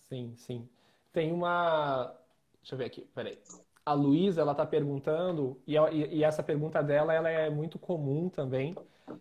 Sim, 0.09 0.33
sim. 0.35 0.67
Tem 1.13 1.31
uma. 1.31 2.13
Deixa 2.61 2.73
eu 2.73 2.77
ver 2.77 2.85
aqui, 2.85 3.07
peraí. 3.13 3.39
A 3.85 3.93
Luísa, 3.93 4.41
ela 4.41 4.51
está 4.51 4.65
perguntando, 4.65 5.59
e, 5.65 5.75
e, 5.75 6.23
essa 6.23 6.43
pergunta 6.43 6.83
dela 6.83 7.13
ela 7.13 7.29
é 7.29 7.49
muito 7.49 7.79
comum 7.79 8.29
também 8.29 8.75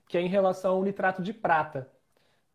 que 0.08 0.18
é 0.18 0.20
em 0.20 0.28
relação 0.28 0.76
ao 0.76 0.82
nitrato 0.82 1.22
de 1.22 1.32
prata. 1.32 1.88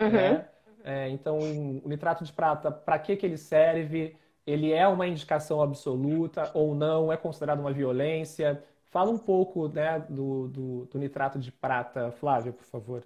Uhum. 0.02 0.10
Né? 0.10 0.46
É, 0.84 1.10
então, 1.10 1.40
o 1.40 1.88
nitrato 1.88 2.24
de 2.24 2.32
prata, 2.32 2.72
para 2.72 3.00
que, 3.00 3.16
que 3.16 3.26
ele 3.26 3.38
serve? 3.38 4.16
Ele 4.46 4.72
é 4.72 4.88
uma 4.88 5.08
indicação 5.08 5.62
absoluta 5.62 6.52
ou 6.54 6.76
não? 6.76 7.12
É 7.12 7.18
considerado 7.18 7.60
uma 7.60 7.74
violência? 7.74 8.64
Fala 8.92 9.10
um 9.10 9.18
pouco 9.18 9.68
né, 9.68 10.04
do, 10.08 10.48
do, 10.48 10.86
do 10.86 11.00
nitrato 11.00 11.40
de 11.40 11.52
prata, 11.52 12.12
Flávia, 12.12 12.54
por 12.54 12.64
favor. 12.66 13.04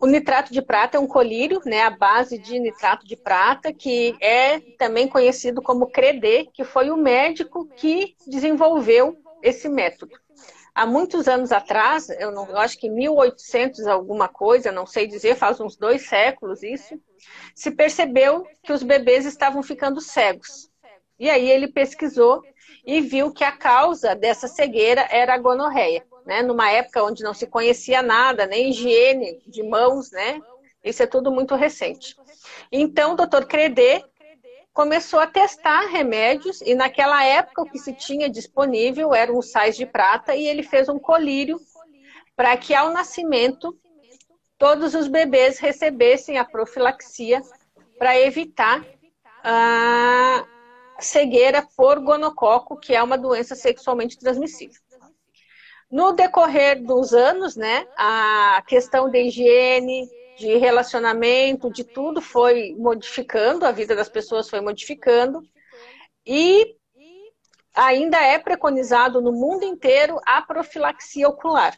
O 0.00 0.06
nitrato 0.06 0.52
de 0.52 0.60
prata 0.60 0.96
é 0.96 1.00
um 1.00 1.06
colírio, 1.06 1.60
né, 1.64 1.82
a 1.82 1.90
base 1.90 2.38
de 2.38 2.58
nitrato 2.58 3.06
de 3.06 3.16
prata, 3.16 3.72
que 3.72 4.16
é 4.20 4.58
também 4.78 5.06
conhecido 5.06 5.62
como 5.62 5.86
CREDE, 5.86 6.50
que 6.52 6.64
foi 6.64 6.90
o 6.90 6.96
médico 6.96 7.66
que 7.76 8.16
desenvolveu 8.26 9.16
esse 9.42 9.68
método 9.68 10.18
há 10.74 10.84
muitos 10.84 11.28
anos 11.28 11.52
atrás, 11.52 12.08
eu, 12.10 12.32
não, 12.32 12.48
eu 12.48 12.58
acho 12.58 12.78
que 12.78 12.90
1800 12.90 13.86
alguma 13.86 14.28
coisa, 14.28 14.72
não 14.72 14.86
sei 14.86 15.06
dizer, 15.06 15.36
faz 15.36 15.60
uns 15.60 15.76
dois 15.76 16.08
séculos 16.08 16.62
isso, 16.62 17.00
se 17.54 17.70
percebeu 17.70 18.46
que 18.62 18.72
os 18.72 18.82
bebês 18.82 19.24
estavam 19.24 19.62
ficando 19.62 20.00
cegos. 20.00 20.68
E 21.18 21.30
aí 21.30 21.48
ele 21.48 21.68
pesquisou 21.68 22.42
e 22.84 23.00
viu 23.00 23.32
que 23.32 23.44
a 23.44 23.52
causa 23.52 24.14
dessa 24.14 24.48
cegueira 24.48 25.06
era 25.10 25.34
a 25.34 25.38
gonorreia, 25.38 26.04
né? 26.26 26.42
Numa 26.42 26.70
época 26.70 27.04
onde 27.04 27.22
não 27.22 27.32
se 27.32 27.46
conhecia 27.46 28.02
nada, 28.02 28.46
nem 28.46 28.70
higiene 28.70 29.40
de 29.46 29.62
mãos, 29.62 30.10
né? 30.10 30.40
Isso 30.82 31.02
é 31.02 31.06
tudo 31.06 31.30
muito 31.30 31.54
recente. 31.54 32.16
Então, 32.70 33.12
o 33.12 33.16
doutor 33.16 33.46
Credê 33.46 34.04
começou 34.74 35.20
a 35.20 35.26
testar 35.26 35.86
remédios 35.86 36.60
e 36.60 36.74
naquela 36.74 37.24
época 37.24 37.62
o 37.62 37.70
que 37.70 37.78
se 37.78 37.94
tinha 37.94 38.28
disponível 38.28 39.14
eram 39.14 39.38
os 39.38 39.52
sais 39.52 39.76
de 39.76 39.86
prata 39.86 40.34
e 40.34 40.46
ele 40.48 40.64
fez 40.64 40.88
um 40.88 40.98
colírio 40.98 41.60
para 42.34 42.56
que 42.56 42.74
ao 42.74 42.90
nascimento 42.90 43.78
todos 44.58 44.94
os 44.94 45.06
bebês 45.06 45.60
recebessem 45.60 46.38
a 46.38 46.44
profilaxia 46.44 47.40
para 47.96 48.18
evitar 48.18 48.84
a 49.44 50.44
cegueira 50.98 51.66
por 51.76 52.00
gonococo, 52.00 52.76
que 52.76 52.94
é 52.94 53.02
uma 53.02 53.16
doença 53.16 53.54
sexualmente 53.54 54.18
transmissível. 54.18 54.80
No 55.90 56.12
decorrer 56.12 56.82
dos 56.82 57.12
anos, 57.12 57.54
né, 57.54 57.86
a 57.96 58.62
questão 58.66 59.08
da 59.08 59.18
higiene, 59.18 60.08
de 60.36 60.56
relacionamento, 60.56 61.72
de 61.72 61.84
tudo 61.84 62.20
foi 62.20 62.74
modificando, 62.78 63.64
a 63.64 63.72
vida 63.72 63.94
das 63.94 64.08
pessoas 64.08 64.48
foi 64.48 64.60
modificando. 64.60 65.42
E 66.26 66.76
ainda 67.74 68.18
é 68.18 68.38
preconizado 68.38 69.20
no 69.20 69.32
mundo 69.32 69.64
inteiro 69.64 70.20
a 70.26 70.40
profilaxia 70.42 71.28
ocular. 71.28 71.76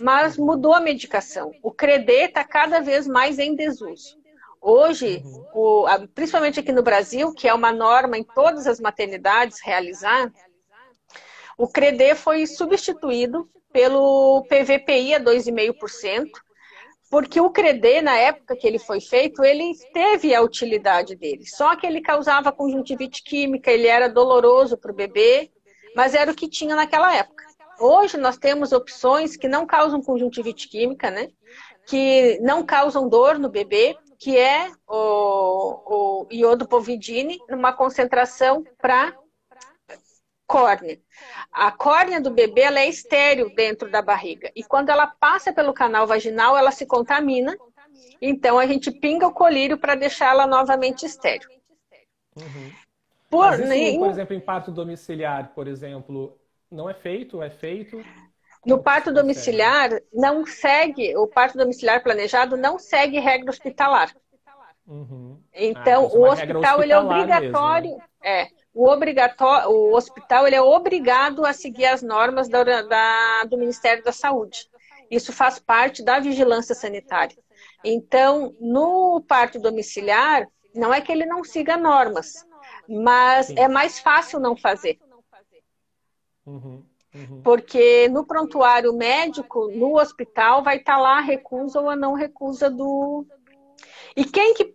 Mas 0.00 0.36
mudou 0.36 0.74
a 0.74 0.80
medicação. 0.80 1.52
O 1.62 1.72
CREDE 1.72 2.26
está 2.26 2.44
cada 2.44 2.80
vez 2.80 3.06
mais 3.06 3.38
em 3.38 3.54
desuso. 3.54 4.16
Hoje, 4.60 5.22
o, 5.54 5.86
principalmente 6.14 6.60
aqui 6.60 6.72
no 6.72 6.82
Brasil, 6.82 7.32
que 7.32 7.48
é 7.48 7.54
uma 7.54 7.72
norma 7.72 8.18
em 8.18 8.24
todas 8.24 8.66
as 8.66 8.80
maternidades 8.80 9.60
realizar, 9.60 10.32
o 11.56 11.66
CREDE 11.66 12.14
foi 12.14 12.46
substituído 12.46 13.48
pelo 13.72 14.44
PVPI 14.44 15.14
a 15.14 15.20
2,5%, 15.20 16.28
porque 17.10 17.40
o 17.40 17.50
CREDE, 17.50 18.02
na 18.02 18.16
época 18.16 18.56
que 18.56 18.66
ele 18.66 18.78
foi 18.78 19.00
feito, 19.00 19.42
ele 19.42 19.72
teve 19.92 20.34
a 20.34 20.42
utilidade 20.42 21.16
dele. 21.16 21.46
Só 21.46 21.74
que 21.74 21.86
ele 21.86 22.00
causava 22.00 22.52
conjuntivite 22.52 23.22
química, 23.22 23.70
ele 23.70 23.86
era 23.86 24.08
doloroso 24.08 24.76
para 24.76 24.92
o 24.92 24.94
bebê, 24.94 25.50
mas 25.96 26.14
era 26.14 26.30
o 26.30 26.34
que 26.34 26.48
tinha 26.48 26.76
naquela 26.76 27.14
época. 27.14 27.44
Hoje 27.80 28.16
nós 28.16 28.36
temos 28.36 28.72
opções 28.72 29.36
que 29.36 29.48
não 29.48 29.64
causam 29.64 30.02
conjuntivite 30.02 30.68
química, 30.68 31.10
né? 31.10 31.28
Que 31.86 32.38
não 32.42 32.62
causam 32.62 33.08
dor 33.08 33.38
no 33.38 33.48
bebê, 33.48 33.96
que 34.18 34.36
é 34.36 34.70
o, 34.86 36.24
o 36.24 36.26
iodopovidine 36.30 37.38
numa 37.48 37.72
concentração 37.72 38.64
para 38.78 39.16
córnea. 40.48 40.98
A 41.52 41.70
córnea 41.70 42.20
do 42.20 42.30
bebê 42.30 42.62
ela 42.62 42.80
é 42.80 42.88
estéreo 42.88 43.54
dentro 43.54 43.90
da 43.90 44.00
barriga. 44.00 44.50
E 44.56 44.64
quando 44.64 44.88
ela 44.88 45.06
passa 45.06 45.52
pelo 45.52 45.74
canal 45.74 46.06
vaginal, 46.06 46.56
ela 46.56 46.72
se 46.72 46.86
contamina. 46.86 47.56
Então 48.20 48.58
a 48.58 48.66
gente 48.66 48.90
pinga 48.90 49.28
o 49.28 49.32
colírio 49.32 49.78
para 49.78 49.94
deixá-la 49.94 50.46
novamente 50.46 51.04
estéreo. 51.04 51.48
Uhum. 52.34 52.72
Por, 53.30 53.60
isso, 53.60 53.98
por 53.98 54.10
exemplo, 54.10 54.34
em 54.34 54.40
parto 54.40 54.72
domiciliar, 54.72 55.52
por 55.54 55.68
exemplo, 55.68 56.38
não 56.70 56.88
é 56.88 56.94
feito? 56.94 57.42
É 57.42 57.50
feito? 57.50 58.02
No 58.64 58.82
parto 58.82 59.12
domiciliar, 59.12 59.90
não 60.12 60.46
segue, 60.46 61.14
o 61.16 61.26
parto 61.26 61.58
domiciliar 61.58 62.02
planejado 62.02 62.56
não 62.56 62.78
segue 62.78 63.18
regra 63.18 63.50
hospitalar. 63.50 64.14
Uhum. 64.86 65.38
Então, 65.52 66.06
ah, 66.06 66.16
o 66.16 66.22
hospital 66.24 66.82
ele 66.82 66.92
é 66.92 66.98
obrigatório. 66.98 67.90
Mesmo, 67.90 67.98
né? 67.98 68.04
É, 68.22 68.48
o, 68.78 68.88
obrigatório, 68.88 69.70
o 69.70 69.96
hospital 69.96 70.46
ele 70.46 70.54
é 70.54 70.62
obrigado 70.62 71.44
a 71.44 71.52
seguir 71.52 71.86
as 71.86 72.00
normas 72.00 72.48
da, 72.48 72.62
da, 72.62 73.44
do 73.44 73.58
Ministério 73.58 74.04
da 74.04 74.12
Saúde. 74.12 74.70
Isso 75.10 75.32
faz 75.32 75.58
parte 75.58 76.00
da 76.00 76.20
vigilância 76.20 76.76
sanitária. 76.76 77.36
Então, 77.82 78.54
no 78.60 79.20
parto 79.26 79.58
domiciliar, 79.58 80.46
não 80.72 80.94
é 80.94 81.00
que 81.00 81.10
ele 81.10 81.26
não 81.26 81.42
siga 81.42 81.76
normas, 81.76 82.46
mas 82.88 83.46
Sim. 83.46 83.58
é 83.58 83.66
mais 83.66 83.98
fácil 83.98 84.38
não 84.38 84.56
fazer. 84.56 84.96
Uhum. 86.46 86.84
Uhum. 87.12 87.42
Porque 87.42 88.08
no 88.10 88.24
prontuário 88.24 88.92
médico, 88.92 89.66
no 89.72 89.98
hospital, 89.98 90.62
vai 90.62 90.76
estar 90.76 90.98
lá 90.98 91.18
a 91.18 91.22
recusa 91.22 91.80
ou 91.80 91.90
a 91.90 91.96
não 91.96 92.12
recusa 92.12 92.70
do. 92.70 93.26
E 94.14 94.24
quem 94.24 94.54
que, 94.54 94.72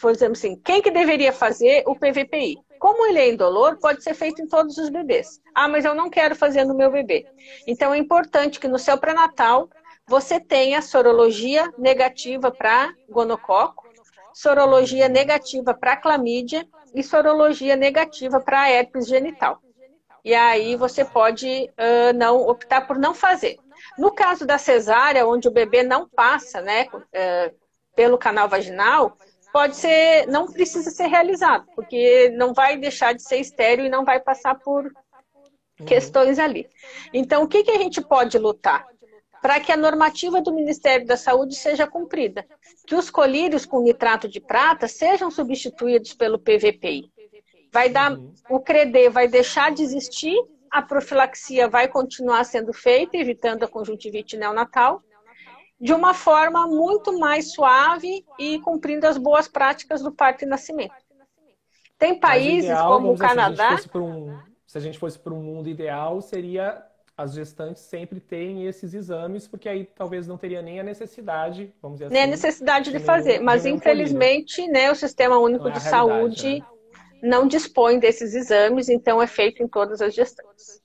por 0.00 0.10
exemplo 0.10 0.32
assim, 0.32 0.56
quem 0.56 0.82
que 0.82 0.90
deveria 0.90 1.32
fazer 1.32 1.84
o 1.86 1.94
PVPI? 1.94 2.58
Como 2.78 3.06
ele 3.06 3.18
é 3.18 3.28
indolor, 3.28 3.78
pode 3.78 4.02
ser 4.02 4.14
feito 4.14 4.40
em 4.40 4.46
todos 4.46 4.78
os 4.78 4.88
bebês. 4.88 5.40
Ah, 5.54 5.68
mas 5.68 5.84
eu 5.84 5.94
não 5.94 6.08
quero 6.08 6.36
fazer 6.36 6.64
no 6.64 6.74
meu 6.74 6.90
bebê. 6.90 7.26
Então 7.66 7.92
é 7.92 7.98
importante 7.98 8.60
que 8.60 8.68
no 8.68 8.78
seu 8.78 8.98
pré-natal 8.98 9.68
você 10.06 10.40
tenha 10.40 10.80
sorologia 10.80 11.72
negativa 11.76 12.50
para 12.50 12.92
gonococo, 13.10 13.86
sorologia 14.32 15.08
negativa 15.08 15.74
para 15.74 15.96
clamídia 15.96 16.66
e 16.94 17.02
sorologia 17.02 17.76
negativa 17.76 18.40
para 18.40 18.70
herpes 18.70 19.06
genital. 19.06 19.60
E 20.24 20.34
aí 20.34 20.76
você 20.76 21.04
pode 21.04 21.70
uh, 21.70 22.16
não 22.16 22.46
optar 22.48 22.86
por 22.86 22.98
não 22.98 23.14
fazer. 23.14 23.58
No 23.98 24.12
caso 24.12 24.46
da 24.46 24.58
cesárea, 24.58 25.26
onde 25.26 25.48
o 25.48 25.52
bebê 25.52 25.82
não 25.82 26.08
passa 26.08 26.60
né, 26.60 26.86
uh, 26.92 27.54
pelo 27.94 28.18
canal 28.18 28.48
vaginal, 28.48 29.16
pode 29.52 29.76
ser, 29.76 30.26
não 30.26 30.46
precisa 30.46 30.90
ser 30.90 31.06
realizado, 31.06 31.66
porque 31.74 32.30
não 32.30 32.52
vai 32.52 32.76
deixar 32.76 33.14
de 33.14 33.22
ser 33.22 33.38
estéreo 33.38 33.86
e 33.86 33.90
não 33.90 34.04
vai 34.04 34.20
passar 34.20 34.54
por 34.56 34.84
uhum. 34.84 35.86
questões 35.86 36.38
ali. 36.38 36.68
Então, 37.12 37.42
o 37.42 37.48
que, 37.48 37.64
que 37.64 37.70
a 37.70 37.78
gente 37.78 38.00
pode 38.00 38.38
lutar? 38.38 38.86
Para 39.40 39.60
que 39.60 39.70
a 39.70 39.76
normativa 39.76 40.40
do 40.40 40.52
Ministério 40.52 41.06
da 41.06 41.16
Saúde 41.16 41.54
seja 41.54 41.86
cumprida. 41.86 42.44
Que 42.86 42.96
os 42.96 43.08
colírios 43.08 43.64
com 43.64 43.80
nitrato 43.82 44.28
de 44.28 44.40
prata 44.40 44.88
sejam 44.88 45.30
substituídos 45.30 46.12
pelo 46.12 46.38
PVPI. 46.38 47.10
Vai 47.72 47.88
dar, 47.88 48.12
uhum. 48.12 48.32
o 48.50 48.60
CREDE 48.60 49.08
vai 49.08 49.28
deixar 49.28 49.72
de 49.72 49.82
existir, 49.82 50.36
a 50.70 50.82
profilaxia 50.82 51.68
vai 51.68 51.88
continuar 51.88 52.44
sendo 52.44 52.72
feita, 52.72 53.16
evitando 53.16 53.62
a 53.62 53.68
conjuntivite 53.68 54.36
neonatal, 54.36 55.02
de 55.80 55.92
uma 55.92 56.12
forma 56.12 56.66
muito 56.66 57.18
mais 57.18 57.52
suave 57.52 58.24
e 58.38 58.58
cumprindo 58.60 59.06
as 59.06 59.16
boas 59.16 59.46
práticas 59.46 60.02
do 60.02 60.12
parto 60.12 60.44
e 60.44 60.46
nascimento. 60.46 60.94
Tem 61.98 62.18
países 62.18 62.70
ideal, 62.70 62.92
como 62.92 63.12
o 63.12 63.18
Canadá. 63.18 63.76
Se 63.76 63.88
a, 63.92 63.98
um, 63.98 64.38
se 64.66 64.78
a 64.78 64.80
gente 64.80 64.98
fosse 64.98 65.18
para 65.18 65.32
um 65.32 65.42
mundo 65.42 65.68
ideal, 65.68 66.20
seria 66.20 66.84
as 67.16 67.32
gestantes 67.32 67.82
sempre 67.82 68.20
terem 68.20 68.66
esses 68.66 68.94
exames, 68.94 69.48
porque 69.48 69.68
aí 69.68 69.84
talvez 69.84 70.28
não 70.28 70.38
teria 70.38 70.62
nem 70.62 70.78
a 70.78 70.84
necessidade, 70.84 71.74
vamos 71.82 71.96
dizer 71.96 72.04
assim. 72.06 72.14
Nem 72.14 72.22
a 72.22 72.24
assim, 72.26 72.30
necessidade 72.30 72.92
de, 72.92 72.98
de 72.98 73.04
fazer, 73.04 73.32
nenhum, 73.32 73.44
mas 73.44 73.66
infelizmente, 73.66 74.68
né, 74.68 74.88
o 74.88 74.94
Sistema 74.94 75.36
Único 75.36 75.66
é 75.66 75.72
de 75.72 75.80
Saúde 75.80 76.60
né? 76.60 76.66
não 77.20 77.48
dispõe 77.48 77.98
desses 77.98 78.34
exames, 78.34 78.88
então 78.88 79.20
é 79.20 79.26
feito 79.26 79.60
em 79.60 79.66
todas 79.66 80.00
as 80.00 80.14
gestantes. 80.14 80.80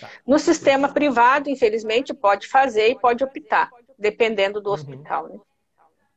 Tá. 0.00 0.10
No 0.26 0.36
sistema 0.36 0.92
privado, 0.92 1.48
infelizmente, 1.48 2.12
pode 2.12 2.48
fazer 2.48 2.88
e 2.88 2.98
pode 2.98 3.22
optar, 3.22 3.70
dependendo 4.02 4.60
do 4.60 4.68
uhum. 4.68 4.74
hospital. 4.74 5.28
Né? 5.28 5.40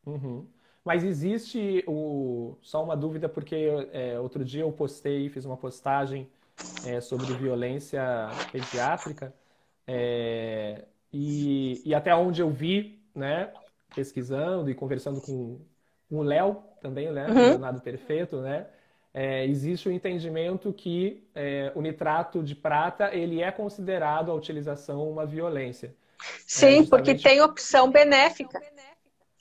Uhum. 0.06 0.46
Mas 0.84 1.04
existe 1.04 1.84
o... 1.88 2.58
só 2.62 2.84
uma 2.84 2.98
dúvida, 2.98 3.30
porque 3.30 3.56
é, 3.94 4.20
outro 4.20 4.44
dia 4.44 4.62
eu 4.62 4.72
postei, 4.72 5.30
fiz 5.30 5.46
uma 5.46 5.56
postagem 5.56 6.30
é, 6.86 7.00
sobre 7.00 7.34
violência 7.34 8.04
pediátrica, 8.52 9.34
é, 9.88 10.86
e, 11.14 11.82
e, 11.86 11.94
até 11.94 12.14
onde 12.16 12.42
eu 12.42 12.50
vi, 12.50 13.00
né, 13.14 13.52
pesquisando 13.96 14.70
e 14.70 14.76
conversando 14.76 15.22
com, 15.22 15.60
com 16.10 16.18
o 16.18 16.24
Léo, 16.24 16.64
também, 16.82 17.12
né, 17.12 17.28
uhum. 17.28 17.34
Leonardo 17.34 17.82
Perfeito, 17.82 18.42
né, 18.42 18.68
é, 19.14 19.46
existe 19.46 19.88
o 19.88 19.92
entendimento 19.92 20.74
que 20.74 21.26
é, 21.34 21.72
o 21.74 21.82
nitrato 21.82 22.44
de 22.44 22.54
prata 22.54 23.16
ele 23.16 23.42
é 23.42 23.50
considerado 23.52 24.30
a 24.30 24.34
utilização 24.34 25.10
uma 25.10 25.26
violência. 25.26 25.96
Sim, 26.46 26.84
é, 26.84 26.86
porque 26.88 27.16
tem 27.16 27.42
opção 27.42 27.90
benéfica. 27.90 28.62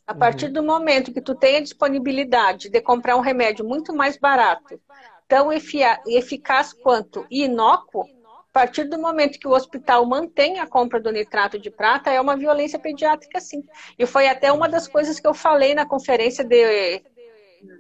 A 0.07 0.15
partir 0.15 0.47
uhum. 0.47 0.53
do 0.53 0.63
momento 0.63 1.13
que 1.13 1.21
tu 1.21 1.35
tem 1.35 1.57
a 1.57 1.61
disponibilidade 1.61 2.69
de 2.69 2.81
comprar 2.81 3.17
um 3.17 3.21
remédio 3.21 3.65
muito 3.65 3.95
mais 3.95 4.19
barato, 4.19 4.79
tão 5.27 5.51
eficaz 5.51 6.75
quanto 6.75 7.27
inócuo, 7.31 8.05
a 8.05 8.53
partir 8.53 8.85
do 8.85 8.99
momento 8.99 9.39
que 9.39 9.49
o 9.49 9.53
hospital 9.53 10.05
mantém 10.07 10.61
a 10.61 10.67
compra 10.67 11.01
do 11.01 11.11
nitrato 11.11 11.59
de 11.59 11.71
prata, 11.71 12.11
é 12.11 12.21
uma 12.21 12.37
violência 12.37 12.79
pediátrica, 12.79 13.41
sim. 13.41 13.65
E 13.99 14.07
foi 14.07 14.29
até 14.29 14.53
uma 14.53 14.69
das 14.69 14.87
coisas 14.87 15.19
que 15.19 15.27
eu 15.27 15.35
falei 15.35 15.75
na 15.75 15.87
conferência 15.87 16.45
de 16.45 17.03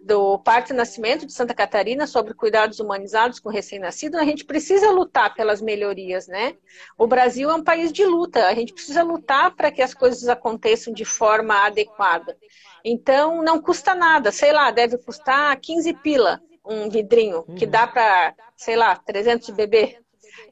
do 0.03 0.38
parto 0.38 0.73
e 0.73 0.77
nascimento 0.77 1.27
de 1.27 1.33
Santa 1.33 1.55
Catarina 1.55 2.07
sobre 2.07 2.35
cuidados 2.35 2.81
humanizados 2.81 3.40
com 3.40 3.49
recém-nascido, 3.49 4.16
a 4.18 4.25
gente 4.25 4.44
precisa 4.44 4.90
lutar 4.90 5.35
pelas 5.35 5.61
melhorias, 5.61 6.27
né? 6.27 6.57
O 6.99 7.07
Brasil 7.07 7.51
é 7.51 7.55
um 7.55 7.64
país 7.64 7.92
de 7.92 8.05
luta, 8.05 8.47
a 8.47 8.55
gente 8.55 8.73
precisa 8.73 9.03
lutar 9.03 9.55
para 9.55 9.70
que 9.70 9.83
as 9.83 9.94
coisas 9.94 10.29
aconteçam 10.29 10.92
de 10.92 11.05
forma 11.05 11.55
adequada. 11.64 12.37
Então, 12.85 13.42
não 13.42 13.61
custa 13.61 13.94
nada, 13.94 14.31
sei 14.31 14.53
lá, 14.53 14.70
deve 14.70 14.99
custar 14.99 15.59
15 15.59 15.92
pila 15.94 16.40
um 16.64 16.88
vidrinho, 16.88 17.44
que 17.57 17.66
dá 17.66 17.87
para, 17.87 18.35
sei 18.57 18.75
lá, 18.75 18.97
300 18.97 19.51
bebê. 19.51 19.99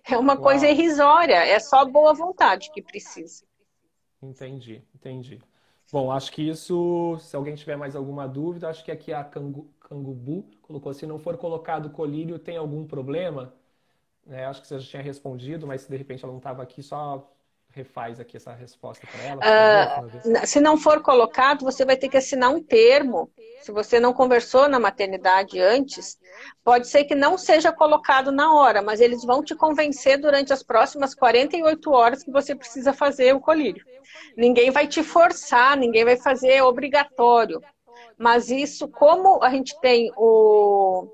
É 0.04 0.16
uma 0.16 0.34
Uau. 0.34 0.42
coisa 0.42 0.68
irrisória, 0.68 1.36
é 1.36 1.58
só 1.58 1.84
boa 1.84 2.12
vontade 2.12 2.70
que 2.72 2.82
precisa. 2.82 3.44
Entendi, 4.22 4.82
entendi. 4.94 5.40
Bom, 5.90 6.10
acho 6.10 6.32
que 6.32 6.42
isso, 6.48 7.18
se 7.20 7.36
alguém 7.36 7.54
tiver 7.54 7.76
mais 7.76 7.94
alguma 7.94 8.26
dúvida, 8.26 8.68
acho 8.68 8.82
que 8.84 8.90
aqui 8.90 9.12
a 9.12 9.22
Cangu, 9.22 9.68
Cangubu 9.80 10.50
colocou, 10.62 10.92
se 10.94 11.06
não 11.06 11.18
for 11.18 11.36
colocado 11.36 11.90
colírio, 11.90 12.38
tem 12.38 12.56
algum 12.56 12.86
problema? 12.86 13.52
É, 14.28 14.44
acho 14.46 14.62
que 14.62 14.68
você 14.68 14.80
já 14.80 14.88
tinha 14.90 15.02
respondido, 15.02 15.66
mas 15.66 15.82
se 15.82 15.90
de 15.90 15.96
repente 15.96 16.24
ela 16.24 16.32
não 16.32 16.38
estava 16.38 16.62
aqui, 16.62 16.82
só 16.82 17.30
refaz 17.74 18.20
aqui 18.20 18.36
essa 18.36 18.52
resposta 18.52 19.06
para 19.06 19.22
ela. 19.22 19.40
Uh, 19.40 20.46
se 20.46 20.60
não 20.60 20.76
for 20.76 21.02
colocado, 21.02 21.64
você 21.64 21.84
vai 21.84 21.96
ter 21.96 22.08
que 22.08 22.16
assinar 22.16 22.50
um 22.50 22.62
termo. 22.62 23.30
Se 23.62 23.72
você 23.72 23.98
não 23.98 24.12
conversou 24.12 24.68
na 24.68 24.78
maternidade 24.78 25.60
antes, 25.60 26.18
pode 26.64 26.88
ser 26.88 27.04
que 27.04 27.14
não 27.14 27.38
seja 27.38 27.72
colocado 27.72 28.30
na 28.30 28.54
hora, 28.54 28.82
mas 28.82 29.00
eles 29.00 29.24
vão 29.24 29.42
te 29.42 29.54
convencer 29.54 30.18
durante 30.18 30.52
as 30.52 30.62
próximas 30.62 31.14
48 31.14 31.90
horas 31.90 32.22
que 32.22 32.30
você 32.30 32.54
precisa 32.54 32.92
fazer 32.92 33.34
o 33.34 33.40
colírio. 33.40 33.84
Ninguém 34.36 34.70
vai 34.70 34.86
te 34.86 35.02
forçar, 35.02 35.76
ninguém 35.76 36.04
vai 36.04 36.16
fazer 36.16 36.62
obrigatório. 36.62 37.62
Mas 38.18 38.50
isso, 38.50 38.88
como 38.88 39.42
a 39.42 39.50
gente 39.50 39.78
tem 39.80 40.12
o, 40.16 41.06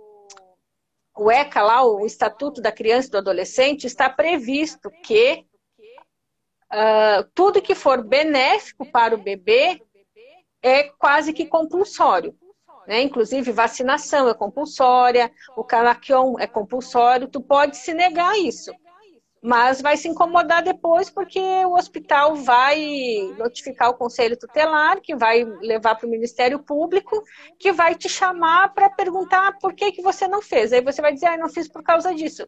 o 1.17 1.31
ECA 1.31 1.63
lá, 1.63 1.85
o 1.85 2.05
Estatuto 2.05 2.61
da 2.61 2.73
Criança 2.73 3.09
e 3.09 3.11
do 3.13 3.19
Adolescente, 3.19 3.87
está 3.87 4.09
previsto 4.11 4.91
que 5.03 5.47
uh, 6.73 7.29
tudo 7.35 7.63
que 7.63 7.75
for 7.75 8.03
benéfico 8.03 8.85
para 8.91 9.15
o 9.15 9.23
bebê 9.23 9.83
é 10.63 10.85
quase 10.85 11.33
que 11.33 11.47
compulsório. 11.47 12.35
Né? 12.87 13.03
Inclusive, 13.03 13.53
vacinação 13.53 14.29
é 14.29 14.35
compulsória, 14.35 15.31
o 15.57 15.63
calaquion 15.63 16.37
é 16.39 16.47
compulsório, 16.47 17.29
tu 17.29 17.41
pode 17.41 17.77
se 17.77 17.93
negar 17.93 18.39
isso 18.39 18.73
mas 19.43 19.81
vai 19.81 19.97
se 19.97 20.09
incomodar 20.09 20.63
depois 20.63 21.11
porque 21.11 21.41
o 21.41 21.75
hospital 21.75 22.35
vai 22.35 23.33
notificar 23.37 23.91
o 23.91 23.95
conselho 23.95 24.39
tutelar, 24.39 25.01
que 25.01 25.15
vai 25.15 25.45
levar 25.45 25.95
para 25.95 26.07
o 26.07 26.11
Ministério 26.11 26.59
Público, 26.59 27.23
que 27.59 27.73
vai 27.73 27.95
te 27.95 28.09
chamar 28.09 28.75
para 28.75 28.91
perguntar 28.91 29.59
por 29.59 29.75
que, 29.75 29.93
que 29.93 30.03
você 30.03 30.27
não 30.27 30.43
fez. 30.43 30.73
Aí 30.73 30.81
você 30.81 31.01
vai 31.01 31.13
dizer, 31.13 31.27
ah, 31.27 31.37
não 31.37 31.49
fiz 31.49 31.69
por 31.69 31.83
causa 31.83 32.15
disso. 32.15 32.47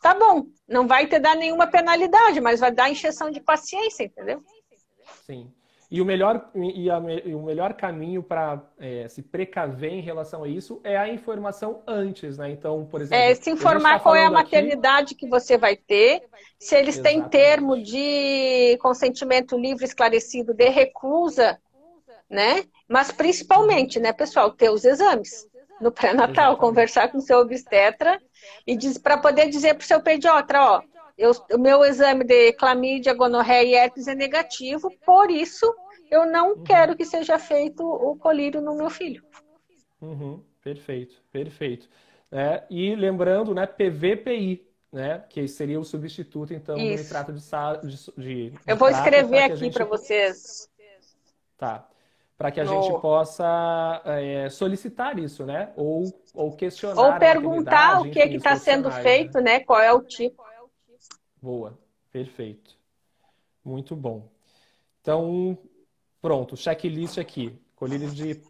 Tá 0.00 0.14
bom. 0.14 0.46
Não 0.68 0.86
vai 0.86 1.06
te 1.06 1.18
dar 1.18 1.36
nenhuma 1.36 1.66
penalidade, 1.66 2.40
mas 2.40 2.60
vai 2.60 2.72
dar 2.72 2.90
injeção 2.90 3.30
de 3.30 3.40
paciência, 3.40 4.04
entendeu? 4.04 4.42
Sim. 5.26 5.52
E 5.90 6.00
o 6.00 6.04
melhor, 6.04 6.48
e, 6.54 6.88
a, 6.88 7.02
e 7.24 7.34
o 7.34 7.42
melhor 7.42 7.74
caminho 7.74 8.22
para 8.22 8.62
é, 8.78 9.08
se 9.08 9.22
precaver 9.22 9.92
em 9.92 10.00
relação 10.00 10.44
a 10.44 10.48
isso 10.48 10.80
é 10.84 10.96
a 10.96 11.08
informação 11.08 11.82
antes, 11.84 12.38
né? 12.38 12.48
Então, 12.48 12.86
por 12.88 13.00
exemplo. 13.00 13.24
É, 13.24 13.34
se 13.34 13.50
informar 13.50 13.94
tá 13.94 14.00
qual 14.00 14.14
é 14.14 14.24
a 14.24 14.30
maternidade 14.30 15.14
aqui... 15.14 15.26
que 15.26 15.28
você 15.28 15.58
vai 15.58 15.74
ter, 15.74 16.22
se 16.60 16.76
eles 16.76 16.94
Exatamente. 16.94 17.28
têm 17.30 17.40
termo 17.40 17.82
de 17.82 18.78
consentimento 18.80 19.58
livre 19.58 19.84
esclarecido 19.84 20.54
de 20.54 20.68
recusa, 20.68 21.58
né? 22.28 22.62
Mas 22.88 23.10
principalmente, 23.10 23.98
né, 23.98 24.12
pessoal, 24.12 24.52
ter 24.52 24.70
os 24.70 24.84
exames 24.84 25.44
no 25.80 25.90
pré-natal, 25.90 26.56
conversar 26.56 27.08
com 27.08 27.18
o 27.18 27.22
seu 27.22 27.38
obstetra 27.38 28.20
e 28.66 28.76
para 29.00 29.18
poder 29.18 29.48
dizer 29.48 29.74
para 29.74 29.84
o 29.84 29.86
seu 29.86 30.00
pediatra, 30.00 30.62
ó, 30.62 30.82
eu, 31.16 31.32
o 31.52 31.58
meu 31.58 31.84
exame 31.84 32.24
de 32.24 32.52
clamídia, 32.54 33.14
gonorreia 33.14 33.62
e 33.64 33.74
herpes 33.74 34.08
é 34.08 34.14
negativo, 34.14 34.90
por 35.04 35.30
isso 35.30 35.66
eu 36.10 36.26
não 36.26 36.54
uhum. 36.54 36.64
quero 36.64 36.96
que 36.96 37.04
seja 37.04 37.38
feito 37.38 37.84
o 37.84 38.16
colírio 38.16 38.60
no 38.60 38.74
meu 38.74 38.90
filho. 38.90 39.22
Uhum. 40.00 40.42
Perfeito, 40.62 41.22
perfeito. 41.30 41.88
É, 42.32 42.64
e 42.70 42.94
lembrando, 42.94 43.54
né, 43.54 43.66
PVPI, 43.66 44.66
né, 44.92 45.24
que 45.28 45.46
seria 45.48 45.80
o 45.80 45.84
substituto, 45.84 46.52
então, 46.52 46.76
isso. 46.76 46.96
do 46.96 47.02
nitrato 47.02 47.32
de, 47.32 47.96
de, 48.16 48.50
de 48.50 48.58
Eu 48.66 48.76
vou 48.76 48.88
escrever 48.88 49.44
aqui 49.44 49.56
gente... 49.56 49.74
para 49.74 49.84
vocês. 49.84 50.68
Tá. 51.56 51.88
Para 52.40 52.50
que 52.50 52.58
a 52.58 52.64
no... 52.64 52.82
gente 52.82 52.98
possa 53.02 54.00
é, 54.02 54.48
solicitar 54.48 55.18
isso, 55.18 55.44
né? 55.44 55.74
Ou, 55.76 56.04
ou 56.32 56.56
questionar. 56.56 57.12
Ou 57.12 57.18
perguntar 57.18 58.00
o 58.00 58.10
que 58.10 58.18
está 58.18 58.56
sendo 58.56 58.88
né? 58.88 59.02
feito, 59.02 59.34
né? 59.42 59.58
né? 59.58 59.60
Qual 59.60 59.78
é 59.78 59.92
o 59.92 60.00
tipo. 60.00 60.42
Boa, 61.42 61.78
perfeito. 62.10 62.78
Muito 63.62 63.94
bom. 63.94 64.26
Então, 65.02 65.58
pronto, 66.22 66.56
checklist 66.56 67.18
aqui. 67.18 67.54
Colírio 67.76 68.10
de 68.10 68.40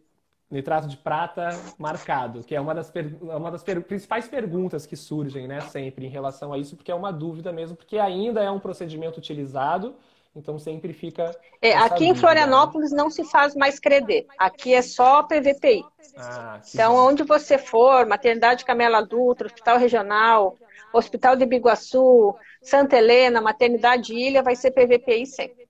nitrato 0.48 0.86
de 0.86 0.96
prata 0.96 1.48
marcado, 1.76 2.44
que 2.44 2.54
é 2.54 2.60
uma 2.60 2.76
das, 2.76 2.92
per... 2.92 3.12
É 3.28 3.34
uma 3.34 3.50
das 3.50 3.64
per... 3.64 3.82
principais 3.82 4.28
perguntas 4.28 4.86
que 4.86 4.94
surgem, 4.94 5.48
né, 5.48 5.62
sempre 5.62 6.06
em 6.06 6.10
relação 6.10 6.52
a 6.52 6.58
isso, 6.58 6.76
porque 6.76 6.92
é 6.92 6.94
uma 6.94 7.12
dúvida 7.12 7.52
mesmo, 7.52 7.76
porque 7.76 7.98
ainda 7.98 8.40
é 8.40 8.50
um 8.52 8.60
procedimento 8.60 9.18
utilizado, 9.18 9.96
então 10.34 10.58
sempre 10.58 10.92
fica. 10.92 11.30
É, 11.60 11.76
aqui 11.76 12.06
em 12.06 12.14
Florianópolis 12.14 12.92
não 12.92 13.10
se 13.10 13.24
faz 13.24 13.54
mais 13.54 13.78
CREDE, 13.78 14.26
aqui 14.38 14.74
é 14.74 14.82
só 14.82 15.22
PVPI. 15.22 15.84
Ah, 16.16 16.60
então, 16.72 16.94
bom. 16.94 17.08
onde 17.08 17.22
você 17.22 17.58
for, 17.58 18.06
Maternidade 18.06 18.64
Camela 18.64 19.00
Dutra, 19.02 19.46
Hospital 19.46 19.78
Regional, 19.78 20.56
Hospital 20.92 21.36
de 21.36 21.46
Biguaçu, 21.46 22.34
Santa 22.62 22.96
Helena, 22.96 23.40
Maternidade 23.40 24.14
Ilha, 24.14 24.42
vai 24.42 24.56
ser 24.56 24.70
PVPI 24.72 25.26
sempre. 25.26 25.68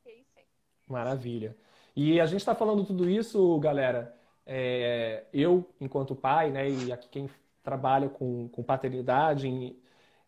Maravilha. 0.88 1.56
E 1.94 2.20
a 2.20 2.26
gente 2.26 2.40
está 2.40 2.54
falando 2.54 2.84
tudo 2.84 3.08
isso, 3.08 3.58
galera. 3.58 4.14
É, 4.46 5.24
eu, 5.32 5.68
enquanto 5.80 6.16
pai, 6.16 6.50
né, 6.50 6.68
e 6.68 6.92
aqui 6.92 7.08
quem 7.08 7.30
trabalha 7.62 8.08
com, 8.08 8.48
com 8.48 8.62
paternidade, 8.62 9.76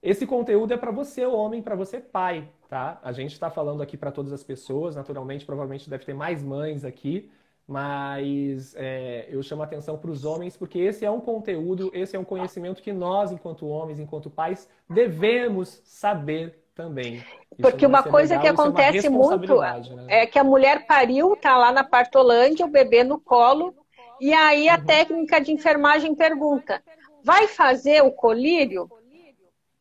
esse 0.02 0.26
conteúdo 0.26 0.74
é 0.74 0.76
para 0.76 0.90
você, 0.90 1.24
homem, 1.24 1.62
para 1.62 1.76
você, 1.76 2.00
pai, 2.00 2.48
tá? 2.68 2.98
A 3.04 3.12
gente 3.12 3.32
está 3.32 3.48
falando 3.50 3.82
aqui 3.82 3.96
para 3.96 4.10
todas 4.10 4.32
as 4.32 4.42
pessoas, 4.42 4.96
naturalmente, 4.96 5.44
provavelmente 5.44 5.88
deve 5.88 6.04
ter 6.04 6.14
mais 6.14 6.42
mães 6.42 6.84
aqui, 6.84 7.30
mas 7.68 8.74
é, 8.76 9.28
eu 9.30 9.40
chamo 9.42 9.62
a 9.62 9.64
atenção 9.64 9.96
para 9.96 10.10
os 10.10 10.24
homens 10.24 10.56
porque 10.56 10.80
esse 10.80 11.04
é 11.04 11.10
um 11.10 11.20
conteúdo, 11.20 11.90
esse 11.94 12.16
é 12.16 12.18
um 12.18 12.24
conhecimento 12.24 12.82
que 12.82 12.92
nós, 12.92 13.30
enquanto 13.30 13.68
homens, 13.68 14.00
enquanto 14.00 14.28
pais, 14.28 14.68
devemos 14.90 15.80
saber 15.84 16.64
também. 16.74 17.16
Isso 17.16 17.60
porque 17.60 17.86
uma 17.86 18.02
coisa 18.02 18.36
legal, 18.36 18.42
que 18.42 18.48
é 18.48 18.50
acontece 18.50 19.06
é 19.06 19.10
muito 19.10 19.60
né? 19.60 20.06
é 20.08 20.26
que 20.26 20.38
a 20.38 20.44
mulher 20.44 20.84
pariu, 20.84 21.36
tá 21.36 21.56
lá 21.56 21.70
na 21.70 21.84
partolândia, 21.84 22.66
o 22.66 22.70
bebê 22.70 23.04
no 23.04 23.20
colo, 23.20 23.72
e 24.20 24.32
aí 24.32 24.68
a 24.68 24.76
uhum. 24.76 24.84
técnica 24.84 25.40
de 25.40 25.52
enfermagem 25.52 26.14
pergunta: 26.14 26.82
vai 27.22 27.46
fazer 27.46 28.02
o 28.02 28.10
colírio? 28.10 28.90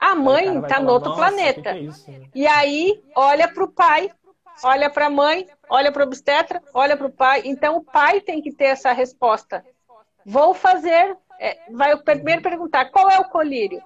A 0.02 0.16
mãe 0.16 0.60
está 0.60 0.82
no 0.82 0.92
outro 0.92 1.16
planeta. 1.16 1.74
Que 1.74 1.88
que 1.88 2.12
é 2.12 2.18
né? 2.18 2.26
E 2.36 2.48
aí 2.48 3.02
olha 3.16 3.48
para 3.48 3.64
o 3.64 3.72
pai 3.72 4.12
olha 4.64 4.90
para 4.90 5.08
a 5.08 5.10
mãe, 5.10 5.48
olha 5.70 5.92
para 5.92 6.04
o 6.04 6.06
obstetra, 6.06 6.62
olha 6.74 6.96
para 6.98 7.08
o 7.08 7.12
pai. 7.12 7.42
Então, 7.46 7.78
o 7.78 7.84
pai 7.84 8.22
tem 8.22 8.42
que 8.42 8.52
ter 8.52 8.66
essa 8.66 8.92
resposta. 8.92 9.66
Vou 10.26 10.54
fazer. 10.54 11.18
É, 11.40 11.72
vai 11.72 11.98
primeiro 11.98 12.42
perguntar: 12.42 12.86
qual 12.92 13.10
é 13.10 13.20
o 13.20 13.30
colírio? 13.30 13.82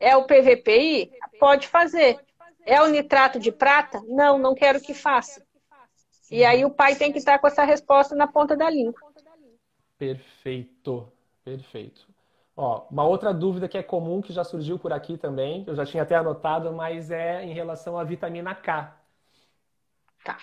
É 0.00 0.16
o 0.16 0.24
PVPI? 0.24 1.12
Pode 1.38 1.68
fazer. 1.68 2.18
É 2.64 2.82
o 2.82 2.88
nitrato 2.88 3.38
de 3.38 3.52
prata? 3.52 4.02
Não, 4.08 4.38
não 4.38 4.54
quero 4.54 4.80
que 4.80 4.92
faça. 4.92 5.44
E 6.30 6.44
aí 6.44 6.64
o 6.64 6.70
pai 6.70 6.96
tem 6.96 7.12
que 7.12 7.18
estar 7.18 7.38
com 7.38 7.46
essa 7.46 7.64
resposta 7.64 8.16
na 8.16 8.26
ponta 8.26 8.56
da 8.56 8.68
língua. 8.68 9.00
Perfeito, 9.96 11.10
perfeito. 11.44 12.08
Ó, 12.56 12.86
uma 12.90 13.04
outra 13.04 13.34
dúvida 13.34 13.68
que 13.68 13.76
é 13.76 13.82
comum, 13.82 14.22
que 14.22 14.32
já 14.32 14.42
surgiu 14.42 14.78
por 14.78 14.90
aqui 14.90 15.18
também, 15.18 15.62
eu 15.66 15.74
já 15.74 15.84
tinha 15.84 16.02
até 16.02 16.14
anotado, 16.14 16.72
mas 16.72 17.10
é 17.10 17.44
em 17.44 17.52
relação 17.52 17.98
à 17.98 18.04
vitamina 18.04 18.54
K. 18.54 18.96
Tá. 20.24 20.38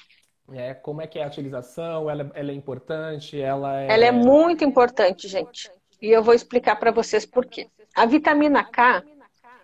É, 0.51 0.75
como 0.75 1.01
é 1.01 1.07
que 1.07 1.17
é 1.17 1.23
a 1.23 1.27
utilização? 1.27 2.07
Ela, 2.09 2.29
ela 2.35 2.51
é 2.51 2.53
importante? 2.53 3.41
Ela 3.41 3.81
é... 3.81 3.87
ela 3.91 4.05
é 4.05 4.11
muito 4.11 4.63
importante, 4.63 5.27
gente. 5.27 5.71
E 5.99 6.09
eu 6.11 6.21
vou 6.21 6.35
explicar 6.35 6.75
para 6.75 6.91
vocês 6.91 7.25
por 7.25 7.45
quê. 7.45 7.67
A 7.95 8.05
vitamina 8.05 8.63
K, 8.63 9.03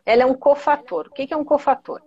ela 0.06 0.24
é 0.24 0.26
um 0.26 0.34
cofator. 0.34 1.08
O 1.08 1.12
que 1.12 1.32
é 1.32 1.38
um 1.38 1.46
cofator? 1.46 2.02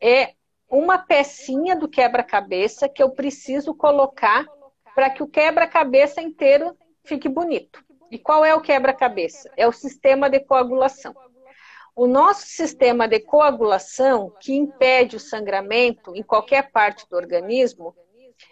É 0.00 0.34
uma 0.70 0.98
pecinha 0.98 1.76
do 1.76 1.88
quebra-cabeça 1.88 2.88
que 2.88 3.02
eu 3.02 3.10
preciso 3.10 3.74
colocar 3.74 4.46
para 4.94 5.10
que 5.10 5.22
o 5.22 5.28
quebra-cabeça 5.28 6.22
inteiro 6.22 6.76
fique 7.04 7.28
bonito. 7.28 7.84
E 8.10 8.18
qual 8.18 8.44
é 8.44 8.54
o 8.54 8.60
quebra-cabeça? 8.60 9.50
É 9.56 9.66
o 9.66 9.72
sistema 9.72 10.30
de 10.30 10.40
coagulação. 10.40 11.14
O 11.94 12.06
nosso 12.06 12.46
sistema 12.46 13.08
de 13.08 13.20
coagulação, 13.20 14.32
que 14.40 14.54
impede 14.54 15.16
o 15.16 15.20
sangramento 15.20 16.14
em 16.14 16.22
qualquer 16.22 16.70
parte 16.70 17.08
do 17.08 17.16
organismo, 17.16 17.96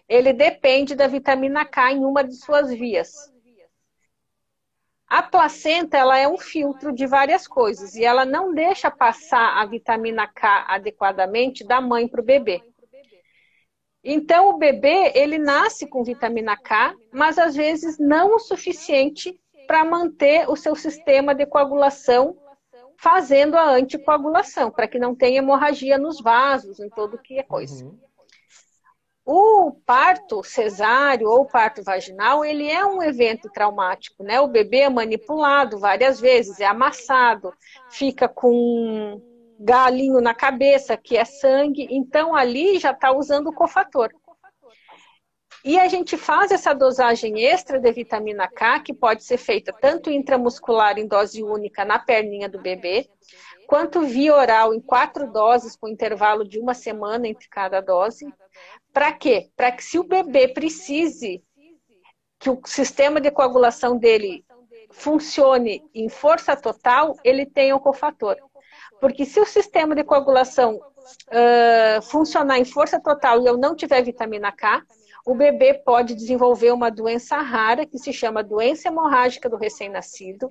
ele 0.08 0.32
depende 0.32 0.94
da 0.94 1.06
vitamina 1.06 1.64
K 1.64 1.92
em 1.92 2.04
uma 2.04 2.24
de 2.24 2.34
suas 2.34 2.72
vias. 2.72 3.12
A 5.06 5.22
placenta 5.22 5.98
ela 5.98 6.18
é 6.18 6.26
um 6.26 6.38
filtro 6.38 6.92
de 6.92 7.06
várias 7.06 7.46
coisas 7.46 7.94
e 7.94 8.04
ela 8.04 8.24
não 8.24 8.54
deixa 8.54 8.90
passar 8.90 9.60
a 9.60 9.66
vitamina 9.66 10.26
K 10.26 10.64
adequadamente 10.66 11.62
da 11.62 11.80
mãe 11.80 12.08
para 12.08 12.20
o 12.22 12.24
bebê. 12.24 12.62
Então 14.02 14.48
o 14.48 14.58
bebê 14.58 15.12
ele 15.14 15.38
nasce 15.38 15.86
com 15.86 16.02
vitamina 16.02 16.56
K, 16.56 16.94
mas 17.12 17.38
às 17.38 17.54
vezes 17.54 17.98
não 17.98 18.34
o 18.34 18.38
suficiente 18.38 19.38
para 19.66 19.84
manter 19.84 20.48
o 20.48 20.56
seu 20.56 20.74
sistema 20.74 21.34
de 21.34 21.46
coagulação 21.46 22.36
fazendo 22.96 23.56
a 23.56 23.70
anticoagulação, 23.70 24.70
para 24.70 24.88
que 24.88 24.98
não 24.98 25.14
tenha 25.14 25.38
hemorragia 25.38 25.98
nos 25.98 26.20
vasos, 26.20 26.80
em 26.80 26.88
todo 26.88 27.18
que 27.18 27.38
é 27.38 27.42
coisa. 27.42 27.84
Uhum. 27.84 27.98
O 29.26 29.72
parto 29.86 30.42
cesáreo 30.44 31.28
ou 31.28 31.46
parto 31.46 31.82
vaginal, 31.82 32.44
ele 32.44 32.70
é 32.70 32.84
um 32.84 33.02
evento 33.02 33.50
traumático, 33.50 34.22
né? 34.22 34.38
O 34.40 34.48
bebê 34.48 34.80
é 34.80 34.90
manipulado 34.90 35.78
várias 35.78 36.20
vezes, 36.20 36.60
é 36.60 36.66
amassado, 36.66 37.52
fica 37.90 38.28
com 38.28 39.20
galinho 39.58 40.20
na 40.20 40.34
cabeça, 40.34 40.96
que 40.96 41.16
é 41.16 41.24
sangue, 41.24 41.86
então 41.90 42.34
ali 42.34 42.78
já 42.78 42.90
está 42.90 43.12
usando 43.12 43.48
o 43.48 43.54
cofator. 43.54 44.10
E 45.64 45.80
a 45.80 45.88
gente 45.88 46.18
faz 46.18 46.50
essa 46.50 46.74
dosagem 46.74 47.42
extra 47.42 47.80
de 47.80 47.90
vitamina 47.90 48.46
K, 48.46 48.80
que 48.80 48.92
pode 48.92 49.24
ser 49.24 49.38
feita 49.38 49.72
tanto 49.72 50.10
intramuscular 50.10 50.98
em 50.98 51.06
dose 51.06 51.42
única 51.42 51.86
na 51.86 51.98
perninha 51.98 52.50
do 52.50 52.60
bebê, 52.60 53.08
quanto 53.66 54.02
via 54.02 54.34
oral 54.34 54.74
em 54.74 54.80
quatro 54.80 55.26
doses, 55.32 55.74
com 55.74 55.88
intervalo 55.88 56.46
de 56.46 56.58
uma 56.60 56.74
semana 56.74 57.26
entre 57.26 57.48
cada 57.48 57.80
dose. 57.80 58.26
Para 58.92 59.10
quê? 59.12 59.48
Para 59.56 59.72
que 59.72 59.82
se 59.82 59.98
o 59.98 60.04
bebê 60.04 60.48
precise 60.48 61.42
que 62.38 62.50
o 62.50 62.60
sistema 62.66 63.18
de 63.18 63.30
coagulação 63.30 63.96
dele 63.96 64.44
funcione 64.90 65.82
em 65.94 66.10
força 66.10 66.54
total, 66.54 67.16
ele 67.24 67.46
tenha 67.46 67.74
o 67.74 67.80
cofator. 67.80 68.36
Porque 69.00 69.24
se 69.24 69.40
o 69.40 69.46
sistema 69.46 69.94
de 69.94 70.04
coagulação 70.04 70.74
uh, 70.74 72.02
funcionar 72.02 72.58
em 72.58 72.66
força 72.66 73.00
total 73.00 73.42
e 73.42 73.46
eu 73.46 73.56
não 73.56 73.74
tiver 73.74 74.02
vitamina 74.02 74.52
K, 74.52 74.82
o 75.24 75.34
bebê 75.34 75.74
pode 75.74 76.14
desenvolver 76.14 76.72
uma 76.72 76.90
doença 76.90 77.38
rara 77.38 77.86
que 77.86 77.98
se 77.98 78.12
chama 78.12 78.42
doença 78.42 78.88
hemorrágica 78.88 79.48
do 79.48 79.56
recém-nascido, 79.56 80.48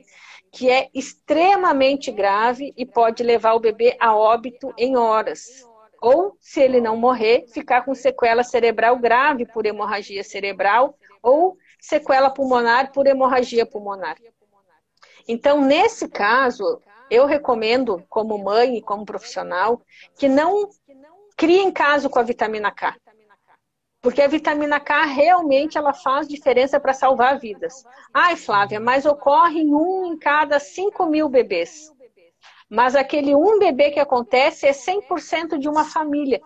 que 0.52 0.70
é 0.70 0.90
extremamente 0.94 2.12
grave 2.12 2.74
e 2.76 2.86
pode 2.86 3.22
levar 3.24 3.54
o 3.54 3.60
bebê 3.60 3.96
a 4.00 4.16
óbito 4.16 4.74
em 4.78 4.98
horas. 4.98 5.46
Ou, 6.02 6.36
se 6.40 6.60
ele 6.60 6.82
não 6.82 6.98
morrer, 6.98 7.46
ficar 7.54 7.86
com 7.86 7.94
sequela 7.94 8.44
cerebral 8.44 8.98
grave 8.98 9.46
por 9.46 9.66
hemorragia 9.66 10.24
cerebral 10.24 10.98
ou 11.22 11.56
sequela 11.80 12.30
pulmonar 12.30 12.92
por 12.92 13.08
hemorragia 13.08 13.66
pulmonar. 13.66 14.18
Então, 15.28 15.62
nesse 15.62 16.10
caso, 16.10 16.82
eu 17.10 17.26
recomendo, 17.26 18.04
como 18.10 18.38
mãe 18.38 18.78
e 18.78 18.82
como 18.82 19.06
profissional, 19.06 19.82
que 20.18 20.28
não 20.28 20.68
criem 21.38 21.72
caso 21.72 22.10
com 22.10 22.20
a 22.20 22.24
vitamina 22.24 22.72
K. 22.72 22.96
Porque 24.04 24.22
a 24.22 24.28
vitamina 24.28 24.82
K 24.82 25.06
realmente 25.06 25.78
ela 25.78 25.94
faz 25.94 26.28
diferença 26.28 26.78
para 26.78 26.92
salvar 26.92 27.40
vidas. 27.40 27.86
Ai, 28.14 28.36
Flávia, 28.36 28.78
mas 28.78 29.06
ocorre 29.06 29.62
em 29.62 29.74
um 29.74 30.12
em 30.12 30.18
cada 30.18 30.60
5 30.60 31.06
mil 31.06 31.30
bebês. 31.30 31.90
Mas 32.70 32.98
aquele 32.98 33.34
um 33.34 33.58
bebê 33.58 33.92
que 33.92 34.02
acontece 34.02 34.68
é 34.68 34.74
100% 34.74 35.58
de 35.58 35.70
uma 35.70 35.86
família. 35.86 36.42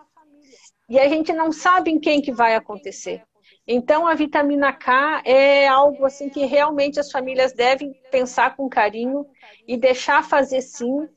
E 0.88 1.00
a 1.00 1.08
gente 1.08 1.32
não 1.32 1.50
sabe 1.50 1.90
em 1.90 1.98
quem 1.98 2.22
que 2.22 2.30
vai 2.30 2.54
acontecer. 2.54 3.24
Então, 3.66 4.06
a 4.06 4.14
vitamina 4.14 4.72
K 4.72 5.22
é 5.24 5.66
algo 5.66 6.06
assim 6.06 6.28
que 6.28 6.44
realmente 6.44 7.00
as 7.00 7.10
famílias 7.10 7.52
devem 7.52 7.92
pensar 8.08 8.54
com 8.56 8.68
carinho 8.68 9.26
e 9.66 9.76
deixar 9.76 10.22
fazer 10.22 10.60
sim, 10.60 11.08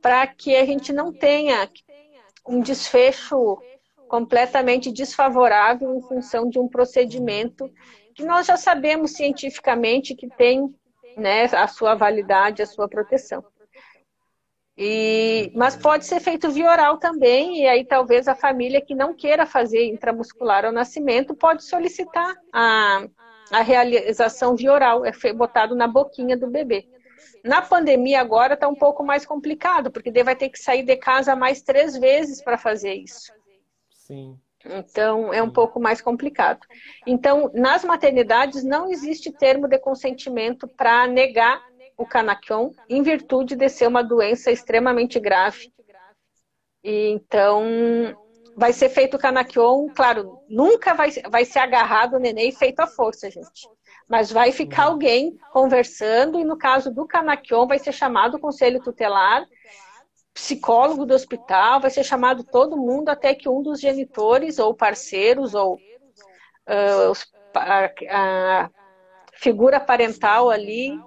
para 0.00 0.24
que 0.28 0.54
a 0.54 0.64
gente 0.64 0.92
não 0.92 1.12
tenha 1.12 1.68
um 2.46 2.60
desfecho 2.60 3.58
completamente 4.10 4.90
desfavorável 4.90 5.94
em 5.94 6.02
função 6.02 6.50
de 6.50 6.58
um 6.58 6.66
procedimento 6.66 7.70
que 8.12 8.24
nós 8.24 8.44
já 8.44 8.56
sabemos 8.56 9.12
cientificamente 9.12 10.16
que 10.16 10.28
tem 10.36 10.74
né, 11.16 11.44
a 11.44 11.68
sua 11.68 11.94
validade, 11.94 12.60
a 12.60 12.66
sua 12.66 12.88
proteção. 12.88 13.44
E, 14.76 15.52
mas 15.54 15.76
pode 15.76 16.06
ser 16.06 16.18
feito 16.18 16.50
via 16.50 16.68
oral 16.68 16.98
também, 16.98 17.62
e 17.62 17.68
aí 17.68 17.84
talvez 17.84 18.26
a 18.26 18.34
família 18.34 18.80
que 18.80 18.96
não 18.96 19.14
queira 19.14 19.46
fazer 19.46 19.84
intramuscular 19.86 20.64
ao 20.64 20.72
nascimento 20.72 21.32
pode 21.32 21.62
solicitar 21.64 22.34
a, 22.52 23.04
a 23.52 23.62
realização 23.62 24.56
via 24.56 24.72
oral, 24.72 25.04
é 25.04 25.12
botado 25.32 25.76
na 25.76 25.86
boquinha 25.86 26.36
do 26.36 26.50
bebê. 26.50 26.88
Na 27.44 27.62
pandemia 27.62 28.20
agora 28.20 28.54
está 28.54 28.66
um 28.66 28.74
pouco 28.74 29.04
mais 29.04 29.24
complicado, 29.24 29.88
porque 29.90 30.08
ele 30.08 30.24
vai 30.24 30.34
ter 30.34 30.48
que 30.48 30.58
sair 30.58 30.82
de 30.82 30.96
casa 30.96 31.36
mais 31.36 31.62
três 31.62 31.96
vezes 31.96 32.42
para 32.42 32.58
fazer 32.58 32.94
isso. 32.94 33.39
Sim. 34.10 34.36
Então, 34.64 35.32
é 35.32 35.40
um 35.40 35.50
pouco 35.50 35.78
mais 35.80 36.00
complicado. 36.00 36.66
Então, 37.06 37.50
nas 37.54 37.84
maternidades 37.84 38.64
não 38.64 38.90
existe 38.90 39.32
termo 39.32 39.68
de 39.68 39.78
consentimento 39.78 40.66
para 40.66 41.06
negar 41.06 41.62
o 41.96 42.04
canaquion 42.04 42.70
em 42.88 43.02
virtude 43.02 43.54
de 43.54 43.68
ser 43.68 43.86
uma 43.86 44.02
doença 44.02 44.50
extremamente 44.50 45.20
grave. 45.20 45.72
E, 46.82 47.08
então, 47.10 47.64
vai 48.56 48.72
ser 48.72 48.88
feito 48.88 49.16
o 49.16 49.20
canaquion, 49.20 49.86
claro, 49.94 50.40
nunca 50.48 50.92
vai, 50.92 51.10
vai 51.30 51.44
ser 51.44 51.60
agarrado 51.60 52.14
o 52.14 52.18
neném 52.18 52.50
feito 52.52 52.80
à 52.80 52.86
força, 52.86 53.30
gente 53.30 53.68
mas 54.10 54.32
vai 54.32 54.50
ficar 54.50 54.86
uhum. 54.86 54.92
alguém 54.94 55.38
conversando, 55.52 56.40
e 56.40 56.44
no 56.44 56.58
caso 56.58 56.92
do 56.92 57.06
Canaquion, 57.06 57.68
vai 57.68 57.78
ser 57.78 57.92
chamado 57.92 58.36
o 58.36 58.40
conselho 58.40 58.82
tutelar, 58.82 59.46
psicólogo 60.40 61.04
do 61.04 61.12
hospital, 61.12 61.80
vai 61.80 61.90
ser 61.90 62.02
chamado 62.02 62.42
todo 62.42 62.76
mundo 62.76 63.10
até 63.10 63.34
que 63.34 63.46
um 63.46 63.62
dos 63.62 63.78
genitores 63.78 64.58
ou 64.58 64.74
parceiros 64.74 65.54
ou 65.54 65.74
uh, 65.74 67.12
a, 67.54 67.90
a 68.10 68.70
figura 69.34 69.78
parental 69.78 70.48
ali 70.48 70.98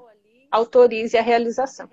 autorize 0.51 1.17
a 1.17 1.21
realização. 1.23 1.89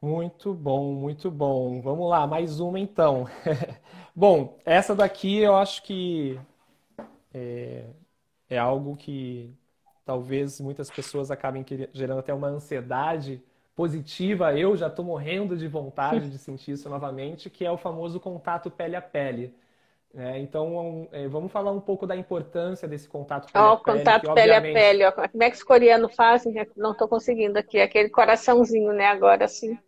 Muito 0.00 0.54
bom, 0.54 0.92
muito 0.92 1.28
bom. 1.28 1.80
Vamos 1.80 2.08
lá, 2.08 2.24
mais 2.24 2.60
uma 2.60 2.78
então. 2.78 3.26
bom, 4.14 4.56
essa 4.64 4.94
daqui 4.94 5.38
eu 5.38 5.56
acho 5.56 5.82
que 5.82 6.38
é, 7.34 7.84
é 8.48 8.58
algo 8.58 8.96
que 8.96 9.52
talvez 10.04 10.60
muitas 10.60 10.88
pessoas 10.88 11.32
acabem 11.32 11.64
gerando 11.92 12.20
até 12.20 12.32
uma 12.32 12.46
ansiedade 12.46 13.42
positiva. 13.76 14.58
Eu 14.58 14.74
já 14.76 14.88
estou 14.88 15.04
morrendo 15.04 15.56
de 15.56 15.68
vontade 15.68 16.30
de 16.30 16.38
sentir 16.38 16.72
isso 16.72 16.88
novamente, 16.88 17.50
que 17.50 17.64
é 17.64 17.70
o 17.70 17.76
famoso 17.76 18.18
contato 18.18 18.70
pele 18.70 18.96
a 18.96 19.02
pele. 19.02 19.54
É, 20.16 20.38
então, 20.38 21.06
é, 21.12 21.28
vamos 21.28 21.52
falar 21.52 21.70
um 21.72 21.80
pouco 21.80 22.06
da 22.06 22.16
importância 22.16 22.88
desse 22.88 23.06
contato 23.06 23.52
pele 23.52 23.64
oh, 23.64 23.68
a 23.68 23.76
pele. 23.76 23.98
contato 23.98 24.26
que, 24.26 24.34
pele 24.34 24.54
a 24.54 24.62
pele. 24.62 25.04
Ó. 25.04 25.12
Como 25.12 25.42
é 25.42 25.50
que 25.50 25.56
os 25.56 25.62
coreanos 25.62 26.14
fazem? 26.14 26.54
Não 26.74 26.92
estou 26.92 27.06
conseguindo 27.06 27.58
aqui. 27.58 27.78
Aquele 27.78 28.08
coraçãozinho, 28.08 28.94
né? 28.94 29.08
Agora 29.08 29.46
sim. 29.46 29.78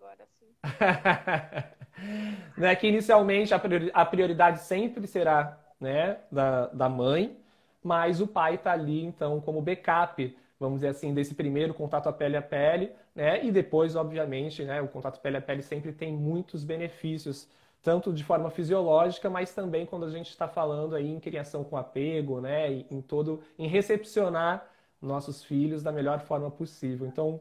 né, 2.59 2.76
que 2.76 2.86
inicialmente 2.86 3.55
a 3.55 4.05
prioridade 4.05 4.61
sempre 4.61 5.07
será 5.07 5.59
né, 5.80 6.18
da, 6.30 6.66
da 6.66 6.89
mãe, 6.89 7.36
mas 7.82 8.20
o 8.20 8.26
pai 8.26 8.57
está 8.57 8.72
ali, 8.72 9.05
então, 9.05 9.41
como 9.41 9.62
backup, 9.62 10.36
vamos 10.59 10.80
dizer 10.80 10.89
assim, 10.89 11.14
desse 11.14 11.34
primeiro 11.34 11.72
contato 11.72 12.09
a 12.09 12.12
pele 12.12 12.36
a 12.36 12.43
pele, 12.43 12.93
né? 13.19 13.45
E 13.45 13.51
depois, 13.51 13.97
obviamente, 13.97 14.62
né, 14.64 14.81
o 14.81 14.87
contato 14.87 15.21
pele 15.21 15.39
a 15.39 15.41
pele 15.41 15.61
sempre 15.61 15.93
tem 15.93 16.12
muitos 16.12 16.62
benefícios, 16.62 17.49
tanto 17.83 18.12
de 18.12 18.23
forma 18.23 18.49
fisiológica, 18.49 19.29
mas 19.29 19.53
também 19.53 19.85
quando 19.85 20.07
a 20.07 20.11
gente 20.11 20.31
está 20.31 20.47
falando 20.47 20.95
aí 20.95 21.11
em 21.11 21.19
criação 21.19 21.64
com 21.64 21.77
apego, 21.77 22.41
né? 22.41 22.85
Em 22.89 23.03
todo, 23.03 23.41
em 23.59 23.66
recepcionar 23.66 24.64
nossos 25.03 25.43
filhos 25.43 25.83
da 25.83 25.91
melhor 25.91 26.21
forma 26.21 26.49
possível. 26.49 27.09
Então, 27.09 27.41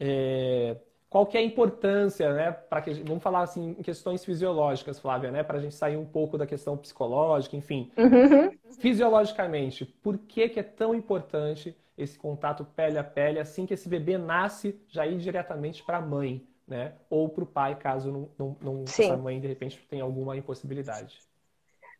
é, 0.00 0.76
qual 1.08 1.24
que 1.24 1.36
é 1.36 1.40
a 1.40 1.44
importância, 1.44 2.32
né, 2.32 2.50
para 2.50 2.82
que 2.82 2.92
vamos 3.04 3.22
falar 3.22 3.42
assim 3.42 3.76
em 3.78 3.82
questões 3.82 4.24
fisiológicas, 4.24 4.98
Flávia, 4.98 5.30
né, 5.30 5.44
para 5.44 5.58
a 5.58 5.60
gente 5.60 5.76
sair 5.76 5.96
um 5.96 6.04
pouco 6.04 6.36
da 6.36 6.46
questão 6.48 6.76
psicológica, 6.76 7.56
enfim, 7.56 7.92
uhum. 7.96 8.50
fisiologicamente, 8.80 9.84
por 9.84 10.18
que 10.18 10.48
que 10.48 10.58
é 10.58 10.64
tão 10.64 10.92
importante 10.92 11.76
esse 12.02 12.18
contato 12.18 12.64
pele 12.64 12.98
a 12.98 13.04
pele 13.04 13.38
assim 13.38 13.66
que 13.66 13.74
esse 13.74 13.88
bebê 13.88 14.18
nasce, 14.18 14.80
já 14.88 15.06
ir 15.06 15.18
diretamente 15.18 15.82
para 15.82 15.98
a 15.98 16.02
mãe, 16.02 16.46
né, 16.66 16.94
ou 17.10 17.28
para 17.28 17.44
o 17.44 17.46
pai, 17.46 17.74
caso 17.74 18.10
não, 18.10 18.30
não, 18.38 18.56
não 18.60 18.84
essa 18.84 19.16
mãe 19.16 19.40
de 19.40 19.46
repente 19.46 19.78
tenha 19.88 20.02
alguma 20.02 20.36
impossibilidade. 20.36 21.18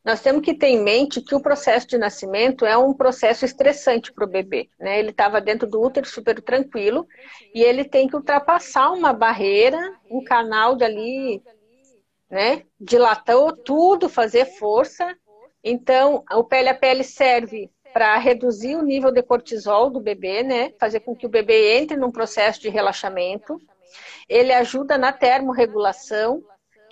Nós 0.05 0.21
temos 0.21 0.45
que 0.45 0.53
ter 0.53 0.67
em 0.67 0.83
mente 0.83 1.21
que 1.21 1.35
o 1.35 1.41
processo 1.41 1.87
de 1.87 1.97
nascimento 1.97 2.67
é 2.67 2.77
um 2.77 2.93
processo 2.93 3.45
estressante 3.45 4.13
para 4.13 4.25
o 4.25 4.29
bebê. 4.29 4.69
Né? 4.79 4.99
Ele 4.99 5.11
estava 5.11 5.41
dentro 5.41 5.69
do 5.69 5.81
útero 5.81 6.07
super 6.07 6.43
tranquilo 6.43 7.07
e 7.55 7.63
ele 7.63 7.85
tem 7.85 8.09
que 8.09 8.17
ultrapassar 8.17 8.91
uma 8.91 9.13
barreira, 9.13 9.79
um 10.11 10.25
canal 10.25 10.75
dali, 10.75 11.41
né? 12.29 12.65
Dilatou 12.81 13.57
tudo, 13.57 14.09
fazer 14.09 14.47
força. 14.59 15.17
Então, 15.63 16.25
o 16.33 16.43
pele 16.43 16.69
a 16.69 16.75
pele 16.75 17.05
serve 17.05 17.71
para 17.93 18.17
reduzir 18.19 18.77
o 18.77 18.83
nível 18.83 19.11
de 19.11 19.23
cortisol 19.23 19.91
do 19.91 20.01
bebê, 20.01 20.43
né? 20.43 20.73
Fazer 20.79 21.01
com 21.01 21.15
que 21.15 21.27
o 21.27 21.31
bebê 21.31 21.79
entre 21.79 21.97
num 21.97 22.11
processo 22.11 22.61
de 22.61 22.69
relaxamento. 22.69 23.61
Ele 24.29 24.53
ajuda 24.53 24.97
na 24.97 25.13
termorregulação, 25.13 26.43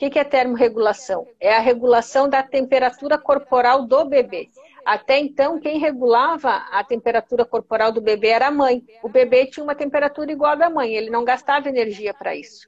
que, 0.01 0.09
que 0.09 0.19
é 0.19 0.25
termorregulação? 0.25 1.27
É 1.39 1.55
a 1.55 1.61
regulação 1.61 2.27
da 2.27 2.43
temperatura 2.43 3.19
corporal 3.19 3.85
do 3.85 4.03
bebê. 4.07 4.49
Até 4.83 5.19
então, 5.19 5.61
quem 5.61 5.79
regulava 5.79 6.51
a 6.73 6.83
temperatura 6.83 7.45
corporal 7.45 7.93
do 7.93 8.01
bebê 8.01 8.29
era 8.29 8.47
a 8.47 8.51
mãe. 8.51 8.83
O 9.03 9.11
bebê 9.11 9.45
tinha 9.45 9.63
uma 9.63 9.75
temperatura 9.75 10.33
igual 10.33 10.53
à 10.53 10.55
da 10.55 10.71
mãe, 10.71 10.95
ele 10.95 11.11
não 11.11 11.23
gastava 11.23 11.69
energia 11.69 12.15
para 12.15 12.35
isso. 12.35 12.67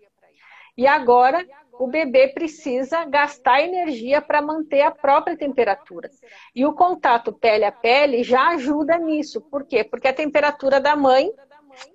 E 0.76 0.86
agora, 0.86 1.42
o 1.82 1.88
bebê 1.88 2.28
precisa 2.28 3.04
gastar 3.04 3.60
energia 3.60 4.22
para 4.22 4.40
manter 4.40 4.82
a 4.82 4.90
própria 4.92 5.36
temperatura. 5.36 6.08
E 6.54 6.64
o 6.64 6.72
contato 6.72 7.32
pele 7.32 7.64
a 7.64 7.72
pele 7.72 8.22
já 8.22 8.50
ajuda 8.50 8.96
nisso. 8.98 9.40
Por 9.40 9.64
quê? 9.64 9.82
Porque 9.82 10.06
a 10.06 10.12
temperatura 10.12 10.80
da 10.80 10.94
mãe 10.94 11.32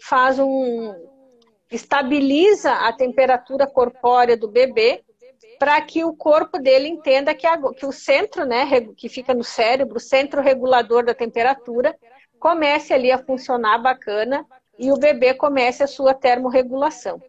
faz 0.02 0.40
um. 0.40 0.94
estabiliza 1.72 2.74
a 2.74 2.92
temperatura 2.92 3.66
corpórea 3.66 4.36
do 4.36 4.50
bebê 4.50 5.06
para 5.58 5.80
que 5.82 6.04
o 6.04 6.14
corpo 6.14 6.60
dele 6.60 6.90
entenda 6.90 7.34
que, 7.34 7.48
a, 7.48 7.58
que 7.74 7.86
o 7.86 7.92
centro, 7.94 8.46
né, 8.46 8.68
que 8.98 9.08
fica 9.08 9.34
no 9.34 9.44
cérebro, 9.44 9.96
o 9.96 10.02
centro 10.02 10.42
regulador 10.42 11.06
da 11.06 11.14
temperatura, 11.14 11.96
comece 12.38 12.94
ali 12.94 13.10
a 13.10 13.18
funcionar 13.18 13.78
bacana 13.78 14.46
e 14.78 14.92
o 14.92 14.98
bebê 14.98 15.34
comece 15.34 15.82
a 15.82 15.88
sua 15.88 16.14
termorregulação. 16.14 17.22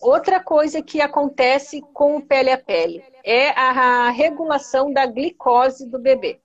Outra 0.00 0.42
coisa 0.42 0.82
que 0.82 1.00
acontece 1.00 1.82
com 1.92 2.16
o 2.16 2.26
pele 2.26 2.50
a 2.50 2.56
pele 2.56 3.04
é 3.22 3.50
a 3.50 4.08
regulação 4.10 4.92
da 4.92 5.04
glicose 5.04 5.86
do 5.86 5.98
bebê. 5.98 6.40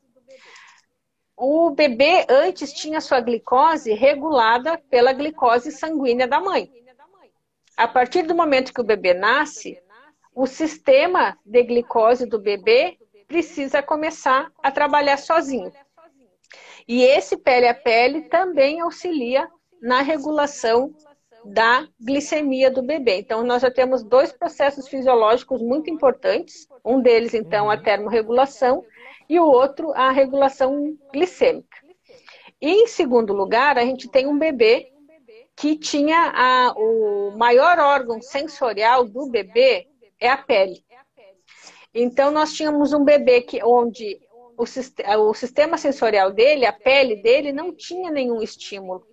O 1.37 1.69
bebê 1.71 2.25
antes 2.29 2.73
tinha 2.73 2.99
sua 2.99 3.21
glicose 3.21 3.93
regulada 3.93 4.77
pela 4.89 5.13
glicose 5.13 5.71
sanguínea 5.71 6.27
da 6.27 6.39
mãe. 6.39 6.69
A 7.77 7.87
partir 7.87 8.23
do 8.23 8.35
momento 8.35 8.73
que 8.73 8.81
o 8.81 8.85
bebê 8.85 9.13
nasce, 9.13 9.77
o 10.33 10.45
sistema 10.45 11.37
de 11.45 11.63
glicose 11.63 12.25
do 12.25 12.39
bebê 12.39 12.97
precisa 13.27 13.81
começar 13.81 14.51
a 14.61 14.69
trabalhar 14.69 15.17
sozinho. 15.17 15.71
E 16.87 17.03
esse 17.03 17.37
pele 17.37 17.67
a 17.67 17.73
pele 17.73 18.23
também 18.23 18.81
auxilia 18.81 19.49
na 19.81 20.01
regulação 20.01 20.93
da 21.45 21.87
glicemia 21.99 22.71
do 22.71 22.81
bebê. 22.81 23.19
Então, 23.19 23.43
nós 23.43 23.61
já 23.61 23.71
temos 23.71 24.03
dois 24.03 24.31
processos 24.31 24.87
fisiológicos 24.87 25.61
muito 25.61 25.89
importantes. 25.89 26.67
Um 26.83 27.01
deles, 27.01 27.33
então, 27.33 27.69
a 27.69 27.77
termorregulação 27.77 28.83
e 29.29 29.39
o 29.39 29.45
outro, 29.45 29.91
a 29.93 30.11
regulação 30.11 30.97
glicêmica. 31.13 31.77
E, 32.61 32.69
em 32.69 32.87
segundo 32.87 33.33
lugar, 33.33 33.77
a 33.77 33.85
gente 33.85 34.09
tem 34.09 34.27
um 34.27 34.37
bebê 34.37 34.91
que 35.55 35.77
tinha 35.77 36.31
a, 36.33 36.73
o 36.75 37.31
maior 37.37 37.79
órgão 37.79 38.21
sensorial 38.21 39.05
do 39.05 39.29
bebê 39.29 39.87
é 40.19 40.29
a 40.29 40.37
pele. 40.37 40.83
Então, 41.93 42.31
nós 42.31 42.53
tínhamos 42.53 42.91
um 42.91 43.03
bebê 43.03 43.41
que, 43.41 43.63
onde 43.63 44.19
o, 44.57 44.63
o 45.29 45.33
sistema 45.33 45.77
sensorial 45.77 46.31
dele, 46.31 46.65
a 46.65 46.73
pele 46.73 47.15
dele, 47.21 47.53
não 47.53 47.73
tinha 47.73 48.11
nenhum 48.11 48.41
estímulo. 48.41 49.05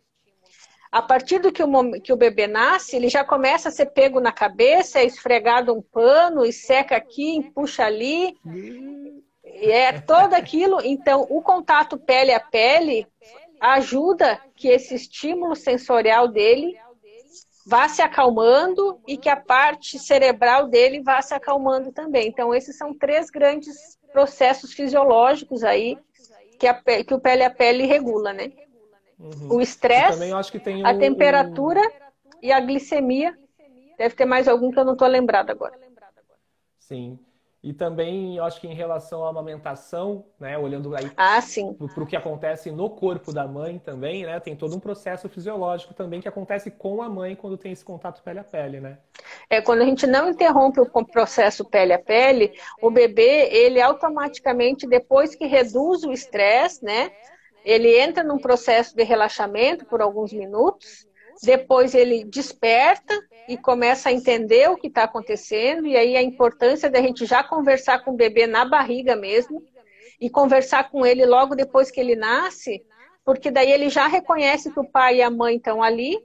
A 0.92 1.00
partir 1.00 1.38
do 1.38 1.50
que 1.50 1.62
o, 1.62 2.00
que 2.02 2.12
o 2.12 2.16
bebê 2.18 2.46
nasce, 2.46 2.94
ele 2.94 3.08
já 3.08 3.24
começa 3.24 3.70
a 3.70 3.72
ser 3.72 3.86
pego 3.86 4.20
na 4.20 4.30
cabeça, 4.30 4.98
é 4.98 5.06
esfregado 5.06 5.72
um 5.72 5.80
pano, 5.80 6.44
e 6.44 6.52
seca 6.52 6.96
aqui, 6.96 7.50
puxa 7.54 7.86
ali. 7.86 8.36
É 9.42 10.00
todo 10.00 10.34
aquilo. 10.34 10.82
Então, 10.84 11.26
o 11.30 11.40
contato 11.40 11.96
pele 11.96 12.30
a 12.34 12.40
pele 12.40 13.06
ajuda 13.58 14.38
que 14.54 14.68
esse 14.68 14.94
estímulo 14.94 15.56
sensorial 15.56 16.28
dele 16.28 16.76
vá 17.66 17.88
se 17.88 18.02
acalmando 18.02 19.00
e 19.08 19.16
que 19.16 19.30
a 19.30 19.36
parte 19.36 19.98
cerebral 19.98 20.68
dele 20.68 21.00
vá 21.00 21.22
se 21.22 21.32
acalmando 21.32 21.90
também. 21.90 22.28
Então, 22.28 22.54
esses 22.54 22.76
são 22.76 22.92
três 22.92 23.30
grandes 23.30 23.98
processos 24.12 24.74
fisiológicos 24.74 25.64
aí 25.64 25.96
que, 26.58 26.66
a, 26.66 26.74
que 26.74 27.14
o 27.14 27.20
pele 27.20 27.44
a 27.44 27.50
pele 27.50 27.86
regula, 27.86 28.34
né? 28.34 28.52
Uhum. 29.22 29.56
O 29.56 29.60
estresse, 29.60 30.32
a 30.84 30.98
temperatura 30.98 31.80
e 32.42 32.50
a 32.50 32.60
glicemia. 32.60 33.38
Deve 33.96 34.16
ter 34.16 34.24
mais 34.24 34.48
algum 34.48 34.70
que 34.72 34.78
eu 34.78 34.84
não 34.84 34.94
estou 34.94 35.06
lembrado 35.06 35.50
agora. 35.50 35.78
Sim. 36.78 37.18
E 37.62 37.72
também, 37.72 38.36
eu 38.36 38.44
acho 38.44 38.60
que 38.60 38.66
em 38.66 38.74
relação 38.74 39.24
à 39.24 39.30
amamentação, 39.30 40.24
né, 40.40 40.58
olhando 40.58 40.96
aí 40.96 41.08
ah, 41.16 41.38
para 41.94 42.02
o 42.02 42.06
que 42.06 42.16
acontece 42.16 42.72
no 42.72 42.90
corpo 42.90 43.32
da 43.32 43.46
mãe 43.46 43.78
também, 43.78 44.24
né, 44.26 44.40
tem 44.40 44.56
todo 44.56 44.74
um 44.74 44.80
processo 44.80 45.28
fisiológico 45.28 45.94
também 45.94 46.20
que 46.20 46.26
acontece 46.26 46.72
com 46.72 47.00
a 47.00 47.08
mãe 47.08 47.36
quando 47.36 47.56
tem 47.56 47.70
esse 47.70 47.84
contato 47.84 48.20
pele 48.24 48.40
a 48.40 48.44
pele, 48.44 48.80
né? 48.80 48.98
É, 49.48 49.62
quando 49.62 49.82
a 49.82 49.84
gente 49.84 50.08
não 50.08 50.30
interrompe 50.30 50.80
o 50.80 51.06
processo 51.06 51.64
pele 51.64 51.92
a 51.92 52.00
pele, 52.00 52.52
o 52.80 52.90
bebê, 52.90 53.48
ele 53.52 53.80
automaticamente, 53.80 54.84
depois 54.84 55.36
que 55.36 55.46
reduz 55.46 56.02
o 56.02 56.12
estresse, 56.12 56.84
né, 56.84 57.12
ele 57.64 57.98
entra 57.98 58.22
num 58.22 58.38
processo 58.38 58.96
de 58.96 59.02
relaxamento 59.02 59.84
por 59.84 60.00
alguns 60.00 60.32
minutos, 60.32 61.06
depois 61.42 61.94
ele 61.94 62.24
desperta 62.24 63.18
e 63.48 63.56
começa 63.56 64.08
a 64.08 64.12
entender 64.12 64.70
o 64.70 64.76
que 64.76 64.86
está 64.88 65.04
acontecendo, 65.04 65.86
e 65.86 65.96
aí 65.96 66.16
a 66.16 66.22
importância 66.22 66.88
da 66.88 67.00
gente 67.00 67.26
já 67.26 67.42
conversar 67.42 68.04
com 68.04 68.12
o 68.12 68.16
bebê 68.16 68.46
na 68.46 68.64
barriga 68.64 69.16
mesmo, 69.16 69.62
e 70.20 70.30
conversar 70.30 70.88
com 70.88 71.04
ele 71.04 71.26
logo 71.26 71.56
depois 71.56 71.90
que 71.90 71.98
ele 71.98 72.14
nasce, 72.14 72.84
porque 73.24 73.50
daí 73.50 73.72
ele 73.72 73.88
já 73.88 74.06
reconhece 74.06 74.72
que 74.72 74.78
o 74.78 74.88
pai 74.88 75.16
e 75.16 75.22
a 75.22 75.30
mãe 75.30 75.56
estão 75.56 75.82
ali, 75.82 76.16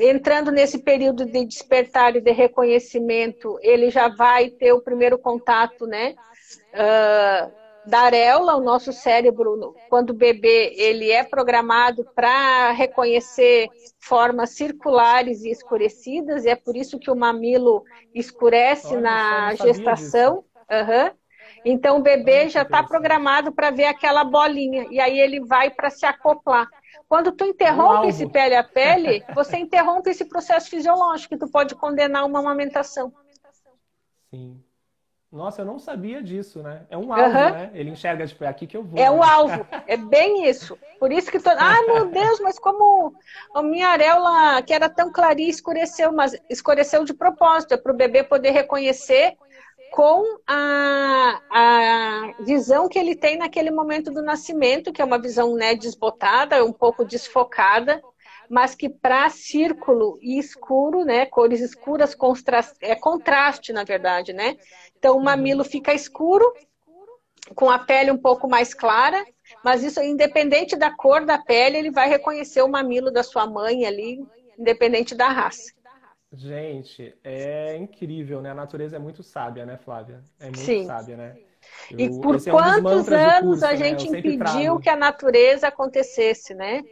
entrando 0.00 0.50
nesse 0.50 0.78
período 0.78 1.26
de 1.26 1.44
despertar 1.44 2.16
e 2.16 2.20
de 2.20 2.30
reconhecimento, 2.30 3.58
ele 3.60 3.90
já 3.90 4.08
vai 4.08 4.48
ter 4.48 4.72
o 4.72 4.80
primeiro 4.80 5.18
contato, 5.18 5.86
né? 5.86 6.14
Uh, 6.72 7.52
da 7.88 8.00
areola, 8.00 8.54
o 8.54 8.60
nosso 8.60 8.92
cérebro, 8.92 9.74
quando 9.88 10.10
o 10.10 10.14
bebê, 10.14 10.74
ele 10.76 11.10
é 11.10 11.24
programado 11.24 12.04
para 12.14 12.70
reconhecer 12.72 13.68
formas 13.98 14.50
circulares 14.50 15.42
e 15.42 15.50
escurecidas, 15.50 16.44
e 16.44 16.50
é 16.50 16.54
por 16.54 16.76
isso 16.76 16.98
que 16.98 17.10
o 17.10 17.16
mamilo 17.16 17.82
escurece 18.14 18.88
Olha, 18.88 19.00
na 19.00 19.54
gestação. 19.54 20.44
Uhum. 20.70 21.10
Então 21.64 21.96
o 21.96 22.02
bebê 22.02 22.48
já 22.50 22.62
está 22.62 22.82
programado 22.82 23.52
para 23.52 23.70
ver 23.70 23.86
aquela 23.86 24.22
bolinha, 24.22 24.86
e 24.90 25.00
aí 25.00 25.18
ele 25.18 25.40
vai 25.40 25.70
para 25.70 25.88
se 25.88 26.04
acoplar. 26.04 26.68
Quando 27.08 27.32
tu 27.32 27.44
interrompe 27.44 28.06
um 28.06 28.08
esse 28.10 28.26
pele 28.28 28.54
a 28.54 28.62
pele, 28.62 29.24
você 29.34 29.56
interrompe 29.56 30.10
esse 30.10 30.26
processo 30.26 30.68
fisiológico, 30.68 31.30
que 31.30 31.40
tu 31.40 31.50
pode 31.50 31.74
condenar 31.74 32.26
uma 32.26 32.40
amamentação. 32.40 33.10
Sim. 34.30 34.62
Nossa, 35.30 35.60
eu 35.60 35.66
não 35.66 35.78
sabia 35.78 36.22
disso, 36.22 36.62
né? 36.62 36.86
É 36.88 36.96
um 36.96 37.12
alvo, 37.12 37.36
uhum. 37.36 37.50
né? 37.50 37.70
Ele 37.74 37.90
enxerga, 37.90 38.26
tipo, 38.26 38.44
é 38.44 38.48
aqui 38.48 38.66
que 38.66 38.76
eu 38.76 38.82
vou. 38.82 38.98
É 38.98 39.10
o 39.10 39.16
um 39.16 39.22
alvo, 39.22 39.66
é 39.86 39.96
bem 39.96 40.48
isso. 40.48 40.78
Por 40.98 41.12
isso 41.12 41.30
que 41.30 41.38
tô. 41.38 41.50
Ah, 41.50 41.82
meu 41.86 42.06
Deus, 42.06 42.40
mas 42.40 42.58
como 42.58 43.14
a 43.54 43.62
minha 43.62 43.88
areola, 43.88 44.62
que 44.62 44.72
era 44.72 44.88
tão 44.88 45.12
clarinha, 45.12 45.50
escureceu, 45.50 46.12
mas 46.12 46.34
escureceu 46.48 47.04
de 47.04 47.12
propósito, 47.12 47.74
é 47.74 47.76
para 47.76 47.92
o 47.92 47.96
bebê 47.96 48.22
poder 48.24 48.52
reconhecer 48.52 49.36
com 49.90 50.22
a, 50.46 51.40
a 51.50 52.34
visão 52.40 52.88
que 52.88 52.98
ele 52.98 53.14
tem 53.14 53.36
naquele 53.36 53.70
momento 53.70 54.10
do 54.10 54.22
nascimento, 54.22 54.92
que 54.92 55.02
é 55.02 55.04
uma 55.04 55.20
visão 55.20 55.54
né, 55.54 55.74
desbotada, 55.74 56.64
um 56.64 56.72
pouco 56.72 57.04
desfocada, 57.04 58.02
mas 58.48 58.74
que 58.74 58.88
para 58.88 59.28
círculo 59.28 60.18
e 60.22 60.38
escuro, 60.38 61.04
né, 61.04 61.26
cores 61.26 61.60
escuras, 61.60 62.16
é 62.80 62.94
contraste, 62.94 63.72
na 63.72 63.84
verdade, 63.84 64.32
né? 64.32 64.56
Então 64.98 65.16
o 65.16 65.22
mamilo 65.22 65.64
fica 65.64 65.94
escuro, 65.94 66.52
com 67.54 67.70
a 67.70 67.78
pele 67.78 68.10
um 68.10 68.18
pouco 68.18 68.48
mais 68.48 68.74
clara, 68.74 69.24
mas 69.64 69.82
isso, 69.82 70.00
independente 70.02 70.76
da 70.76 70.90
cor 70.90 71.24
da 71.24 71.38
pele, 71.38 71.78
ele 71.78 71.90
vai 71.90 72.08
reconhecer 72.08 72.62
o 72.62 72.68
mamilo 72.68 73.10
da 73.10 73.22
sua 73.22 73.46
mãe 73.46 73.86
ali, 73.86 74.22
independente 74.58 75.14
da 75.14 75.28
raça. 75.28 75.72
Gente, 76.32 77.14
é 77.24 77.74
incrível, 77.76 78.42
né? 78.42 78.50
A 78.50 78.54
natureza 78.54 78.96
é 78.96 78.98
muito 78.98 79.22
sábia, 79.22 79.64
né, 79.64 79.78
Flávia? 79.78 80.20
É 80.38 80.44
muito 80.44 80.58
Sim. 80.58 80.84
sábia, 80.84 81.16
né? 81.16 81.36
Eu, 81.90 81.98
e 81.98 82.20
por 82.20 82.34
é 82.34 82.38
um 82.38 82.50
quantos 82.50 83.08
anos 83.08 83.60
curso, 83.60 83.64
a 83.64 83.70
né? 83.70 83.76
gente 83.76 84.10
né? 84.10 84.18
impediu 84.18 84.38
trago. 84.38 84.80
que 84.80 84.88
a 84.90 84.96
natureza 84.96 85.68
acontecesse, 85.68 86.54
né? 86.54 86.82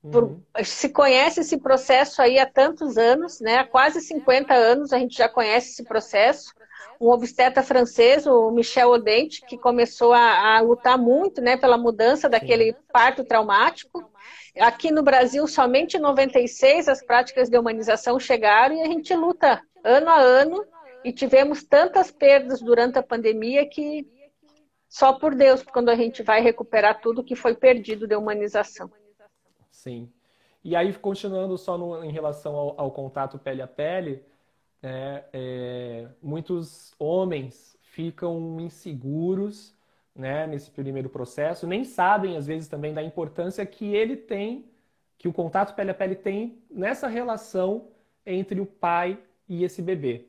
Por, 0.00 0.24
uhum. 0.24 0.42
se 0.62 0.90
conhece 0.90 1.40
esse 1.40 1.58
processo 1.58 2.20
aí 2.20 2.38
há 2.38 2.46
tantos 2.46 2.96
anos, 2.96 3.40
né? 3.40 3.58
Há 3.58 3.64
quase 3.64 4.00
50 4.00 4.52
anos 4.54 4.92
a 4.92 4.98
gente 4.98 5.16
já 5.16 5.28
conhece 5.28 5.72
esse 5.72 5.84
processo 5.84 6.54
um 7.00 7.08
obstetra 7.08 7.62
francês, 7.62 8.26
o 8.26 8.50
Michel 8.50 8.90
Odente, 8.90 9.44
que 9.46 9.58
começou 9.58 10.12
a, 10.12 10.56
a 10.56 10.60
lutar 10.60 10.98
muito 10.98 11.40
né, 11.40 11.56
pela 11.56 11.76
mudança 11.76 12.28
daquele 12.28 12.72
Sim. 12.72 12.78
parto 12.92 13.24
traumático. 13.24 14.10
Aqui 14.58 14.90
no 14.90 15.02
Brasil, 15.02 15.46
somente 15.46 15.96
em 15.96 16.00
96 16.00 16.88
as 16.88 17.04
práticas 17.04 17.48
de 17.48 17.58
humanização 17.58 18.18
chegaram 18.20 18.76
e 18.76 18.82
a 18.82 18.86
gente 18.86 19.14
luta 19.14 19.60
ano 19.82 20.08
a 20.08 20.18
ano 20.18 20.64
e 21.04 21.12
tivemos 21.12 21.64
tantas 21.64 22.10
perdas 22.10 22.60
durante 22.60 22.98
a 22.98 23.02
pandemia 23.02 23.68
que 23.68 24.06
só 24.88 25.12
por 25.12 25.34
Deus, 25.34 25.60
quando 25.64 25.88
a 25.88 25.96
gente 25.96 26.22
vai 26.22 26.40
recuperar 26.40 27.00
tudo 27.00 27.24
que 27.24 27.34
foi 27.34 27.56
perdido 27.56 28.06
de 28.06 28.14
humanização. 28.14 28.88
Sim. 29.68 30.08
E 30.62 30.76
aí, 30.76 30.94
continuando 30.94 31.58
só 31.58 31.76
no, 31.76 32.04
em 32.04 32.12
relação 32.12 32.54
ao, 32.54 32.80
ao 32.80 32.90
contato 32.92 33.36
pele 33.36 33.60
a 33.60 33.66
pele, 33.66 34.24
né, 34.84 35.24
é, 35.32 36.06
muitos 36.22 36.94
homens 36.98 37.74
ficam 37.80 38.60
inseguros 38.60 39.74
né, 40.14 40.46
nesse 40.46 40.70
primeiro 40.70 41.08
processo, 41.08 41.66
nem 41.66 41.84
sabem, 41.84 42.36
às 42.36 42.46
vezes, 42.46 42.68
também 42.68 42.92
da 42.92 43.02
importância 43.02 43.64
que 43.64 43.94
ele 43.94 44.14
tem, 44.14 44.66
que 45.16 45.26
o 45.26 45.32
contato 45.32 45.74
pele 45.74 45.90
a 45.90 45.94
pele 45.94 46.14
tem 46.14 46.58
nessa 46.70 47.08
relação 47.08 47.86
entre 48.26 48.60
o 48.60 48.66
pai 48.66 49.18
e 49.48 49.64
esse 49.64 49.80
bebê. 49.80 50.26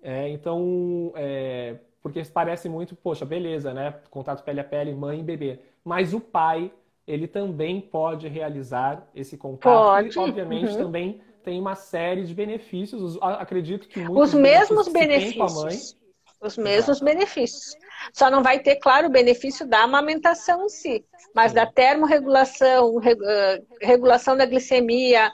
É, 0.00 0.26
então, 0.30 1.12
é, 1.14 1.76
porque 2.00 2.22
parece 2.32 2.66
muito, 2.66 2.96
poxa, 2.96 3.26
beleza, 3.26 3.74
né? 3.74 3.94
Contato 4.08 4.42
pele 4.42 4.60
a 4.60 4.64
pele, 4.64 4.94
mãe 4.94 5.20
e 5.20 5.22
bebê. 5.22 5.58
Mas 5.84 6.14
o 6.14 6.20
pai, 6.20 6.72
ele 7.06 7.28
também 7.28 7.78
pode 7.78 8.26
realizar 8.26 9.06
esse 9.14 9.36
contato. 9.36 9.84
Pode. 9.84 10.16
E, 10.16 10.18
obviamente, 10.18 10.72
uhum. 10.72 10.78
também 10.78 11.20
tem 11.42 11.60
uma 11.60 11.74
série 11.74 12.24
de 12.24 12.34
benefícios. 12.34 13.18
Acredito 13.20 13.88
que 13.88 14.00
muitos 14.00 14.34
os 14.34 14.34
mesmos 14.34 14.88
benefícios. 14.88 15.96
Os 16.40 16.56
mesmos 16.56 16.98
Exato. 16.98 17.04
benefícios. 17.04 17.74
Só 18.12 18.30
não 18.30 18.42
vai 18.42 18.60
ter, 18.60 18.76
claro, 18.76 19.08
o 19.08 19.10
benefício 19.10 19.66
da 19.66 19.82
amamentação 19.82 20.64
em 20.64 20.68
si, 20.68 21.04
mas 21.34 21.50
Sim. 21.50 21.56
da 21.56 21.66
termorregulação, 21.66 23.00
ah, 23.00 23.58
regulação 23.82 24.36
da 24.36 24.46
glicemia, 24.46 25.32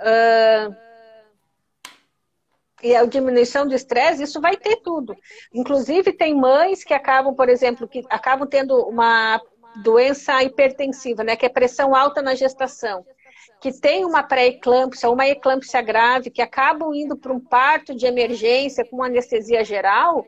uh, 0.00 0.74
e 2.82 2.96
a 2.96 3.04
diminuição 3.04 3.68
do 3.68 3.74
estresse, 3.74 4.24
isso 4.24 4.40
vai 4.40 4.56
ter 4.56 4.78
tudo. 4.78 5.14
Inclusive, 5.54 6.12
tem 6.12 6.34
mães 6.34 6.82
que 6.82 6.92
acabam, 6.92 7.32
por 7.36 7.48
exemplo, 7.48 7.86
que 7.86 8.04
acabam 8.10 8.48
tendo 8.48 8.76
uma 8.88 9.40
doença 9.84 10.42
hipertensiva, 10.42 11.22
né, 11.22 11.36
que 11.36 11.46
é 11.46 11.48
pressão 11.48 11.94
alta 11.94 12.20
na 12.20 12.34
gestação 12.34 13.06
que 13.60 13.72
tem 13.72 14.04
uma 14.04 14.22
pré-eclâmpsia, 14.22 15.10
uma 15.10 15.26
eclâmpsia 15.26 15.80
grave, 15.80 16.30
que 16.30 16.42
acabam 16.42 16.94
indo 16.94 17.16
para 17.16 17.32
um 17.32 17.40
parto 17.40 17.94
de 17.94 18.06
emergência 18.06 18.84
com 18.84 19.02
anestesia 19.02 19.64
geral, 19.64 20.26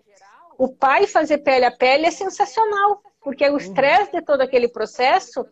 o 0.56 0.68
pai 0.68 1.06
fazer 1.06 1.38
pele 1.38 1.64
a 1.64 1.70
pele 1.70 2.06
é 2.06 2.10
sensacional, 2.10 3.02
porque 3.20 3.48
o 3.48 3.56
estresse 3.56 4.12
de 4.12 4.22
todo 4.22 4.40
aquele 4.40 4.68
processo, 4.68 5.44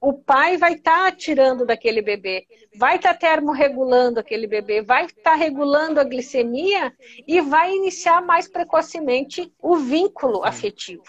o 0.00 0.12
pai 0.12 0.58
vai 0.58 0.74
estar 0.74 1.10
tá 1.10 1.16
tirando 1.16 1.64
daquele 1.64 2.02
bebê, 2.02 2.46
vai 2.76 2.96
estar 2.96 3.14
tá 3.14 3.18
termorregulando 3.18 4.20
aquele 4.20 4.46
bebê, 4.46 4.82
vai 4.82 5.06
estar 5.06 5.22
tá 5.22 5.34
regulando 5.34 5.98
a 5.98 6.04
glicemia 6.04 6.92
e 7.26 7.40
vai 7.40 7.72
iniciar 7.72 8.20
mais 8.20 8.46
precocemente 8.48 9.50
o 9.62 9.76
vínculo 9.76 10.44
afetivo. 10.44 11.04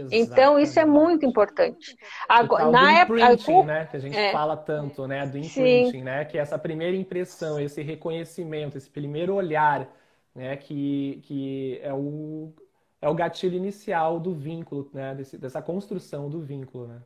Exatamente. 0.00 0.30
Então, 0.30 0.58
isso 0.58 0.78
é 0.78 0.84
muito 0.84 1.26
importante. 1.26 1.96
Agora, 2.28 2.70
na 2.70 3.00
época. 3.00 3.32
Imprinting, 3.32 3.62
né? 3.64 3.86
Que 3.86 3.96
a 3.96 4.00
gente 4.00 4.16
é. 4.16 4.32
fala 4.32 4.56
tanto, 4.56 5.06
né? 5.06 5.26
Do 5.26 5.38
imprinting, 5.38 5.90
Sim. 5.90 6.02
né? 6.02 6.24
Que 6.24 6.38
é 6.38 6.40
essa 6.40 6.58
primeira 6.58 6.96
impressão, 6.96 7.58
esse 7.58 7.82
reconhecimento, 7.82 8.76
esse 8.76 8.90
primeiro 8.90 9.34
olhar, 9.34 9.88
né? 10.34 10.56
Que, 10.56 11.20
que 11.24 11.80
é, 11.82 11.92
o, 11.92 12.52
é 13.00 13.08
o 13.08 13.14
gatilho 13.14 13.56
inicial 13.56 14.20
do 14.20 14.34
vínculo, 14.34 14.88
né? 14.92 15.14
Desse, 15.14 15.36
dessa 15.36 15.60
construção 15.60 16.28
do 16.28 16.40
vínculo, 16.40 16.86
né? 16.86 17.02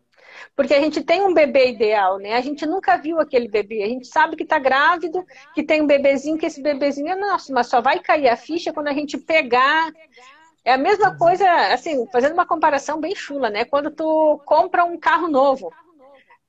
Porque 0.54 0.74
a 0.74 0.80
gente 0.80 1.02
tem 1.02 1.22
um 1.22 1.34
bebê 1.34 1.70
ideal, 1.70 2.18
né? 2.18 2.34
A 2.34 2.40
gente 2.40 2.66
nunca 2.66 2.96
viu 2.96 3.20
aquele 3.20 3.48
bebê. 3.48 3.82
A 3.82 3.88
gente 3.88 4.06
sabe 4.06 4.36
que 4.36 4.42
está 4.42 4.58
grávido, 4.58 5.24
que 5.54 5.62
tem 5.62 5.82
um 5.82 5.86
bebezinho, 5.86 6.38
que 6.38 6.46
esse 6.46 6.62
bebezinho 6.62 7.08
é 7.08 7.16
nosso, 7.16 7.52
mas 7.52 7.66
só 7.66 7.80
vai 7.80 7.98
cair 7.98 8.28
a 8.28 8.36
ficha 8.36 8.72
quando 8.72 8.88
a 8.88 8.92
gente 8.92 9.16
pegar. 9.18 9.90
É 10.64 10.72
a 10.72 10.78
mesma 10.78 11.16
coisa, 11.16 11.48
assim, 11.72 12.06
fazendo 12.12 12.34
uma 12.34 12.46
comparação 12.46 13.00
bem 13.00 13.14
chula, 13.14 13.50
né? 13.50 13.64
Quando 13.64 13.90
tu 13.90 14.40
compra 14.44 14.84
um 14.84 14.98
carro 14.98 15.28
novo. 15.28 15.72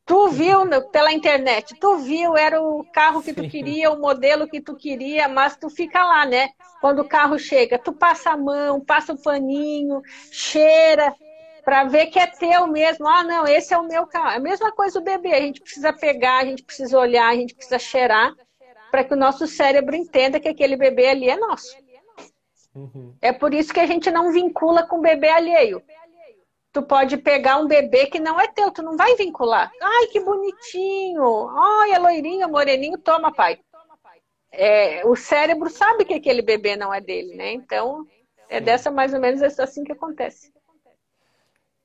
Tu 0.05 0.27
viu 0.29 0.59
pela 0.91 1.13
internet, 1.13 1.75
tu 1.79 1.97
viu, 1.97 2.35
era 2.35 2.61
o 2.61 2.85
carro 2.91 3.23
que 3.23 3.33
tu 3.33 3.47
queria, 3.47 3.89
o 3.89 3.99
modelo 3.99 4.49
que 4.49 4.59
tu 4.59 4.75
queria, 4.75 5.29
mas 5.29 5.55
tu 5.55 5.69
fica 5.69 6.03
lá, 6.03 6.25
né? 6.25 6.49
Quando 6.81 6.99
o 6.99 7.07
carro 7.07 7.39
chega, 7.39 7.79
tu 7.79 7.93
passa 7.93 8.31
a 8.31 8.37
mão, 8.37 8.81
passa 8.81 9.13
o 9.13 9.21
paninho, 9.21 10.01
cheira, 10.29 11.15
para 11.63 11.85
ver 11.85 12.07
que 12.07 12.19
é 12.19 12.27
teu 12.27 12.67
mesmo. 12.67 13.07
Ah, 13.07 13.23
não, 13.23 13.47
esse 13.47 13.73
é 13.73 13.77
o 13.77 13.87
meu 13.87 14.05
carro. 14.05 14.31
É 14.31 14.35
a 14.35 14.41
mesma 14.41 14.73
coisa 14.73 14.99
o 14.99 15.03
bebê. 15.03 15.33
A 15.33 15.41
gente 15.41 15.61
precisa 15.61 15.93
pegar, 15.93 16.39
a 16.39 16.45
gente 16.45 16.63
precisa 16.63 16.99
olhar, 16.99 17.29
a 17.29 17.35
gente 17.35 17.55
precisa 17.55 17.79
cheirar 17.79 18.33
para 18.91 19.03
que 19.03 19.13
o 19.13 19.17
nosso 19.17 19.47
cérebro 19.47 19.95
entenda 19.95 20.39
que 20.39 20.49
aquele 20.49 20.75
bebê 20.75 21.07
ali 21.07 21.29
é 21.29 21.37
nosso. 21.37 21.75
Uhum. 22.75 23.15
É 23.21 23.31
por 23.31 23.53
isso 23.53 23.73
que 23.73 23.79
a 23.79 23.85
gente 23.85 24.09
não 24.09 24.31
vincula 24.31 24.83
com 24.85 24.97
o 24.97 25.01
bebê 25.01 25.29
alheio. 25.29 25.81
Tu 26.71 26.81
pode 26.81 27.17
pegar 27.17 27.57
um 27.57 27.67
bebê 27.67 28.07
que 28.07 28.19
não 28.19 28.39
é 28.39 28.47
teu, 28.47 28.71
tu 28.71 28.81
não 28.81 28.97
vai 28.97 29.15
vincular. 29.15 29.71
Ai, 29.79 30.07
que 30.07 30.19
bonitinho. 30.19 31.47
Ai, 31.49 31.91
é 31.91 31.99
loirinho, 31.99 32.49
moreninho, 32.49 32.97
toma, 32.97 33.31
pai. 33.31 33.59
É, 34.51 35.05
o 35.05 35.15
cérebro 35.15 35.69
sabe 35.69 36.05
que 36.05 36.13
aquele 36.13 36.41
bebê 36.41 36.75
não 36.75 36.93
é 36.93 36.99
dele, 36.99 37.35
né? 37.35 37.53
Então, 37.53 38.05
é 38.49 38.59
dessa 38.59 38.89
mais 38.89 39.13
ou 39.13 39.19
menos 39.19 39.41
assim 39.59 39.83
que 39.83 39.91
acontece. 39.91 40.51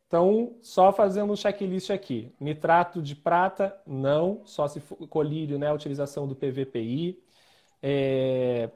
Então, 0.07 0.57
só 0.63 0.91
fazendo 0.91 1.33
um 1.33 1.37
checklist 1.37 1.91
aqui. 1.91 2.35
Nitrato 2.41 3.03
de 3.03 3.15
prata, 3.15 3.79
não. 3.87 4.41
Só 4.47 4.67
se 4.67 4.81
for 4.81 5.07
colírio, 5.07 5.59
né? 5.59 5.69
A 5.69 5.75
utilização 5.75 6.27
do 6.27 6.35
PVPI. 6.35 7.23
É... 7.83 8.71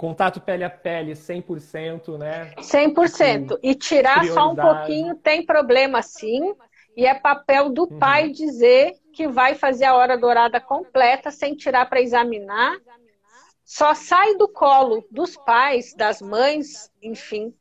Contato 0.00 0.40
pele 0.40 0.64
a 0.64 0.70
pele, 0.70 1.12
100%, 1.12 2.16
né? 2.16 2.54
100%. 2.56 3.58
E 3.62 3.74
tirar 3.74 4.24
só 4.28 4.50
um 4.50 4.56
pouquinho 4.56 5.14
tem 5.14 5.44
problema 5.44 6.00
sim. 6.00 6.54
E 6.96 7.04
é 7.04 7.12
papel 7.12 7.68
do 7.68 7.82
uhum. 7.82 7.98
pai 7.98 8.30
dizer 8.30 8.94
que 9.12 9.28
vai 9.28 9.54
fazer 9.54 9.84
a 9.84 9.94
hora 9.94 10.16
dourada 10.16 10.58
completa 10.58 11.30
sem 11.30 11.54
tirar 11.54 11.84
para 11.84 12.00
examinar. 12.00 12.78
Só 13.62 13.92
sai 13.92 14.36
do 14.36 14.48
colo 14.48 15.06
dos 15.10 15.36
pais, 15.36 15.92
das 15.94 16.22
mães, 16.22 16.90
enfim, 17.02 17.54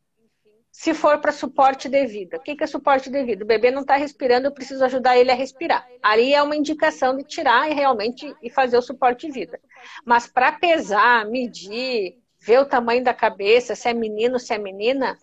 se 0.71 0.93
for 0.93 1.17
para 1.17 1.33
suporte 1.33 1.89
de 1.89 2.07
vida. 2.07 2.37
O 2.37 2.39
que 2.39 2.55
é 2.57 2.67
suporte 2.67 3.09
de 3.09 3.21
vida? 3.21 3.43
O 3.43 3.47
bebê 3.47 3.69
não 3.69 3.81
está 3.81 3.97
respirando, 3.97 4.47
eu 4.47 4.53
preciso 4.53 4.85
ajudar 4.85 5.17
ele 5.17 5.29
a 5.29 5.35
respirar. 5.35 5.85
Ali 6.01 6.33
é 6.33 6.41
uma 6.41 6.55
indicação 6.55 7.17
de 7.17 7.25
tirar 7.25 7.69
e 7.69 7.73
realmente 7.73 8.33
e 8.41 8.49
fazer 8.49 8.77
o 8.77 8.81
suporte 8.81 9.27
de 9.27 9.33
vida. 9.33 9.59
Mas 10.05 10.25
para 10.25 10.53
pesar, 10.53 11.25
medir, 11.25 12.17
ver 12.39 12.59
o 12.59 12.65
tamanho 12.65 13.03
da 13.03 13.13
cabeça, 13.13 13.75
se 13.75 13.89
é 13.89 13.93
menino, 13.93 14.39
se 14.39 14.53
é 14.53 14.57
menina, 14.57 15.17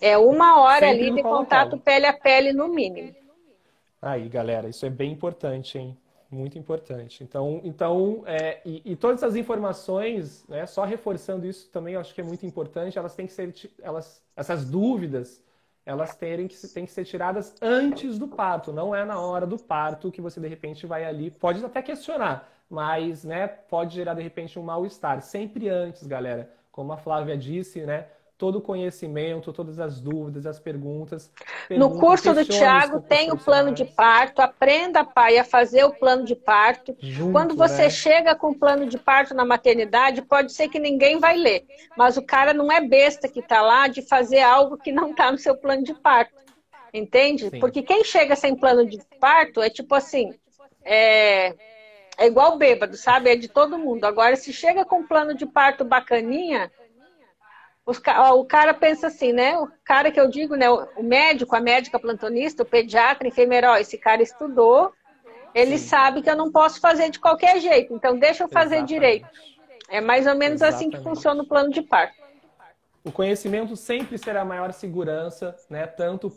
é 0.00 0.16
uma 0.16 0.60
hora 0.60 0.86
Sempre 0.86 1.08
ali 1.08 1.14
de 1.14 1.22
contato 1.22 1.78
pele 1.78 2.06
a 2.06 2.12
pele 2.12 2.52
no 2.52 2.68
mínimo. 2.68 3.14
Aí, 4.00 4.28
galera, 4.30 4.68
isso 4.68 4.86
é 4.86 4.90
bem 4.90 5.12
importante, 5.12 5.76
hein? 5.76 5.96
Muito 6.30 6.56
importante. 6.56 7.22
Então, 7.22 7.60
então 7.64 8.22
é, 8.24 8.60
e, 8.64 8.92
e, 8.92 8.96
todas 8.96 9.22
as 9.22 9.34
informações, 9.34 10.46
né, 10.48 10.64
só 10.64 10.84
reforçando 10.84 11.44
isso 11.44 11.68
também, 11.70 11.94
eu 11.94 12.00
acho 12.00 12.14
que 12.14 12.20
é 12.20 12.24
muito 12.24 12.46
importante, 12.46 12.96
elas 12.96 13.14
têm 13.14 13.26
que 13.26 13.32
ser, 13.32 13.52
elas, 13.82 14.22
essas 14.36 14.64
dúvidas, 14.64 15.42
elas 15.84 16.14
terem 16.16 16.46
que, 16.46 16.56
têm 16.68 16.86
que 16.86 16.92
ser 16.92 17.04
tiradas 17.04 17.54
antes 17.60 18.16
do 18.16 18.28
parto, 18.28 18.72
não 18.72 18.94
é 18.94 19.04
na 19.04 19.20
hora 19.20 19.44
do 19.44 19.58
parto 19.58 20.10
que 20.12 20.20
você 20.20 20.40
de 20.40 20.46
repente 20.46 20.86
vai 20.86 21.04
ali, 21.04 21.32
pode 21.32 21.62
até 21.64 21.82
questionar, 21.82 22.48
mas 22.70 23.24
né, 23.24 23.48
pode 23.48 23.96
gerar 23.96 24.14
de 24.14 24.22
repente 24.22 24.58
um 24.58 24.62
mal-estar. 24.62 25.20
Sempre 25.20 25.68
antes, 25.68 26.06
galera. 26.06 26.50
Como 26.70 26.92
a 26.92 26.96
Flávia 26.96 27.36
disse, 27.36 27.84
né? 27.84 28.06
todo 28.40 28.56
o 28.56 28.62
conhecimento, 28.62 29.52
todas 29.52 29.78
as 29.78 30.00
dúvidas, 30.00 30.46
as 30.46 30.58
perguntas. 30.58 31.30
no 31.68 31.98
curso 32.00 32.32
do 32.32 32.42
Tiago 32.42 33.02
tem 33.02 33.30
o 33.30 33.36
plano 33.36 33.70
de 33.70 33.84
parto, 33.84 34.40
aprenda, 34.40 35.04
pai, 35.04 35.36
a 35.36 35.44
fazer 35.44 35.84
o 35.84 35.92
plano 35.92 36.24
de 36.24 36.34
parto. 36.34 36.96
Junto, 36.98 37.32
Quando 37.32 37.54
você 37.54 37.82
né? 37.82 37.90
chega 37.90 38.34
com 38.34 38.52
o 38.52 38.58
plano 38.58 38.86
de 38.86 38.96
parto 38.96 39.34
na 39.34 39.44
maternidade, 39.44 40.22
pode 40.22 40.54
ser 40.54 40.68
que 40.68 40.78
ninguém 40.78 41.18
vai 41.18 41.36
ler, 41.36 41.66
mas 41.98 42.16
o 42.16 42.22
cara 42.22 42.54
não 42.54 42.72
é 42.72 42.80
besta 42.80 43.28
que 43.28 43.40
está 43.40 43.60
lá 43.60 43.88
de 43.88 44.00
fazer 44.00 44.40
algo 44.40 44.78
que 44.78 44.90
não 44.90 45.10
está 45.10 45.30
no 45.30 45.36
seu 45.36 45.54
plano 45.54 45.82
de 45.82 45.92
parto. 45.92 46.40
Entende? 46.94 47.50
Sim. 47.50 47.60
Porque 47.60 47.82
quem 47.82 48.02
chega 48.04 48.34
sem 48.34 48.56
plano 48.56 48.86
de 48.86 48.98
parto 49.20 49.60
é 49.60 49.68
tipo 49.68 49.94
assim, 49.94 50.32
é, 50.82 51.54
é 52.16 52.26
igual 52.26 52.56
bêbado, 52.56 52.96
sabe? 52.96 53.30
É 53.30 53.36
de 53.36 53.48
todo 53.48 53.78
mundo. 53.78 54.04
Agora, 54.04 54.36
se 54.36 54.52
chega 54.52 54.84
com 54.84 55.00
um 55.00 55.06
plano 55.06 55.34
de 55.34 55.46
parto 55.46 55.84
bacaninha, 55.84 56.70
o 57.84 58.44
cara 58.44 58.74
pensa 58.74 59.08
assim, 59.08 59.32
né? 59.32 59.58
O 59.58 59.68
cara 59.84 60.10
que 60.10 60.20
eu 60.20 60.28
digo, 60.28 60.54
né? 60.54 60.70
O 60.70 61.02
médico, 61.02 61.56
a 61.56 61.60
médica 61.60 61.98
plantonista, 61.98 62.62
o 62.62 62.66
pediatra, 62.66 63.26
enfermeiro, 63.26 63.68
ó, 63.68 63.76
esse 63.76 63.98
cara 63.98 64.22
estudou, 64.22 64.92
ele 65.54 65.78
Sim. 65.78 65.86
sabe 65.88 66.22
que 66.22 66.30
eu 66.30 66.36
não 66.36 66.52
posso 66.52 66.80
fazer 66.80 67.10
de 67.10 67.18
qualquer 67.18 67.58
jeito, 67.60 67.92
então 67.94 68.18
deixa 68.18 68.44
eu 68.44 68.48
fazer 68.48 68.76
Exatamente. 68.76 68.88
direito. 68.88 69.28
É 69.88 70.00
mais 70.00 70.26
ou 70.26 70.36
menos 70.36 70.62
Exatamente. 70.62 70.76
assim 70.76 70.90
que 70.90 71.02
funciona 71.02 71.42
o 71.42 71.46
plano 71.46 71.70
de 71.70 71.82
parto. 71.82 72.14
O 73.02 73.10
conhecimento 73.10 73.74
sempre 73.76 74.18
será 74.18 74.42
a 74.42 74.44
maior 74.44 74.72
segurança, 74.72 75.56
né? 75.68 75.86
Tanto 75.86 76.30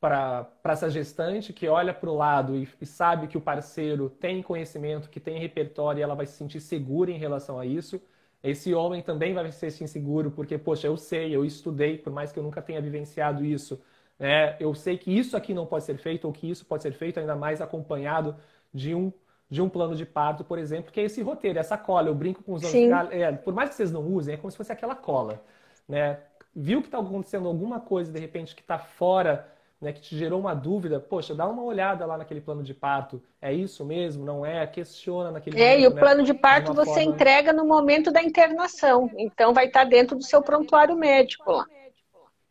para 0.00 0.50
essa 0.64 0.90
gestante 0.90 1.52
que 1.52 1.68
olha 1.68 1.92
para 1.94 2.10
o 2.10 2.14
lado 2.14 2.54
e, 2.54 2.68
e, 2.80 2.86
sabe 2.86 3.26
que 3.26 3.38
o 3.38 3.40
parceiro 3.40 4.10
tem 4.10 4.42
conhecimento, 4.42 5.08
que 5.08 5.18
tem 5.18 5.38
repertório 5.38 6.00
e 6.00 6.02
ela 6.02 6.14
vai 6.14 6.26
se 6.26 6.34
sentir 6.34 6.60
segura 6.60 7.10
em 7.10 7.18
relação 7.18 7.58
a 7.58 7.64
isso, 7.64 8.00
esse 8.42 8.74
homem 8.74 9.02
também 9.02 9.34
vai 9.34 9.50
se 9.50 9.58
sentir 9.58 9.84
inseguro, 9.84 10.30
porque, 10.30 10.58
poxa, 10.58 10.86
eu 10.86 10.96
sei, 10.96 11.34
eu 11.34 11.44
estudei, 11.44 11.98
por 11.98 12.12
mais 12.12 12.30
que 12.30 12.38
eu 12.38 12.42
nunca 12.42 12.60
tenha 12.60 12.80
vivenciado 12.80 13.44
isso, 13.44 13.80
né? 14.18 14.56
eu 14.60 14.74
sei 14.74 14.98
que 14.98 15.10
isso 15.10 15.36
aqui 15.36 15.54
não 15.54 15.66
pode 15.66 15.84
ser 15.84 15.96
feito, 15.96 16.26
ou 16.26 16.32
que 16.32 16.48
isso 16.48 16.64
pode 16.64 16.82
ser 16.82 16.92
feito 16.92 17.18
ainda 17.18 17.34
mais 17.34 17.60
acompanhado 17.60 18.36
de 18.72 18.94
um, 18.94 19.12
de 19.48 19.62
um 19.62 19.68
plano 19.68 19.96
de 19.96 20.04
parto, 20.04 20.44
por 20.44 20.58
exemplo, 20.58 20.92
que 20.92 21.00
é 21.00 21.04
esse 21.04 21.22
roteiro, 21.22 21.58
essa 21.58 21.78
cola. 21.78 22.08
Eu 22.08 22.14
brinco 22.14 22.42
com 22.42 22.52
os 22.52 22.62
homens, 22.62 23.10
é, 23.10 23.32
por 23.32 23.54
mais 23.54 23.70
que 23.70 23.76
vocês 23.76 23.90
não 23.90 24.06
usem, 24.06 24.34
é 24.34 24.36
como 24.36 24.50
se 24.50 24.56
fosse 24.56 24.72
aquela 24.72 24.94
cola. 24.94 25.42
Né? 25.88 26.20
Viu 26.54 26.80
que 26.80 26.88
está 26.88 26.98
acontecendo 26.98 27.48
alguma 27.48 27.80
coisa, 27.80 28.12
de 28.12 28.20
repente, 28.20 28.54
que 28.54 28.62
está 28.62 28.78
fora 28.78 29.48
né, 29.80 29.92
que 29.92 30.00
te 30.00 30.16
gerou 30.16 30.40
uma 30.40 30.54
dúvida, 30.54 30.98
poxa, 30.98 31.34
dá 31.34 31.46
uma 31.46 31.62
olhada 31.62 32.06
lá 32.06 32.16
naquele 32.16 32.40
plano 32.40 32.62
de 32.62 32.72
parto. 32.72 33.22
É 33.40 33.52
isso 33.52 33.84
mesmo? 33.84 34.24
Não 34.24 34.44
é? 34.44 34.66
Questiona 34.66 35.30
naquele 35.30 35.60
É, 35.60 35.72
momento, 35.72 35.82
e 35.82 35.86
o 35.86 35.94
né, 35.94 36.00
plano 36.00 36.22
de 36.22 36.34
parto 36.34 36.72
você 36.72 36.94
forma... 36.94 37.02
entrega 37.02 37.52
no 37.52 37.64
momento 37.64 38.10
da 38.10 38.22
internação. 38.22 39.10
Então 39.16 39.52
vai 39.52 39.66
estar 39.66 39.84
dentro 39.84 40.16
do 40.16 40.24
seu 40.24 40.42
prontuário 40.42 40.96
médico 40.96 41.52
lá. 41.52 41.66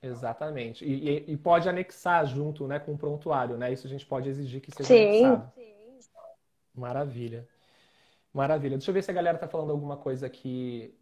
Exatamente. 0.02 0.86
E, 0.86 1.10
e, 1.10 1.32
e, 1.34 1.38
pode 1.38 1.68
anexar 1.68 2.28
junto 2.28 2.68
né, 2.68 2.78
com 2.78 2.94
o 2.94 2.98
prontuário, 2.98 3.58
né? 3.58 3.74
Isso 3.74 3.88
a 3.88 3.90
gente 3.90 4.06
pode 4.06 4.30
exigir 4.30 4.62
que 4.62 4.72
seja 4.72 4.88
Sim. 4.88 5.26
anexado. 5.26 5.52
Maravilha. 6.76 7.48
Maravilha. 8.32 8.78
Deixa 8.78 8.92
eu 8.92 8.94
ver 8.94 9.02
se 9.02 9.10
a 9.10 9.14
galera 9.14 9.38
está 9.38 9.48
falando 9.48 9.72
alguma 9.72 9.98
coisa 9.98 10.30
que 10.30 10.94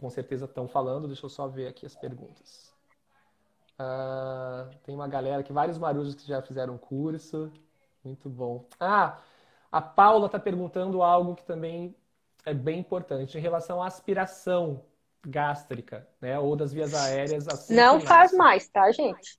com 0.00 0.10
certeza 0.10 0.46
estão 0.46 0.66
falando. 0.66 1.06
Deixa 1.06 1.24
eu 1.24 1.30
só 1.30 1.46
ver 1.46 1.68
aqui 1.68 1.86
as 1.86 1.94
perguntas. 1.94 2.65
Uh, 3.78 4.74
tem 4.84 4.94
uma 4.94 5.06
galera 5.06 5.40
aqui, 5.40 5.52
vários 5.52 5.78
marujos 5.78 6.14
que 6.14 6.26
já 6.26 6.40
fizeram 6.40 6.78
curso. 6.78 7.52
Muito 8.02 8.28
bom. 8.28 8.64
Ah, 8.80 9.18
a 9.70 9.80
Paula 9.80 10.26
está 10.26 10.38
perguntando 10.38 11.02
algo 11.02 11.34
que 11.34 11.44
também 11.44 11.94
é 12.44 12.54
bem 12.54 12.78
importante 12.78 13.36
em 13.36 13.40
relação 13.40 13.82
à 13.82 13.86
aspiração 13.86 14.82
gástrica, 15.26 16.06
né? 16.20 16.38
Ou 16.38 16.54
das 16.56 16.72
vias 16.72 16.94
aéreas. 16.94 17.48
Assim 17.48 17.74
Não 17.74 18.00
faz 18.00 18.32
mais, 18.32 18.68
tá, 18.68 18.90
gente? 18.92 19.38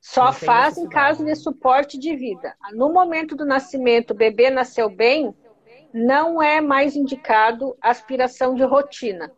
Só 0.00 0.32
faz 0.32 0.76
em 0.76 0.88
caso 0.88 1.24
de 1.24 1.34
suporte 1.34 1.96
de 1.96 2.14
vida. 2.16 2.56
No 2.72 2.92
momento 2.92 3.34
do 3.36 3.46
nascimento, 3.46 4.10
o 4.10 4.16
bebê 4.16 4.50
nasceu 4.50 4.90
bem, 4.90 5.34
não 5.94 6.42
é 6.42 6.60
mais 6.60 6.96
indicado 6.96 7.76
aspiração 7.80 8.54
de 8.54 8.64
rotina, 8.64 9.32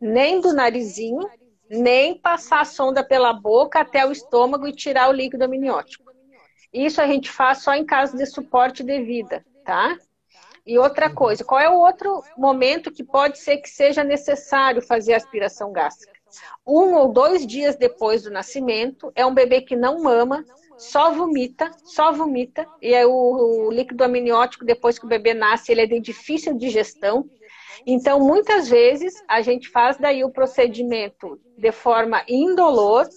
nem 0.00 0.40
do 0.40 0.54
narizinho, 0.54 1.28
nem 1.70 2.18
passar 2.18 2.60
a 2.60 2.64
sonda 2.64 3.04
pela 3.04 3.32
boca 3.32 3.80
até 3.80 4.04
o 4.04 4.10
estômago 4.10 4.66
e 4.66 4.74
tirar 4.74 5.08
o 5.08 5.12
líquido 5.12 5.44
amniótico. 5.44 6.10
Isso 6.72 7.00
a 7.00 7.06
gente 7.06 7.30
faz 7.30 7.62
só 7.62 7.74
em 7.74 7.84
caso 7.84 8.16
de 8.16 8.26
suporte 8.26 8.82
de 8.82 9.02
vida, 9.02 9.44
tá? 9.64 9.96
E 10.66 10.78
outra 10.78 11.12
coisa, 11.12 11.44
qual 11.44 11.60
é 11.60 11.68
o 11.68 11.78
outro 11.78 12.22
momento 12.36 12.92
que 12.92 13.02
pode 13.02 13.38
ser 13.38 13.58
que 13.58 13.68
seja 13.68 14.04
necessário 14.04 14.82
fazer 14.82 15.14
aspiração 15.14 15.72
gástrica? 15.72 16.18
Um 16.66 16.94
ou 16.94 17.12
dois 17.12 17.46
dias 17.46 17.76
depois 17.76 18.22
do 18.22 18.30
nascimento, 18.30 19.10
é 19.14 19.24
um 19.24 19.34
bebê 19.34 19.60
que 19.62 19.74
não 19.74 20.02
mama, 20.02 20.44
só 20.78 21.12
vomita, 21.12 21.70
só 21.84 22.12
vomita, 22.12 22.66
e 22.80 22.94
é 22.94 23.04
o, 23.06 23.10
o 23.10 23.70
líquido 23.70 24.04
amniótico, 24.04 24.64
depois 24.64 24.98
que 24.98 25.04
o 25.04 25.08
bebê 25.08 25.34
nasce, 25.34 25.72
ele 25.72 25.82
é 25.82 25.86
de 25.86 26.00
difícil 26.00 26.56
digestão. 26.56 27.28
Então, 27.86 28.20
muitas 28.20 28.68
vezes, 28.68 29.14
a 29.28 29.40
gente 29.40 29.68
faz 29.68 29.96
daí 29.98 30.24
o 30.24 30.30
procedimento 30.30 31.40
de 31.56 31.72
forma 31.72 32.22
indolor, 32.28 33.08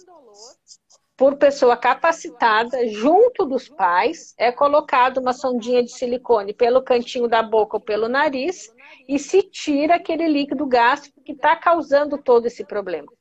por 1.16 1.36
pessoa 1.36 1.76
capacitada, 1.76 2.88
junto 2.88 3.44
dos 3.44 3.68
pais, 3.68 4.34
é 4.36 4.50
colocado 4.50 5.18
uma 5.18 5.32
sondinha 5.32 5.82
de 5.82 5.92
silicone 5.92 6.52
pelo 6.52 6.82
cantinho 6.82 7.28
da 7.28 7.42
boca 7.42 7.76
ou 7.76 7.80
pelo 7.80 8.08
nariz 8.08 8.74
e 9.08 9.18
se 9.18 9.42
tira 9.42 9.94
aquele 9.94 10.26
líquido 10.26 10.66
gástrico 10.66 11.22
que 11.22 11.32
está 11.32 11.54
causando 11.54 12.18
todo 12.18 12.46
esse 12.46 12.64
problema. 12.64 13.12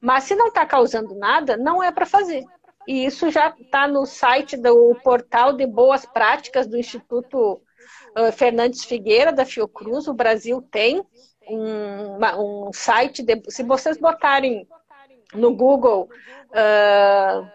Mas 0.00 0.24
se 0.24 0.34
não 0.34 0.48
está 0.48 0.64
causando 0.64 1.14
nada, 1.14 1.56
não 1.56 1.82
é 1.82 1.90
para 1.90 2.06
fazer. 2.06 2.44
E 2.86 3.04
isso 3.04 3.30
já 3.30 3.54
está 3.58 3.86
no 3.86 4.06
site 4.06 4.56
do 4.56 4.94
portal 5.02 5.52
de 5.52 5.66
boas 5.66 6.06
práticas 6.06 6.66
do 6.66 6.78
Instituto 6.78 7.60
Fernandes 8.32 8.84
Figueira, 8.84 9.32
da 9.32 9.44
Fiocruz. 9.44 10.08
O 10.08 10.14
Brasil 10.14 10.62
tem 10.70 11.02
um, 11.48 12.18
um 12.38 12.72
site, 12.72 13.22
de, 13.22 13.40
se 13.48 13.62
vocês 13.62 13.98
botarem 13.98 14.66
no 15.34 15.54
Google 15.54 16.08
uh, 16.50 17.48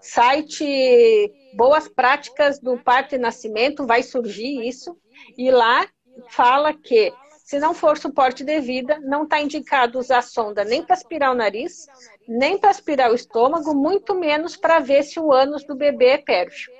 site 0.00 1.32
Boas 1.54 1.88
Práticas 1.88 2.58
do 2.58 2.78
Parto 2.78 3.14
e 3.14 3.18
Nascimento, 3.18 3.86
vai 3.86 4.02
surgir 4.02 4.66
isso. 4.66 4.96
E 5.36 5.50
lá 5.50 5.86
fala 6.28 6.72
que 6.74 7.12
se 7.44 7.58
não 7.58 7.74
for 7.74 7.98
suporte 7.98 8.44
de 8.44 8.60
vida, 8.60 8.98
não 9.00 9.24
está 9.24 9.40
indicado 9.40 9.98
usar 9.98 10.22
sonda 10.22 10.64
nem 10.64 10.82
para 10.82 10.94
aspirar 10.94 11.32
o 11.32 11.34
nariz, 11.34 11.86
nem 12.26 12.56
para 12.56 12.70
aspirar 12.70 13.10
o 13.10 13.14
estômago, 13.14 13.74
muito 13.74 14.14
menos 14.14 14.56
para 14.56 14.78
ver 14.78 15.02
se 15.02 15.20
o 15.20 15.32
ânus 15.32 15.64
do 15.64 15.74
bebê 15.74 16.12
é 16.12 16.18
pérfio. 16.18 16.72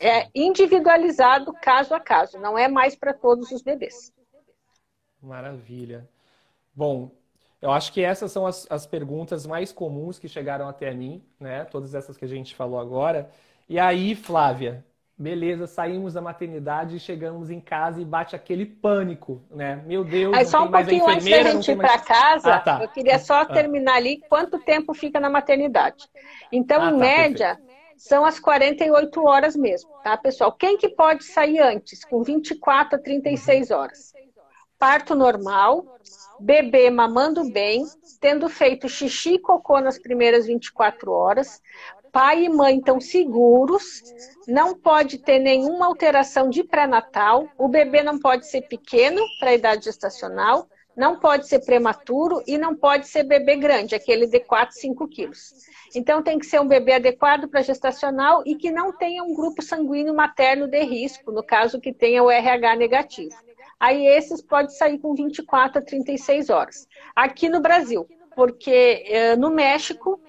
É 0.00 0.28
individualizado 0.34 1.52
caso 1.62 1.94
a 1.94 2.00
caso, 2.00 2.38
não 2.38 2.56
é 2.56 2.66
mais 2.66 2.96
para 2.96 3.12
todos 3.12 3.52
os 3.52 3.62
bebês. 3.62 4.12
Maravilha. 5.22 6.08
Bom, 6.74 7.10
eu 7.60 7.70
acho 7.70 7.92
que 7.92 8.02
essas 8.02 8.32
são 8.32 8.46
as, 8.46 8.66
as 8.70 8.86
perguntas 8.86 9.46
mais 9.46 9.70
comuns 9.70 10.18
que 10.18 10.28
chegaram 10.28 10.66
até 10.66 10.92
mim, 10.94 11.22
né? 11.38 11.64
Todas 11.64 11.94
essas 11.94 12.16
que 12.16 12.24
a 12.24 12.28
gente 12.28 12.54
falou 12.54 12.80
agora. 12.80 13.30
E 13.68 13.78
aí, 13.78 14.14
Flávia, 14.14 14.82
beleza, 15.20 15.66
saímos 15.66 16.14
da 16.14 16.22
maternidade, 16.22 16.98
chegamos 16.98 17.50
em 17.50 17.60
casa 17.60 18.00
e 18.00 18.04
bate 18.06 18.34
aquele 18.34 18.64
pânico, 18.64 19.42
né? 19.50 19.82
Meu 19.86 20.02
Deus, 20.02 20.34
Aí, 20.34 20.46
só 20.46 20.64
um 20.64 20.70
pouquinho 20.70 21.06
antes 21.06 21.28
da 21.28 21.42
gente 21.42 21.70
ir 21.70 21.76
para 21.76 21.88
mais... 21.88 22.02
casa, 22.02 22.54
ah, 22.54 22.60
tá. 22.60 22.78
eu 22.82 22.88
queria 22.88 23.18
só 23.18 23.42
ah. 23.42 23.46
terminar 23.46 23.96
ali 23.96 24.22
quanto 24.30 24.58
tempo 24.58 24.94
fica 24.94 25.20
na 25.20 25.28
maternidade. 25.28 26.08
Então, 26.50 26.80
ah, 26.80 26.88
em 26.88 26.92
tá, 26.92 26.96
média, 26.96 27.54
perfeito. 27.56 27.69
São 28.00 28.24
as 28.24 28.40
48 28.40 29.22
horas 29.26 29.54
mesmo, 29.54 29.90
tá, 30.02 30.16
pessoal? 30.16 30.50
Quem 30.52 30.78
que 30.78 30.88
pode 30.88 31.22
sair 31.22 31.60
antes? 31.60 32.02
Com 32.02 32.22
24 32.22 32.98
a 32.98 33.02
36 33.02 33.70
horas. 33.70 34.14
Parto 34.78 35.14
normal, 35.14 35.84
bebê 36.40 36.88
mamando 36.88 37.52
bem, 37.52 37.84
tendo 38.18 38.48
feito 38.48 38.88
xixi 38.88 39.34
e 39.34 39.38
cocô 39.38 39.78
nas 39.80 39.98
primeiras 39.98 40.46
24 40.46 41.12
horas, 41.12 41.60
pai 42.10 42.44
e 42.44 42.48
mãe 42.48 42.78
estão 42.78 42.98
seguros, 42.98 44.02
não 44.48 44.74
pode 44.74 45.18
ter 45.18 45.38
nenhuma 45.38 45.84
alteração 45.84 46.48
de 46.48 46.64
pré-natal, 46.64 47.46
o 47.58 47.68
bebê 47.68 48.02
não 48.02 48.18
pode 48.18 48.46
ser 48.46 48.62
pequeno 48.62 49.22
para 49.38 49.50
a 49.50 49.54
idade 49.54 49.84
gestacional, 49.84 50.66
não 50.96 51.18
pode 51.18 51.46
ser 51.46 51.60
prematuro 51.60 52.42
e 52.46 52.58
não 52.58 52.74
pode 52.74 53.08
ser 53.08 53.22
bebê 53.22 53.56
grande, 53.56 53.94
aquele 53.94 54.26
de 54.26 54.40
4, 54.40 54.76
5 54.76 55.08
quilos. 55.08 55.52
Então 55.94 56.22
tem 56.22 56.38
que 56.38 56.46
ser 56.46 56.60
um 56.60 56.68
bebê 56.68 56.94
adequado 56.94 57.48
para 57.48 57.62
gestacional 57.62 58.42
e 58.44 58.54
que 58.54 58.70
não 58.70 58.92
tenha 58.92 59.22
um 59.22 59.34
grupo 59.34 59.62
sanguíneo 59.62 60.14
materno 60.14 60.66
de 60.66 60.82
risco, 60.82 61.32
no 61.32 61.42
caso 61.42 61.80
que 61.80 61.92
tenha 61.92 62.22
o 62.22 62.30
RH 62.30 62.76
negativo. 62.76 63.36
Aí 63.78 64.06
esses 64.06 64.42
pode 64.42 64.76
sair 64.76 64.98
com 64.98 65.14
24 65.14 65.78
a 65.78 65.84
36 65.84 66.50
horas. 66.50 66.86
Aqui 67.16 67.48
no 67.48 67.60
Brasil, 67.60 68.06
porque 68.34 69.04
eh, 69.06 69.36
no 69.36 69.50
México 69.50 70.20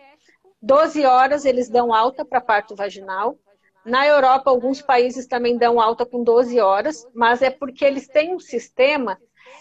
12 0.62 1.06
horas 1.06 1.44
eles 1.44 1.68
dão 1.70 1.94
alta 1.94 2.24
para 2.24 2.40
parto 2.40 2.76
vaginal. 2.76 3.38
Na 3.84 4.06
Europa, 4.06 4.52
alguns 4.52 4.80
países 4.80 5.26
também 5.26 5.58
dão 5.58 5.82
alta 5.82 6.06
com 6.06 6.24
12 6.24 6.60
horas, 6.60 7.08
mas 7.16 7.42
é 7.42 7.50
porque 7.50 7.84
eles 7.84 8.08
têm 8.08 8.36
um 8.36 8.40
sistema 8.40 9.18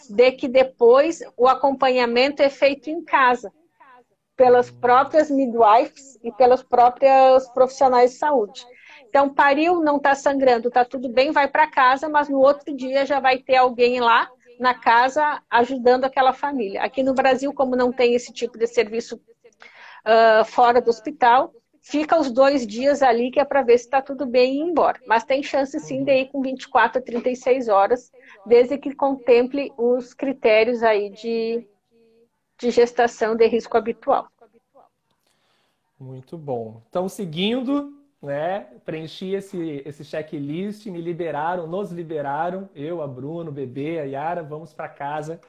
de 0.08 0.32
que 0.32 0.48
depois 0.48 1.22
o 1.36 1.48
acompanhamento 1.48 2.42
é 2.42 2.48
feito 2.48 2.90
em 2.90 3.02
casa, 3.02 3.52
pelas 4.36 4.70
próprias 4.70 5.30
midwives 5.30 6.18
e 6.22 6.32
pelas 6.32 6.62
próprias 6.62 7.48
profissionais 7.50 8.12
de 8.12 8.16
saúde. 8.16 8.64
Então, 9.08 9.28
pariu, 9.28 9.80
não 9.80 9.96
está 9.96 10.14
sangrando, 10.14 10.68
está 10.68 10.84
tudo 10.84 11.08
bem, 11.08 11.32
vai 11.32 11.48
para 11.48 11.66
casa, 11.66 12.08
mas 12.08 12.28
no 12.28 12.38
outro 12.38 12.74
dia 12.74 13.04
já 13.04 13.18
vai 13.20 13.38
ter 13.38 13.56
alguém 13.56 14.00
lá 14.00 14.30
na 14.58 14.74
casa 14.74 15.42
ajudando 15.50 16.04
aquela 16.04 16.32
família. 16.32 16.82
Aqui 16.82 17.02
no 17.02 17.14
Brasil, 17.14 17.52
como 17.52 17.74
não 17.74 17.92
tem 17.92 18.14
esse 18.14 18.32
tipo 18.32 18.56
de 18.58 18.66
serviço 18.66 19.16
uh, 19.16 20.44
fora 20.44 20.80
do 20.80 20.90
hospital, 20.90 21.52
fica 21.80 22.18
os 22.18 22.30
dois 22.30 22.66
dias 22.66 23.02
ali 23.02 23.30
que 23.30 23.40
é 23.40 23.44
para 23.44 23.62
ver 23.62 23.78
se 23.78 23.84
está 23.84 24.02
tudo 24.02 24.26
bem 24.26 24.54
e 24.54 24.58
ir 24.58 24.70
embora. 24.70 25.00
Mas 25.06 25.24
tem 25.24 25.42
chance 25.42 25.78
sim 25.80 26.04
de 26.04 26.12
ir 26.12 26.26
com 26.26 26.42
24 26.42 26.98
a 26.98 27.02
36 27.02 27.68
horas, 27.68 28.12
desde 28.46 28.78
que 28.78 28.94
contemple 28.94 29.72
os 29.76 30.14
critérios 30.14 30.82
aí 30.82 31.10
de, 31.10 31.66
de 32.58 32.70
gestação 32.70 33.34
de 33.34 33.46
risco 33.46 33.76
habitual. 33.76 34.28
Muito 35.98 36.38
bom. 36.38 36.82
Então, 36.88 37.08
seguindo, 37.08 37.92
né, 38.22 38.66
preenchi 38.86 39.34
esse, 39.34 39.82
esse 39.84 40.02
checklist, 40.02 40.86
me 40.86 41.00
liberaram, 41.00 41.66
nos 41.66 41.90
liberaram, 41.90 42.70
eu, 42.74 43.02
a 43.02 43.06
Bruno, 43.06 43.50
o 43.50 43.52
bebê, 43.52 43.98
a 43.98 44.04
Yara, 44.04 44.42
vamos 44.42 44.72
para 44.72 44.88
casa 44.88 45.40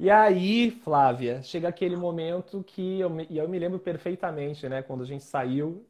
e 0.00 0.08
aí, 0.08 0.70
Flávia, 0.70 1.42
chega 1.42 1.68
aquele 1.68 1.94
momento 1.94 2.64
que 2.64 3.00
eu 3.00 3.10
me, 3.10 3.26
eu 3.30 3.46
me 3.46 3.58
lembro 3.58 3.78
perfeitamente, 3.78 4.66
né? 4.66 4.80
Quando 4.80 5.02
a 5.02 5.06
gente 5.06 5.24
saiu 5.24 5.86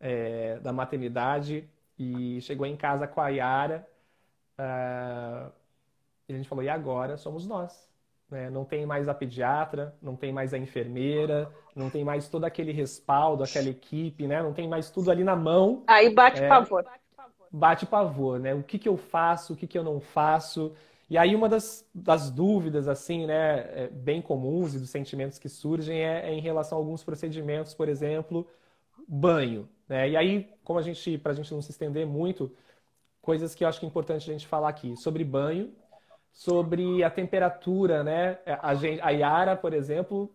é, 0.00 0.58
da 0.58 0.72
maternidade 0.72 1.68
e 1.96 2.40
chegou 2.40 2.66
em 2.66 2.76
casa 2.76 3.06
com 3.06 3.20
a 3.20 3.28
Yara, 3.28 3.86
uh, 4.58 5.52
e 6.28 6.32
a 6.32 6.36
gente 6.36 6.48
falou, 6.48 6.64
e 6.64 6.68
agora 6.68 7.16
somos 7.16 7.46
nós. 7.46 7.88
Né? 8.28 8.50
Não 8.50 8.64
tem 8.64 8.84
mais 8.84 9.08
a 9.08 9.14
pediatra, 9.14 9.94
não 10.02 10.16
tem 10.16 10.32
mais 10.32 10.52
a 10.52 10.58
enfermeira, 10.58 11.48
não 11.76 11.88
tem 11.88 12.04
mais 12.04 12.28
todo 12.28 12.44
aquele 12.44 12.72
respaldo, 12.72 13.44
aquela 13.44 13.68
equipe, 13.68 14.26
né? 14.26 14.42
Não 14.42 14.52
tem 14.52 14.66
mais 14.66 14.90
tudo 14.90 15.12
ali 15.12 15.22
na 15.22 15.36
mão. 15.36 15.84
Aí 15.86 16.12
bate 16.12 16.42
é, 16.42 16.48
pavor. 16.48 16.84
Bate 17.52 17.86
pavor, 17.86 18.40
né? 18.40 18.52
O 18.52 18.64
que, 18.64 18.80
que 18.80 18.88
eu 18.88 18.96
faço, 18.96 19.52
o 19.52 19.56
que, 19.56 19.68
que 19.68 19.78
eu 19.78 19.84
não 19.84 20.00
faço. 20.00 20.74
E 21.08 21.18
aí 21.18 21.34
uma 21.34 21.48
das, 21.48 21.86
das 21.94 22.30
dúvidas, 22.30 22.88
assim, 22.88 23.26
né, 23.26 23.58
é, 23.74 23.88
bem 23.88 24.22
comuns 24.22 24.74
e 24.74 24.78
dos 24.78 24.90
sentimentos 24.90 25.38
que 25.38 25.48
surgem 25.48 26.00
é, 26.00 26.30
é, 26.30 26.32
em 26.32 26.40
relação 26.40 26.78
a 26.78 26.80
alguns 26.80 27.04
procedimentos, 27.04 27.74
por 27.74 27.88
exemplo, 27.88 28.48
banho. 29.06 29.68
Né? 29.88 30.10
E 30.10 30.16
aí, 30.16 30.50
como 30.64 30.78
a 30.78 30.82
gente, 30.82 31.18
para 31.18 31.32
a 31.32 31.34
gente 31.34 31.52
não 31.52 31.60
se 31.60 31.70
estender 31.70 32.06
muito, 32.06 32.50
coisas 33.20 33.54
que 33.54 33.64
eu 33.64 33.68
acho 33.68 33.78
que 33.78 33.86
é 33.86 33.88
importante 33.88 34.30
a 34.30 34.32
gente 34.32 34.46
falar 34.46 34.68
aqui. 34.68 34.96
Sobre 34.96 35.24
banho, 35.24 35.72
sobre 36.32 37.04
a 37.04 37.10
temperatura, 37.10 38.02
né? 38.02 38.38
A, 38.62 38.74
gente, 38.74 39.00
a 39.02 39.10
Yara, 39.10 39.56
por 39.56 39.72
exemplo, 39.72 40.34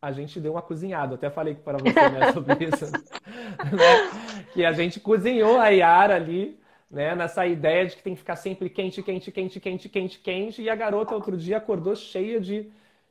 a 0.00 0.12
gente 0.12 0.38
deu 0.40 0.52
uma 0.52 0.62
cozinhada. 0.62 1.14
Até 1.14 1.30
falei 1.30 1.54
para 1.54 1.78
você 1.78 2.08
né, 2.10 2.32
sobre 2.32 2.64
isso. 2.66 2.84
né? 2.92 4.50
Que 4.52 4.64
a 4.64 4.72
gente 4.72 5.00
cozinhou 5.00 5.58
a 5.58 5.68
Yara 5.68 6.16
ali 6.16 6.61
né? 6.92 7.14
Nessa 7.14 7.46
ideia 7.46 7.86
de 7.86 7.96
que 7.96 8.02
tem 8.02 8.12
que 8.12 8.20
ficar 8.20 8.36
sempre 8.36 8.68
quente, 8.68 9.02
quente, 9.02 9.32
quente, 9.32 9.58
quente, 9.58 9.88
quente, 9.88 10.18
quente. 10.18 10.62
E 10.62 10.68
a 10.68 10.74
garota 10.74 11.14
outro 11.14 11.38
dia 11.38 11.56
acordou 11.56 11.96
cheia 11.96 12.38
de, 12.38 12.64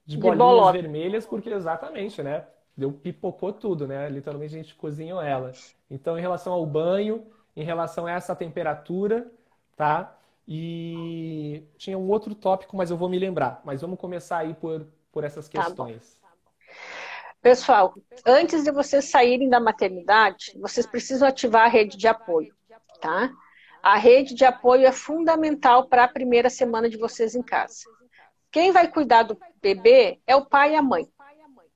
de, 0.05 0.15
de 0.15 0.17
bolinhas 0.17 0.71
vermelhas, 0.71 1.25
porque 1.25 1.49
exatamente, 1.49 2.21
né? 2.21 2.45
Deu 2.77 2.91
pipocou 2.91 3.51
tudo, 3.51 3.87
né? 3.87 4.07
Literalmente 4.07 4.53
a 4.53 4.57
gente 4.59 4.75
cozinhou 4.75 5.19
ela. 5.19 5.51
Então, 5.89 6.17
em 6.17 6.21
relação 6.21 6.53
ao 6.53 6.65
banho, 6.65 7.25
em 7.55 7.63
relação 7.63 8.05
a 8.05 8.11
essa 8.11 8.35
temperatura, 8.35 9.29
tá? 9.75 10.15
E 10.47 11.63
tinha 11.75 11.97
um 11.97 12.07
outro 12.07 12.35
tópico, 12.35 12.77
mas 12.77 12.91
eu 12.91 12.97
vou 12.97 13.09
me 13.09 13.17
lembrar. 13.17 13.61
Mas 13.65 13.81
vamos 13.81 13.99
começar 13.99 14.37
aí 14.37 14.53
por, 14.53 14.85
por 15.11 15.23
essas 15.23 15.49
questões. 15.49 16.21
Tá 16.21 16.29
Pessoal, 17.41 17.95
antes 18.25 18.63
de 18.63 18.71
vocês 18.71 19.05
saírem 19.05 19.49
da 19.49 19.59
maternidade, 19.59 20.55
vocês 20.59 20.85
precisam 20.85 21.27
ativar 21.27 21.65
a 21.65 21.67
rede 21.67 21.97
de 21.97 22.07
apoio, 22.07 22.53
tá? 23.01 23.31
A 23.81 23.97
rede 23.97 24.35
de 24.35 24.45
apoio 24.45 24.85
é 24.85 24.91
fundamental 24.91 25.87
para 25.87 26.03
a 26.03 26.07
primeira 26.07 26.49
semana 26.49 26.89
de 26.89 26.97
vocês 26.97 27.35
em 27.35 27.41
casa. 27.41 27.83
Quem 28.51 28.71
vai 28.71 28.87
cuidar 28.87 29.23
do 29.23 29.37
bebê 29.61 30.19
é 30.27 30.35
o 30.35 30.45
pai 30.45 30.73
e 30.73 30.75
a 30.75 30.81
mãe, 30.81 31.07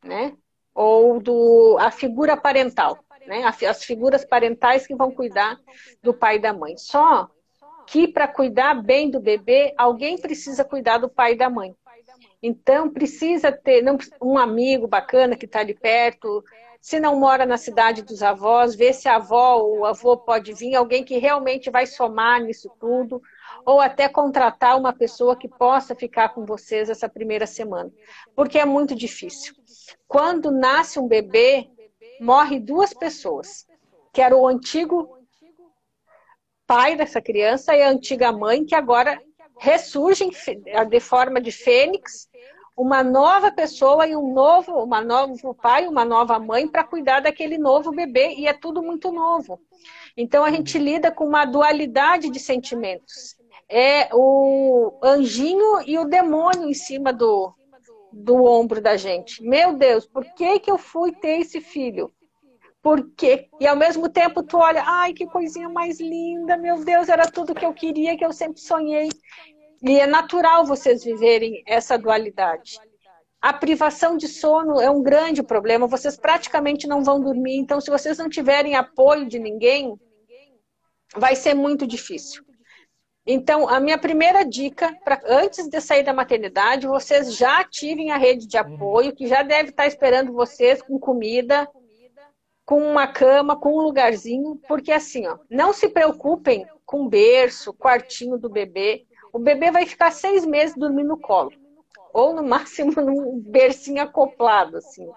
né? 0.03 0.35
Ou 0.73 1.19
do, 1.19 1.77
a 1.79 1.89
figura 1.89 2.35
parental, 2.35 2.99
né? 3.25 3.43
As 3.43 3.83
figuras 3.83 4.25
parentais 4.25 4.85
que 4.85 4.95
vão 4.95 5.11
cuidar 5.11 5.57
do 6.03 6.13
pai 6.13 6.35
e 6.35 6.39
da 6.39 6.53
mãe. 6.53 6.77
Só 6.77 7.29
que 7.87 8.07
para 8.07 8.27
cuidar 8.27 8.75
bem 8.75 9.09
do 9.09 9.19
bebê, 9.19 9.73
alguém 9.77 10.17
precisa 10.17 10.63
cuidar 10.63 10.97
do 10.97 11.09
pai 11.09 11.33
e 11.33 11.37
da 11.37 11.49
mãe. 11.49 11.73
Então, 12.41 12.91
precisa 12.91 13.51
ter 13.51 13.83
um 14.21 14.37
amigo 14.37 14.87
bacana 14.87 15.35
que 15.35 15.45
está 15.45 15.61
ali 15.61 15.73
perto, 15.73 16.43
se 16.85 16.99
não 16.99 17.19
mora 17.19 17.47
na 17.47 17.57
cidade 17.57 18.03
dos 18.03 18.21
avós, 18.21 18.75
ver 18.75 18.93
se 18.93 19.09
a 19.09 19.15
avó 19.15 19.55
ou 19.55 19.79
o 19.79 19.85
avô 19.85 20.15
pode 20.15 20.53
vir, 20.53 20.75
alguém 20.75 21.03
que 21.03 21.17
realmente 21.17 21.71
vai 21.71 21.87
somar 21.87 22.39
nisso 22.39 22.69
tudo, 22.79 23.19
ou 23.65 23.81
até 23.81 24.07
contratar 24.07 24.77
uma 24.77 24.93
pessoa 24.93 25.35
que 25.35 25.49
possa 25.49 25.95
ficar 25.95 26.29
com 26.29 26.45
vocês 26.45 26.87
essa 26.87 27.09
primeira 27.09 27.47
semana, 27.47 27.91
porque 28.35 28.59
é 28.59 28.65
muito 28.65 28.93
difícil. 28.93 29.55
Quando 30.07 30.51
nasce 30.51 30.99
um 30.99 31.07
bebê, 31.07 31.67
morre 32.21 32.59
duas 32.59 32.93
pessoas, 32.93 33.65
que 34.13 34.21
era 34.21 34.37
o 34.37 34.45
antigo 34.45 35.17
pai 36.67 36.95
dessa 36.95 37.19
criança 37.19 37.75
e 37.75 37.81
a 37.81 37.89
antiga 37.89 38.31
mãe, 38.31 38.63
que 38.63 38.75
agora 38.75 39.19
ressurgem 39.57 40.29
de 40.87 40.99
forma 40.99 41.41
de 41.41 41.51
fênix 41.51 42.29
uma 42.75 43.03
nova 43.03 43.51
pessoa 43.51 44.05
e 44.05 44.15
um 44.15 44.33
novo, 44.33 44.83
uma 44.83 45.01
novo 45.01 45.53
pai, 45.53 45.87
uma 45.87 46.03
nova 46.03 46.37
mãe 46.37 46.67
para 46.67 46.83
cuidar 46.83 47.21
daquele 47.21 47.57
novo 47.57 47.91
bebê 47.91 48.33
e 48.35 48.47
é 48.47 48.53
tudo 48.53 48.83
muito 48.83 49.11
novo. 49.11 49.61
Então 50.17 50.43
a 50.43 50.51
gente 50.51 50.77
lida 50.77 51.11
com 51.11 51.25
uma 51.25 51.45
dualidade 51.45 52.29
de 52.29 52.39
sentimentos. 52.39 53.35
É 53.69 54.09
o 54.13 54.99
anjinho 55.01 55.81
e 55.87 55.97
o 55.97 56.05
demônio 56.05 56.69
em 56.69 56.73
cima 56.73 57.11
do, 57.11 57.53
do 58.11 58.43
ombro 58.43 58.81
da 58.81 58.97
gente. 58.97 59.41
Meu 59.41 59.73
Deus, 59.73 60.05
por 60.05 60.25
que, 60.35 60.59
que 60.59 60.69
eu 60.69 60.77
fui 60.77 61.11
ter 61.13 61.39
esse 61.39 61.61
filho? 61.61 62.11
Por 62.81 63.09
quê? 63.15 63.47
E 63.59 63.65
ao 63.65 63.75
mesmo 63.75 64.07
tempo 64.07 64.43
tu 64.43 64.57
olha, 64.57 64.83
ai, 64.85 65.11
que 65.11 65.25
coisinha 65.25 65.67
mais 65.67 65.99
linda, 65.99 66.55
meu 66.55 66.83
Deus, 66.83 67.09
era 67.09 67.25
tudo 67.25 67.55
que 67.55 67.65
eu 67.65 67.73
queria, 67.73 68.15
que 68.15 68.23
eu 68.23 68.31
sempre 68.31 68.61
sonhei. 68.61 69.09
E 69.87 69.99
é 69.99 70.07
natural 70.07 70.65
vocês 70.65 71.03
viverem 71.03 71.63
essa 71.67 71.95
dualidade. 71.95 72.79
A 73.39 73.53
privação 73.53 74.17
de 74.17 74.27
sono 74.27 74.81
é 74.81 74.89
um 74.89 75.03
grande 75.03 75.43
problema, 75.43 75.85
vocês 75.85 76.17
praticamente 76.17 76.87
não 76.87 77.03
vão 77.03 77.21
dormir, 77.21 77.57
então 77.57 77.79
se 77.79 77.91
vocês 77.91 78.17
não 78.17 78.27
tiverem 78.27 78.73
apoio 78.73 79.27
de 79.27 79.37
ninguém, 79.37 79.95
vai 81.15 81.35
ser 81.35 81.53
muito 81.53 81.85
difícil. 81.85 82.43
Então, 83.27 83.69
a 83.69 83.79
minha 83.79 83.99
primeira 83.99 84.43
dica, 84.43 84.91
pra, 85.03 85.21
antes 85.27 85.67
de 85.67 85.79
sair 85.79 86.01
da 86.01 86.13
maternidade, 86.13 86.87
vocês 86.87 87.35
já 87.35 87.59
ativem 87.59 88.09
a 88.09 88.17
rede 88.17 88.47
de 88.47 88.57
apoio, 88.57 89.15
que 89.15 89.27
já 89.27 89.43
deve 89.43 89.69
estar 89.69 89.85
esperando 89.85 90.33
vocês 90.33 90.81
com 90.81 90.97
comida, 90.97 91.69
com 92.65 92.79
uma 92.79 93.05
cama, 93.05 93.55
com 93.55 93.77
um 93.77 93.81
lugarzinho, 93.81 94.59
porque 94.67 94.91
assim, 94.91 95.27
ó, 95.27 95.37
não 95.47 95.71
se 95.71 95.89
preocupem 95.89 96.65
com 96.83 97.07
berço, 97.07 97.71
quartinho 97.71 98.39
do 98.39 98.49
bebê 98.49 99.05
o 99.35 99.39
bebê 99.39 99.69
vai 99.69 99.85
ficar 99.85 100.11
seis 100.11 100.45
meses 100.45 100.77
dormindo 100.77 101.09
no 101.09 101.17
colo. 101.17 101.51
Ou 102.13 102.33
no 102.33 102.41
máximo 102.41 102.93
num 103.03 103.37
bercinho 103.41 104.01
acoplado, 104.01 104.77
assim. 104.77 105.09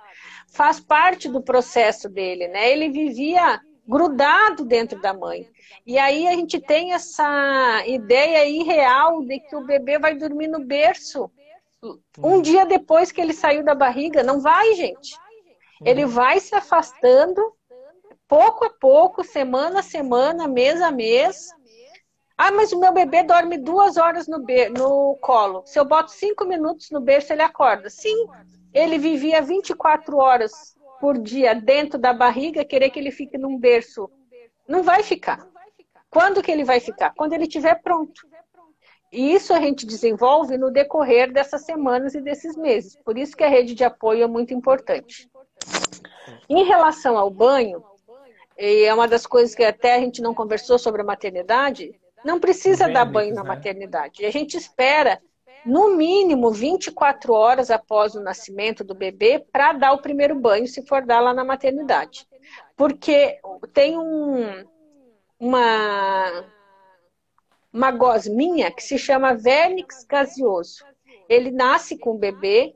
Faz 0.49 0.81
parte 0.81 1.29
do 1.29 1.41
processo 1.41 2.09
dele, 2.09 2.49
né? 2.49 2.69
Ele 2.73 2.89
vivia 2.89 3.61
grudado 3.87 4.65
dentro 4.65 5.01
da 5.01 5.15
mãe. 5.15 5.49
E 5.87 5.97
aí 5.97 6.27
a 6.27 6.33
gente 6.33 6.59
tem 6.59 6.95
essa 6.95 7.85
ideia 7.87 8.45
irreal 8.49 9.23
de 9.23 9.39
que 9.39 9.55
o 9.55 9.65
bebê 9.65 10.01
vai 10.01 10.17
dormir 10.17 10.49
no 10.49 10.65
berço 10.65 11.31
um 12.19 12.43
dia 12.43 12.67
depois 12.67 13.13
que 13.13 13.21
ele 13.21 13.33
saiu 13.33 13.65
da 13.65 13.75
barriga. 13.75 14.25
Não 14.25 14.41
vai, 14.41 14.75
gente. 14.75 15.17
Ele 15.85 16.05
vai 16.05 16.41
se 16.41 16.57
afastando 16.57 17.41
pouco 18.27 18.65
a 18.65 18.71
pouco, 18.71 19.23
semana 19.23 19.79
a 19.79 19.83
semana, 19.83 20.49
mês 20.49 20.83
a 20.83 20.91
mês, 20.91 21.51
ah, 22.41 22.53
mas 22.53 22.71
o 22.73 22.79
meu 22.79 22.93
bebê 22.93 23.25
dorme 23.25 23.59
duas 23.59 23.97
horas 23.97 24.29
no, 24.29 24.39
no 24.39 25.19
colo. 25.21 25.65
Se 25.67 25.77
eu 25.77 25.85
boto 25.85 26.13
cinco 26.13 26.45
minutos 26.45 26.89
no 26.93 27.01
berço, 27.01 27.33
ele 27.33 27.43
acorda. 27.43 27.91
Sim, 27.91 28.29
ele 28.73 28.97
vivia 28.97 29.43
24 29.43 30.17
horas 30.17 30.53
por 31.01 31.19
dia 31.19 31.53
dentro 31.53 31.99
da 31.99 32.13
barriga, 32.13 32.65
querer 32.65 32.91
que 32.91 32.99
ele 33.01 33.11
fique 33.11 33.37
num 33.37 33.59
berço. 33.59 34.09
Não 34.69 34.85
vai 34.85 35.03
ficar. 35.03 35.49
Quando 36.09 36.41
que 36.41 36.53
ele 36.53 36.63
vai 36.63 36.79
ficar? 36.79 37.13
Quando 37.17 37.33
ele 37.33 37.43
estiver 37.45 37.75
pronto. 37.83 38.29
E 39.11 39.35
isso 39.35 39.53
a 39.53 39.61
gente 39.61 39.85
desenvolve 39.85 40.57
no 40.57 40.71
decorrer 40.71 41.33
dessas 41.33 41.65
semanas 41.65 42.15
e 42.15 42.21
desses 42.21 42.57
meses. 42.57 42.97
Por 43.05 43.19
isso 43.19 43.37
que 43.37 43.43
a 43.43 43.49
rede 43.49 43.75
de 43.75 43.83
apoio 43.83 44.23
é 44.23 44.29
muito 44.29 44.55
importante. 44.55 45.29
Em 46.49 46.63
relação 46.63 47.19
ao 47.19 47.31
banho, 47.31 47.83
é 48.57 48.95
uma 48.95 49.09
das 49.09 49.27
coisas 49.27 49.57
que 49.57 49.65
até 49.65 49.97
a 49.97 49.99
gente 49.99 50.23
não 50.23 50.33
conversou 50.33 50.79
sobre 50.79 51.03
a 51.03 51.05
maternidade, 51.05 51.99
não 52.25 52.41
precisa 52.41 52.89
dar 52.89 53.05
banho 53.05 53.35
na 53.35 53.43
né? 53.43 53.49
maternidade. 53.49 54.23
E 54.23 54.27
a 54.27 54.31
gente 54.31 54.57
espera, 54.57 55.21
no 55.65 55.97
mínimo, 55.97 56.51
24 56.51 57.33
horas 57.33 57.71
após 57.71 58.15
o 58.15 58.21
nascimento 58.21 58.83
do 58.83 58.95
bebê 58.95 59.45
para 59.53 59.73
dar 59.73 59.93
o 59.93 60.03
primeiro 60.03 60.35
banho, 60.35 60.67
se 60.67 60.87
for 60.87 61.05
dar 61.05 61.21
lá 61.21 61.33
na 61.33 61.45
maternidade. 61.45 62.27
Porque 62.77 63.39
tem 63.73 63.99
um, 63.99 64.65
uma, 65.39 66.45
uma 67.73 67.91
gosminha 67.91 68.71
que 68.71 68.83
se 68.83 68.99
chama 68.99 69.35
vernix 69.35 70.05
gaseoso. 70.05 70.85
Ele 71.29 71.51
nasce 71.51 71.99
com 71.99 72.11
o 72.11 72.19
bebê, 72.19 72.75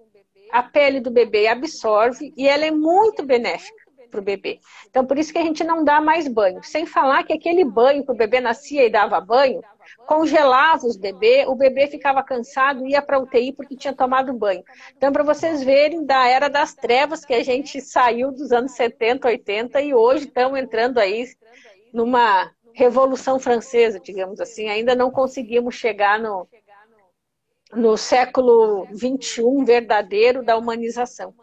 a 0.51 0.63
pele 0.63 1.01
do 1.01 1.11
bebê 1.11 1.47
absorve 1.47 2.33
e 2.37 2.47
ela 2.47 2.67
é 2.67 2.71
muito 2.71 3.23
benéfica 3.23 3.82
para 4.13 4.21
o 4.21 4.23
bebê. 4.23 4.61
Então, 4.89 5.07
por 5.07 5.19
isso 5.19 5.33
que 5.33 5.39
a 5.39 5.43
gente 5.43 5.65
não 5.65 5.83
dá 5.83 6.01
mais 6.01 6.29
banho. 6.29 6.63
Sem 6.63 6.85
falar 6.85 7.25
que 7.25 7.33
aquele 7.33 7.65
banho 7.65 8.05
que 8.05 8.13
o 8.13 8.15
bebê 8.15 8.41
nascia 8.41 8.85
e 8.85 8.91
dava 8.91 9.19
banho, 9.21 9.63
congelava 10.07 10.87
os 10.87 10.97
bebês, 10.97 11.49
o 11.49 11.55
bebê 11.55 11.87
ficava 11.87 12.23
cansado, 12.23 12.87
ia 12.87 13.01
para 13.01 13.19
UTI 13.19 13.53
porque 13.53 13.75
tinha 13.75 13.95
tomado 13.95 14.33
banho. 14.35 14.63
Então, 14.95 15.11
para 15.11 15.25
vocês 15.25 15.63
verem 15.65 16.05
da 16.05 16.29
era 16.29 16.49
das 16.49 16.75
trevas 16.75 17.25
que 17.25 17.33
a 17.33 17.43
gente 17.43 17.81
saiu 17.81 18.31
dos 18.31 18.53
anos 18.53 18.73
70, 18.73 19.27
80 19.27 19.81
e 19.81 19.95
hoje 19.95 20.27
estamos 20.27 20.59
entrando 20.59 20.99
aí 20.99 21.27
numa 21.93 22.51
revolução 22.75 23.39
francesa, 23.39 23.99
digamos 23.99 24.41
assim. 24.41 24.69
Ainda 24.69 24.95
não 24.95 25.11
conseguimos 25.11 25.75
chegar 25.75 26.19
no, 26.19 26.47
no 27.73 27.97
século 27.97 28.87
21 28.91 29.65
verdadeiro 29.65 30.45
da 30.45 30.57
humanização. 30.57 31.35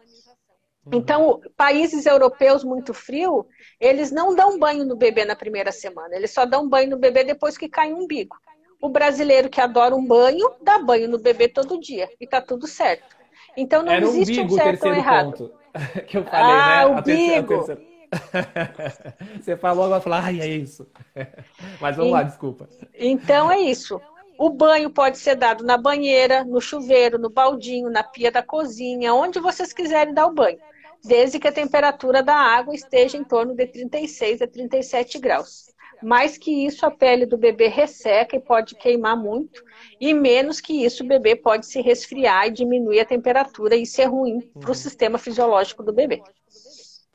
Então, 0.90 1.40
países 1.56 2.06
europeus 2.06 2.64
muito 2.64 2.94
frio, 2.94 3.46
eles 3.78 4.10
não 4.10 4.34
dão 4.34 4.58
banho 4.58 4.84
no 4.84 4.96
bebê 4.96 5.24
na 5.24 5.36
primeira 5.36 5.70
semana, 5.70 6.16
eles 6.16 6.30
só 6.30 6.46
dão 6.46 6.68
banho 6.68 6.90
no 6.90 6.98
bebê 6.98 7.22
depois 7.22 7.58
que 7.58 7.68
cai 7.68 7.92
um 7.92 8.04
umbigo. 8.04 8.36
O 8.80 8.88
brasileiro 8.88 9.50
que 9.50 9.60
adora 9.60 9.94
um 9.94 10.04
banho, 10.04 10.50
dá 10.62 10.78
banho 10.78 11.06
no 11.06 11.18
bebê 11.18 11.48
todo 11.48 11.78
dia 11.78 12.08
e 12.18 12.26
tá 12.26 12.40
tudo 12.40 12.66
certo. 12.66 13.14
Então 13.56 13.82
não 13.82 13.92
Era 13.92 14.06
existe 14.06 14.40
umbigo, 14.40 14.54
um 14.54 14.56
certo 14.56 14.86
ou 14.86 14.94
errado. 14.94 15.30
Ponto 15.32 15.52
que 16.08 16.16
eu 16.16 16.24
falei, 16.24 16.54
ah, 16.54 16.88
né? 16.88 17.00
umbigo. 17.00 17.66
Você 19.40 19.56
falou, 19.56 19.84
agora 19.84 20.00
falar, 20.00 20.24
ai, 20.24 20.40
é 20.40 20.48
isso. 20.48 20.88
Mas 21.78 21.94
vamos 21.94 22.10
e... 22.10 22.14
lá, 22.14 22.22
desculpa. 22.22 22.68
Então 22.94 23.52
é 23.52 23.58
isso. 23.60 24.00
O 24.38 24.48
banho 24.48 24.88
pode 24.88 25.18
ser 25.18 25.34
dado 25.34 25.62
na 25.62 25.76
banheira, 25.76 26.42
no 26.42 26.60
chuveiro, 26.60 27.18
no 27.18 27.28
baldinho, 27.28 27.90
na 27.90 28.02
pia 28.02 28.32
da 28.32 28.42
cozinha, 28.42 29.12
onde 29.12 29.38
vocês 29.38 29.74
quiserem 29.74 30.14
dar 30.14 30.26
o 30.26 30.32
banho 30.32 30.58
desde 31.04 31.38
que 31.38 31.48
a 31.48 31.52
temperatura 31.52 32.22
da 32.22 32.34
água 32.34 32.74
esteja 32.74 33.16
em 33.16 33.24
torno 33.24 33.54
de 33.54 33.66
36 33.66 34.42
a 34.42 34.46
37 34.46 35.18
graus. 35.18 35.70
Mais 36.02 36.38
que 36.38 36.66
isso, 36.66 36.86
a 36.86 36.90
pele 36.90 37.26
do 37.26 37.36
bebê 37.36 37.68
resseca 37.68 38.34
e 38.34 38.40
pode 38.40 38.74
queimar 38.74 39.16
muito, 39.16 39.62
e 40.00 40.14
menos 40.14 40.60
que 40.60 40.84
isso, 40.84 41.04
o 41.04 41.06
bebê 41.06 41.36
pode 41.36 41.66
se 41.66 41.82
resfriar 41.82 42.46
e 42.46 42.50
diminuir 42.50 43.00
a 43.00 43.04
temperatura, 43.04 43.76
e 43.76 43.82
isso 43.82 44.00
é 44.00 44.06
ruim 44.06 44.40
para 44.40 44.66
o 44.66 44.68
uhum. 44.68 44.74
sistema 44.74 45.18
fisiológico 45.18 45.82
do 45.82 45.92
bebê. 45.92 46.22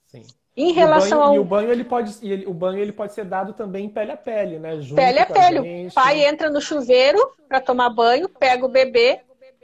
Sim. 0.05 0.23
Em 0.55 0.71
relação 0.71 1.21
ao... 1.21 1.35
E 1.35 1.39
o 1.39 1.43
banho, 1.43 1.71
ele 1.71 1.83
pode, 1.83 2.15
ele, 2.21 2.45
o 2.45 2.53
banho 2.53 2.79
ele 2.79 2.93
pode 2.93 3.13
ser 3.13 3.25
dado 3.25 3.53
também 3.53 3.89
pele 3.89 4.11
a 4.11 4.17
pele, 4.17 4.59
né? 4.59 4.79
Junto 4.79 4.95
pele 4.95 5.19
a 5.19 5.25
pele. 5.25 5.87
O 5.87 5.93
pai 5.93 6.23
entra 6.23 6.49
no 6.49 6.61
chuveiro 6.61 7.19
para 7.49 7.59
tomar 7.59 7.89
banho, 7.89 8.29
pega 8.29 8.65
o 8.65 8.69
bebê, 8.69 9.19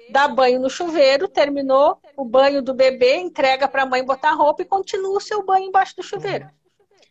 dá 0.10 0.28
banho 0.28 0.60
no 0.60 0.70
chuveiro, 0.70 1.28
terminou 1.28 2.00
o 2.18 2.26
banho 2.26 2.62
do 2.62 2.74
bebê, 2.74 3.18
entrega 3.18 3.68
para 3.68 3.84
a 3.84 3.86
mãe 3.86 4.04
botar 4.04 4.34
roupa 4.34 4.62
e 4.62 4.66
continua 4.66 5.18
o 5.18 5.22
seu 5.22 5.46
banho 5.46 5.68
embaixo 5.68 5.96
do 5.96 6.04
chuveiro. 6.04 6.50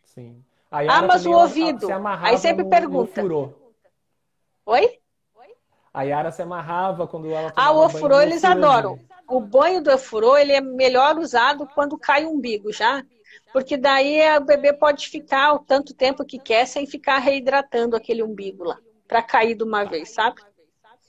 Sim. 0.04 0.44
ah, 0.70 1.02
mas 1.02 1.26
o 1.26 1.32
ouvido. 1.32 1.86
Se 1.86 1.92
Aí 2.22 2.38
sempre 2.38 2.64
no, 2.64 2.70
pergunta. 2.70 3.22
No 3.22 3.54
Oi? 4.66 5.00
A 5.92 6.02
Yara 6.02 6.30
se 6.30 6.40
amarrava 6.42 7.06
quando 7.06 7.28
ela 7.28 7.52
Ah, 7.56 7.72
o 7.72 7.84
ofurô 7.84 8.20
eles 8.20 8.44
adoram. 8.44 8.98
O 9.28 9.40
banho 9.40 9.82
do 9.82 9.92
ofurô 9.92 10.36
ele 10.36 10.52
é 10.52 10.60
melhor 10.60 11.18
usado 11.18 11.68
quando 11.74 11.98
cai 11.98 12.24
o 12.24 12.30
umbigo 12.30 12.72
já, 12.72 13.04
porque 13.52 13.76
daí 13.76 14.20
o 14.36 14.44
bebê 14.44 14.72
pode 14.72 15.08
ficar 15.08 15.52
o 15.54 15.58
tanto 15.58 15.94
tempo 15.94 16.24
que 16.24 16.38
quer 16.38 16.66
sem 16.66 16.86
ficar 16.86 17.18
reidratando 17.18 17.96
aquele 17.96 18.22
umbigo 18.22 18.64
lá, 18.64 18.78
para 19.08 19.22
cair 19.22 19.54
de 19.54 19.64
uma 19.64 19.84
vez, 19.84 20.10
sabe? 20.10 20.40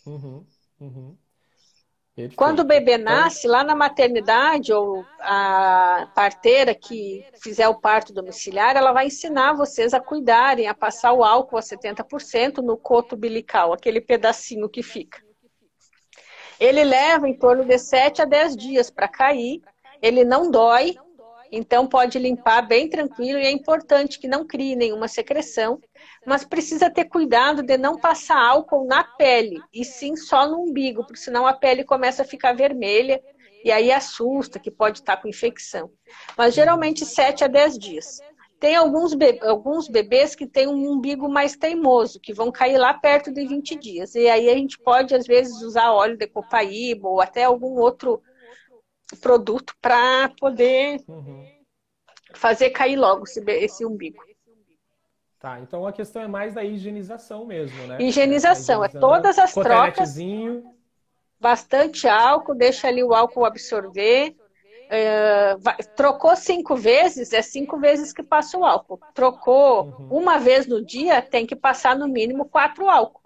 Uhum, 0.05 0.43
uhum. 0.79 1.15
Perfeito. 2.13 2.35
Quando 2.35 2.59
o 2.59 2.65
bebê 2.65 2.97
nasce, 2.97 3.47
lá 3.47 3.63
na 3.63 3.73
maternidade, 3.73 4.73
ou 4.73 5.05
a 5.19 6.11
parteira 6.13 6.75
que 6.75 7.25
fizer 7.41 7.67
o 7.69 7.79
parto 7.79 8.13
domiciliar, 8.13 8.75
ela 8.75 8.91
vai 8.91 9.07
ensinar 9.07 9.53
vocês 9.53 9.93
a 9.93 9.99
cuidarem, 9.99 10.67
a 10.67 10.73
passar 10.73 11.13
o 11.13 11.23
álcool 11.23 11.57
a 11.57 11.61
70% 11.61 12.57
no 12.57 12.77
coto 12.77 13.15
umbilical, 13.15 13.71
aquele 13.71 14.01
pedacinho 14.01 14.67
que 14.67 14.83
fica. 14.83 15.23
Ele 16.59 16.83
leva 16.83 17.29
em 17.29 17.37
torno 17.37 17.63
de 17.63 17.77
7 17.79 18.21
a 18.21 18.25
10 18.25 18.57
dias 18.57 18.91
para 18.91 19.07
cair, 19.07 19.61
ele 20.01 20.25
não 20.25 20.51
dói, 20.51 20.95
então 21.49 21.87
pode 21.87 22.19
limpar 22.19 22.61
bem 22.61 22.89
tranquilo 22.89 23.39
e 23.39 23.45
é 23.45 23.51
importante 23.51 24.19
que 24.19 24.27
não 24.27 24.45
crie 24.45 24.75
nenhuma 24.75 25.07
secreção, 25.07 25.79
mas 26.25 26.43
precisa 26.43 26.89
ter 26.89 27.05
cuidado 27.05 27.63
de 27.63 27.77
não 27.77 27.97
passar 27.97 28.39
álcool 28.39 28.85
na 28.85 29.03
pele, 29.03 29.61
e 29.73 29.83
sim 29.83 30.15
só 30.15 30.47
no 30.47 30.61
umbigo, 30.61 31.03
porque 31.03 31.19
senão 31.19 31.47
a 31.47 31.53
pele 31.53 31.83
começa 31.83 32.21
a 32.21 32.25
ficar 32.25 32.53
vermelha 32.53 33.21
e 33.63 33.71
aí 33.71 33.91
assusta 33.91 34.59
que 34.59 34.71
pode 34.71 34.99
estar 34.99 35.17
com 35.17 35.27
infecção. 35.27 35.91
Mas 36.37 36.53
geralmente 36.53 37.05
7 37.05 37.43
a 37.43 37.47
10 37.47 37.77
dias. 37.77 38.19
Tem 38.59 38.75
alguns, 38.75 39.15
be 39.15 39.39
alguns 39.41 39.87
bebês 39.87 40.35
que 40.35 40.45
têm 40.45 40.67
um 40.67 40.91
umbigo 40.91 41.27
mais 41.27 41.55
teimoso, 41.55 42.19
que 42.19 42.31
vão 42.31 42.51
cair 42.51 42.77
lá 42.77 42.93
perto 42.93 43.31
de 43.31 43.45
20 43.45 43.75
dias. 43.75 44.13
E 44.13 44.27
aí 44.27 44.49
a 44.49 44.53
gente 44.53 44.77
pode, 44.77 45.15
às 45.15 45.25
vezes, 45.25 45.63
usar 45.63 45.91
óleo 45.91 46.15
de 46.15 46.27
copaíba 46.27 47.07
ou 47.07 47.19
até 47.19 47.43
algum 47.43 47.79
outro 47.79 48.21
produto 49.19 49.75
para 49.81 50.29
poder 50.39 51.01
uhum. 51.07 51.43
fazer 52.33 52.69
cair 52.69 52.97
logo 52.97 53.23
esse, 53.23 53.43
esse 53.47 53.83
umbigo. 53.83 54.21
Tá, 55.41 55.59
então 55.59 55.87
a 55.87 55.91
questão 55.91 56.21
é 56.21 56.27
mais 56.27 56.53
da 56.53 56.63
higienização 56.63 57.45
mesmo, 57.45 57.87
né? 57.87 57.97
Higienização, 57.99 58.83
é, 58.83 58.85
é 58.85 58.89
todas 58.89 59.39
as 59.39 59.51
trocas. 59.55 60.15
Bastante 61.39 62.07
álcool, 62.07 62.53
deixa 62.53 62.87
ali 62.87 63.03
o 63.03 63.11
álcool 63.11 63.43
absorver. 63.43 64.35
É, 64.87 65.55
trocou 65.95 66.35
cinco 66.35 66.75
vezes, 66.75 67.33
é 67.33 67.41
cinco 67.41 67.79
vezes 67.79 68.13
que 68.13 68.21
passa 68.21 68.55
o 68.55 68.63
álcool. 68.63 68.99
Trocou 69.15 69.85
uhum. 69.85 70.19
uma 70.19 70.37
vez 70.37 70.67
no 70.67 70.85
dia, 70.85 71.23
tem 71.23 71.47
que 71.47 71.55
passar 71.55 71.97
no 71.97 72.07
mínimo 72.07 72.45
quatro 72.45 72.87
álcool. 72.87 73.21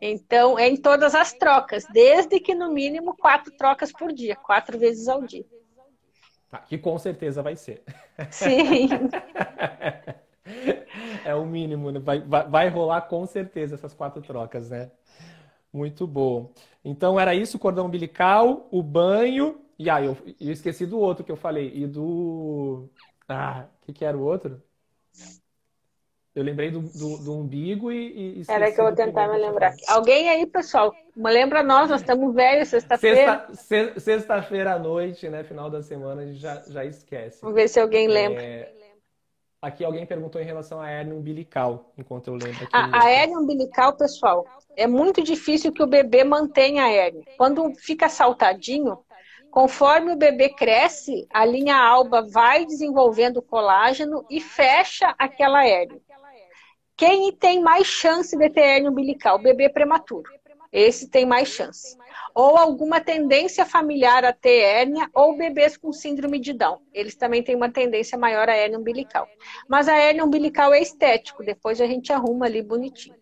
Então, 0.00 0.56
é 0.56 0.68
em 0.68 0.76
todas 0.76 1.16
as 1.16 1.32
trocas, 1.32 1.84
desde 1.92 2.38
que 2.38 2.54
no 2.54 2.70
mínimo 2.70 3.16
quatro 3.16 3.50
trocas 3.56 3.90
por 3.90 4.12
dia, 4.12 4.36
quatro 4.36 4.78
vezes 4.78 5.08
ao 5.08 5.22
dia. 5.22 5.44
Tá, 6.48 6.58
que 6.58 6.78
com 6.78 6.96
certeza 6.96 7.42
vai 7.42 7.56
ser. 7.56 7.82
Sim. 8.30 8.88
é 11.24 11.34
o 11.34 11.44
mínimo, 11.44 11.90
né? 11.90 12.00
vai, 12.00 12.20
vai, 12.20 12.48
vai 12.48 12.68
rolar 12.68 13.02
com 13.02 13.26
certeza 13.26 13.74
essas 13.74 13.94
quatro 13.94 14.22
trocas, 14.22 14.70
né? 14.70 14.90
Muito 15.72 16.06
bom. 16.06 16.52
Então 16.84 17.18
era 17.18 17.34
isso, 17.34 17.56
o 17.56 17.60
cordão 17.60 17.86
umbilical, 17.86 18.68
o 18.70 18.82
banho, 18.82 19.60
e 19.78 19.90
aí 19.90 20.04
ah, 20.04 20.06
eu, 20.06 20.16
eu 20.40 20.52
esqueci 20.52 20.86
do 20.86 20.98
outro 20.98 21.24
que 21.24 21.32
eu 21.32 21.36
falei, 21.36 21.70
e 21.74 21.86
do. 21.86 22.88
Ah, 23.28 23.66
o 23.82 23.86
que, 23.86 23.92
que 23.92 24.04
era 24.04 24.16
o 24.16 24.22
outro? 24.22 24.62
Eu 26.34 26.42
lembrei 26.42 26.70
do, 26.70 26.80
do, 26.80 27.24
do 27.24 27.32
umbigo 27.34 27.90
e. 27.90 28.40
e 28.40 28.42
Era 28.46 28.70
que 28.70 28.78
eu 28.78 28.84
vou 28.84 28.94
tentar 28.94 29.26
me 29.26 29.38
lembrar. 29.38 29.74
Alguém 29.88 30.28
aí, 30.28 30.46
pessoal, 30.46 30.94
lembra 31.16 31.62
nós, 31.62 31.88
nós 31.88 32.02
estamos 32.02 32.34
velhos, 32.34 32.68
sexta-feira. 32.68 33.46
Sexta, 33.54 34.00
sexta-feira 34.00 34.74
à 34.74 34.78
noite, 34.78 35.28
né? 35.30 35.42
Final 35.44 35.70
da 35.70 35.82
semana, 35.82 36.22
a 36.22 36.26
gente 36.26 36.38
já, 36.38 36.62
já 36.68 36.84
esquece. 36.84 37.40
Vamos 37.40 37.56
ver 37.56 37.68
se 37.68 37.80
alguém 37.80 38.06
lembra. 38.06 38.42
É... 38.42 38.72
Aqui 39.66 39.84
alguém 39.84 40.06
perguntou 40.06 40.40
em 40.40 40.44
relação 40.44 40.80
à 40.80 40.88
hérnia 40.88 41.14
umbilical, 41.14 41.92
enquanto 41.98 42.28
eu 42.28 42.34
lembro. 42.34 42.64
Aqui 42.64 42.70
a, 42.72 43.02
a 43.02 43.10
hérnia 43.10 43.38
umbilical, 43.38 43.96
pessoal, 43.96 44.46
é 44.76 44.86
muito 44.86 45.22
difícil 45.22 45.72
que 45.72 45.82
o 45.82 45.86
bebê 45.86 46.22
mantenha 46.22 46.84
a 46.84 46.88
hérnia. 46.88 47.22
Quando 47.36 47.74
fica 47.74 48.08
saltadinho, 48.08 48.96
Conforme 49.56 50.12
o 50.12 50.16
bebê 50.16 50.50
cresce, 50.50 51.26
a 51.32 51.42
linha 51.46 51.78
alba 51.78 52.20
vai 52.30 52.66
desenvolvendo 52.66 53.40
colágeno 53.40 54.22
e 54.28 54.38
fecha 54.38 55.14
aquela 55.18 55.66
hérnia. 55.66 55.98
Quem 56.94 57.32
tem 57.32 57.62
mais 57.62 57.86
chance 57.86 58.36
de 58.36 58.50
ter 58.50 58.60
hérnia 58.60 58.90
umbilical? 58.90 59.36
O 59.36 59.42
bebê 59.42 59.70
prematuro. 59.70 60.30
Esse 60.72 61.08
tem 61.08 61.24
mais 61.24 61.48
chance. 61.48 61.96
Ou 62.34 62.56
alguma 62.56 63.00
tendência 63.00 63.64
familiar 63.64 64.24
a 64.24 64.32
ter 64.32 64.60
hérnia, 64.60 65.08
ou 65.14 65.36
bebês 65.36 65.76
com 65.76 65.92
síndrome 65.92 66.38
de 66.38 66.52
Down. 66.52 66.80
Eles 66.92 67.14
também 67.14 67.42
têm 67.42 67.56
uma 67.56 67.70
tendência 67.70 68.18
maior 68.18 68.48
a 68.48 68.54
hérnia 68.54 68.78
umbilical. 68.78 69.26
Mas 69.68 69.88
a 69.88 69.96
hérnia 69.96 70.24
umbilical 70.24 70.74
é 70.74 70.80
estético, 70.80 71.44
depois 71.44 71.80
a 71.80 71.86
gente 71.86 72.12
arruma 72.12 72.46
ali 72.46 72.62
bonitinho. 72.62 73.16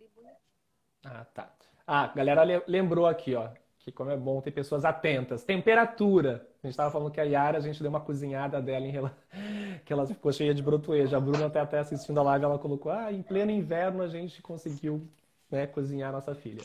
Ah, 1.04 1.24
tá. 1.32 1.50
Ah, 1.86 2.10
galera 2.14 2.64
lembrou 2.66 3.06
aqui, 3.06 3.34
ó, 3.34 3.48
que 3.78 3.92
como 3.92 4.10
é 4.10 4.16
bom 4.16 4.40
ter 4.40 4.50
pessoas 4.50 4.84
atentas. 4.84 5.44
Temperatura. 5.44 6.48
A 6.62 6.66
gente 6.66 6.72
estava 6.72 6.90
falando 6.90 7.10
que 7.10 7.20
a 7.20 7.24
Yara, 7.24 7.58
a 7.58 7.60
gente 7.60 7.82
deu 7.82 7.90
uma 7.90 8.00
cozinhada 8.00 8.60
dela 8.62 8.86
em 8.86 8.90
relação... 8.90 9.18
que 9.84 9.92
ela 9.92 10.06
ficou 10.06 10.32
cheia 10.32 10.54
de 10.54 10.62
brotoeja. 10.62 11.18
A 11.18 11.20
Bruna 11.20 11.46
até, 11.46 11.60
até 11.60 11.78
assistindo 11.78 12.18
a 12.18 12.22
live, 12.22 12.46
ela 12.46 12.58
colocou, 12.58 12.90
ah, 12.90 13.12
em 13.12 13.22
pleno 13.22 13.50
inverno 13.50 14.02
a 14.02 14.08
gente 14.08 14.40
conseguiu 14.40 15.06
né, 15.54 15.66
cozinhar 15.66 16.10
a 16.10 16.12
nossa 16.12 16.34
filha. 16.34 16.62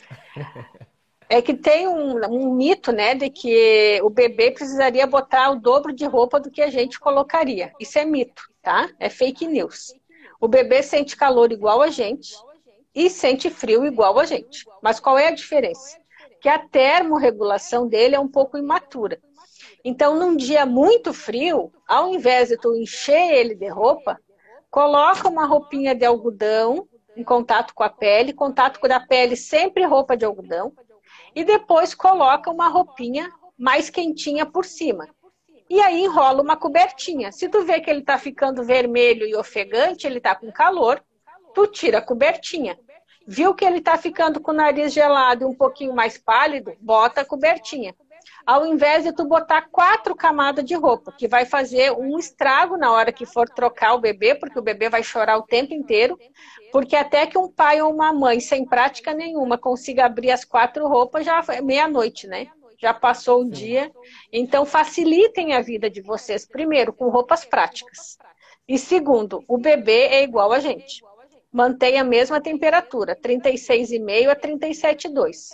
É 1.32 1.40
que 1.40 1.54
tem 1.54 1.86
um, 1.86 2.16
um, 2.26 2.52
mito, 2.54 2.90
né, 2.90 3.14
de 3.14 3.30
que 3.30 4.00
o 4.02 4.10
bebê 4.10 4.50
precisaria 4.50 5.06
botar 5.06 5.50
o 5.50 5.60
dobro 5.60 5.92
de 5.92 6.04
roupa 6.04 6.40
do 6.40 6.50
que 6.50 6.60
a 6.60 6.68
gente 6.68 6.98
colocaria. 6.98 7.72
Isso 7.78 8.00
é 8.00 8.04
mito, 8.04 8.42
tá? 8.60 8.90
É 8.98 9.08
fake 9.08 9.46
news. 9.46 9.94
O 10.40 10.48
bebê 10.48 10.82
sente 10.82 11.16
calor 11.16 11.52
igual 11.52 11.82
a 11.82 11.88
gente 11.88 12.34
e 12.92 13.08
sente 13.08 13.48
frio 13.48 13.86
igual 13.86 14.18
a 14.18 14.24
gente. 14.24 14.64
Mas 14.82 14.98
qual 14.98 15.16
é 15.16 15.28
a 15.28 15.34
diferença? 15.34 15.96
Que 16.40 16.48
a 16.48 16.58
termorregulação 16.58 17.86
dele 17.86 18.16
é 18.16 18.20
um 18.20 18.28
pouco 18.28 18.58
imatura. 18.58 19.20
Então, 19.84 20.18
num 20.18 20.34
dia 20.34 20.66
muito 20.66 21.12
frio, 21.12 21.72
ao 21.86 22.12
invés 22.12 22.48
de 22.48 22.56
tu 22.56 22.74
encher 22.74 23.34
ele 23.34 23.54
de 23.54 23.68
roupa, 23.68 24.18
coloca 24.68 25.28
uma 25.28 25.46
roupinha 25.46 25.94
de 25.94 26.04
algodão 26.04 26.88
em 27.20 27.24
contato 27.24 27.74
com 27.74 27.82
a 27.82 27.90
pele, 27.90 28.32
contato 28.32 28.80
com 28.80 28.92
a 28.92 29.00
pele 29.00 29.36
sempre 29.36 29.84
roupa 29.84 30.16
de 30.16 30.24
algodão, 30.24 30.72
e 31.34 31.44
depois 31.44 31.94
coloca 31.94 32.50
uma 32.50 32.68
roupinha 32.68 33.30
mais 33.58 33.90
quentinha 33.90 34.46
por 34.46 34.64
cima. 34.64 35.06
E 35.68 35.80
aí 35.80 36.02
enrola 36.02 36.42
uma 36.42 36.56
cobertinha. 36.56 37.30
Se 37.30 37.48
tu 37.48 37.64
vê 37.64 37.80
que 37.80 37.88
ele 37.88 38.00
está 38.00 38.18
ficando 38.18 38.64
vermelho 38.64 39.26
e 39.26 39.36
ofegante, 39.36 40.06
ele 40.06 40.18
está 40.18 40.34
com 40.34 40.50
calor, 40.50 41.00
tu 41.54 41.66
tira 41.66 41.98
a 41.98 42.02
cobertinha. 42.02 42.76
Viu 43.26 43.54
que 43.54 43.64
ele 43.64 43.78
está 43.78 43.96
ficando 43.96 44.40
com 44.40 44.50
o 44.50 44.54
nariz 44.54 44.92
gelado 44.92 45.44
e 45.44 45.46
um 45.46 45.54
pouquinho 45.54 45.94
mais 45.94 46.18
pálido, 46.18 46.74
bota 46.80 47.20
a 47.20 47.24
cobertinha 47.24 47.94
ao 48.46 48.66
invés 48.66 49.04
de 49.04 49.12
tu 49.12 49.24
botar 49.24 49.68
quatro 49.70 50.14
camadas 50.14 50.64
de 50.64 50.74
roupa, 50.74 51.12
que 51.12 51.28
vai 51.28 51.44
fazer 51.44 51.92
um 51.92 52.18
estrago 52.18 52.76
na 52.76 52.92
hora 52.92 53.12
que 53.12 53.26
for 53.26 53.48
trocar 53.48 53.94
o 53.94 54.00
bebê, 54.00 54.34
porque 54.34 54.58
o 54.58 54.62
bebê 54.62 54.88
vai 54.88 55.02
chorar 55.02 55.38
o 55.38 55.42
tempo 55.42 55.74
inteiro, 55.74 56.18
porque 56.72 56.96
até 56.96 57.26
que 57.26 57.38
um 57.38 57.48
pai 57.48 57.80
ou 57.80 57.92
uma 57.92 58.12
mãe 58.12 58.40
sem 58.40 58.64
prática 58.64 59.12
nenhuma 59.12 59.58
consiga 59.58 60.06
abrir 60.06 60.30
as 60.30 60.44
quatro 60.44 60.86
roupas, 60.86 61.24
já 61.24 61.44
é 61.48 61.60
meia-noite, 61.60 62.26
né? 62.26 62.48
Já 62.78 62.94
passou 62.94 63.42
o 63.42 63.50
dia. 63.50 63.92
Então, 64.32 64.64
facilitem 64.64 65.52
a 65.52 65.60
vida 65.60 65.90
de 65.90 66.00
vocês, 66.00 66.46
primeiro, 66.46 66.92
com 66.92 67.10
roupas 67.10 67.44
práticas. 67.44 68.16
E 68.66 68.78
segundo, 68.78 69.44
o 69.46 69.58
bebê 69.58 70.06
é 70.06 70.22
igual 70.22 70.52
a 70.52 70.60
gente. 70.60 71.02
Mantenha 71.52 72.02
a 72.02 72.04
mesma 72.04 72.40
temperatura, 72.40 73.16
36,5 73.16 74.30
a 74.30 74.36
37,2. 74.36 75.50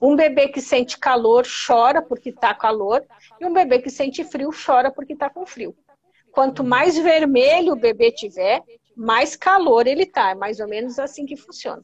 Um 0.00 0.16
bebê 0.16 0.48
que 0.48 0.60
sente 0.60 0.98
calor 0.98 1.46
chora 1.46 2.02
porque 2.02 2.30
está 2.30 2.54
calor, 2.54 3.04
e 3.40 3.46
um 3.46 3.52
bebê 3.52 3.80
que 3.80 3.90
sente 3.90 4.24
frio 4.24 4.50
chora 4.50 4.90
porque 4.90 5.12
está 5.12 5.30
com 5.30 5.46
frio. 5.46 5.74
Quanto 6.32 6.62
mais 6.62 6.98
vermelho 6.98 7.72
o 7.72 7.80
bebê 7.80 8.12
tiver, 8.12 8.62
mais 8.96 9.36
calor 9.36 9.86
ele 9.86 10.02
está. 10.02 10.30
É 10.30 10.34
mais 10.34 10.60
ou 10.60 10.68
menos 10.68 10.98
assim 10.98 11.24
que 11.24 11.36
funciona. 11.36 11.82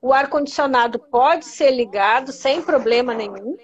O 0.00 0.12
ar-condicionado 0.12 0.98
pode 0.98 1.44
ser 1.44 1.70
ligado 1.70 2.32
sem 2.32 2.62
problema 2.62 3.14
nenhum, 3.14 3.56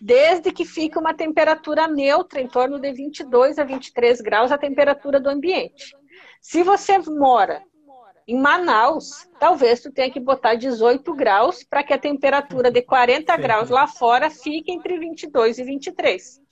desde 0.00 0.52
que 0.52 0.64
fique 0.64 0.98
uma 0.98 1.14
temperatura 1.14 1.88
neutra, 1.88 2.40
em 2.40 2.48
torno 2.48 2.78
de 2.78 2.92
22 2.92 3.58
a 3.58 3.64
23 3.64 4.20
graus, 4.20 4.52
a 4.52 4.58
temperatura 4.58 5.18
do 5.18 5.28
ambiente. 5.28 5.96
Se 6.40 6.62
você 6.62 6.98
mora 6.98 7.62
em 8.26 8.36
Manaus, 8.36 9.28
talvez 9.38 9.80
tu 9.80 9.92
tenha 9.92 10.10
que 10.10 10.18
botar 10.18 10.54
18 10.54 11.14
graus 11.14 11.62
para 11.62 11.84
que 11.84 11.92
a 11.92 11.98
temperatura 11.98 12.70
de 12.72 12.82
40 12.82 13.36
graus 13.36 13.70
lá 13.70 13.86
fora 13.86 14.28
fique 14.28 14.72
entre 14.72 14.98
22 14.98 15.58
e 15.58 15.64
23. 15.64 16.42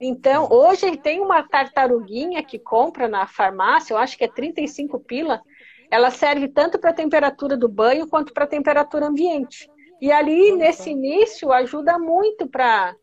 Então, 0.00 0.48
hoje 0.50 0.96
tem 0.96 1.20
uma 1.20 1.46
tartaruguinha 1.46 2.42
que 2.42 2.58
compra 2.58 3.06
na 3.06 3.26
farmácia, 3.26 3.92
eu 3.92 3.98
acho 3.98 4.16
que 4.16 4.24
é 4.24 4.28
35 4.28 4.98
pila, 5.00 5.42
ela 5.90 6.10
serve 6.10 6.48
tanto 6.48 6.78
para 6.78 6.88
a 6.88 6.94
temperatura 6.94 7.54
do 7.54 7.68
banho 7.68 8.08
quanto 8.08 8.32
para 8.32 8.44
a 8.44 8.48
temperatura 8.48 9.06
ambiente. 9.06 9.70
E 10.00 10.10
ali, 10.10 10.52
nesse 10.52 10.88
início, 10.88 11.52
ajuda 11.52 11.98
muito 11.98 12.48
para 12.48 12.96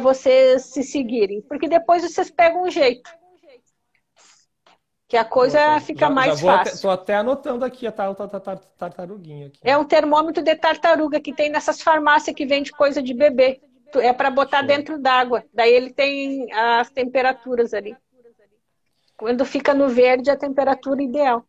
vocês 0.00 0.62
se 0.62 0.82
seguirem, 0.82 1.40
porque 1.42 1.68
depois 1.68 2.02
vocês 2.02 2.28
pegam 2.28 2.64
um 2.64 2.70
jeito 2.70 3.08
que 5.12 5.16
a 5.18 5.26
coisa 5.26 5.78
fica 5.80 6.06
já, 6.06 6.10
mais 6.10 6.40
já 6.40 6.56
fácil. 6.56 6.74
Estou 6.74 6.90
até 6.90 7.16
anotando 7.16 7.66
aqui 7.66 7.86
a 7.86 7.92
tartaruguinha. 7.92 9.48
Aqui. 9.48 9.58
É 9.62 9.76
um 9.76 9.84
termômetro 9.84 10.42
de 10.42 10.56
tartaruga 10.56 11.20
que 11.20 11.34
tem 11.34 11.50
nessas 11.50 11.82
farmácias 11.82 12.34
que 12.34 12.46
vende 12.46 12.72
coisa 12.72 13.02
de 13.02 13.12
bebê. 13.12 13.60
É 13.96 14.10
para 14.14 14.30
botar 14.30 14.60
Show. 14.60 14.68
dentro 14.68 14.98
d'água. 14.98 15.44
Daí 15.52 15.70
ele 15.70 15.92
tem 15.92 16.50
as 16.50 16.88
temperaturas 16.88 17.74
ali. 17.74 17.94
Quando 19.14 19.44
fica 19.44 19.74
no 19.74 19.86
verde, 19.86 20.30
a 20.30 20.36
temperatura 20.36 21.02
ideal. 21.02 21.44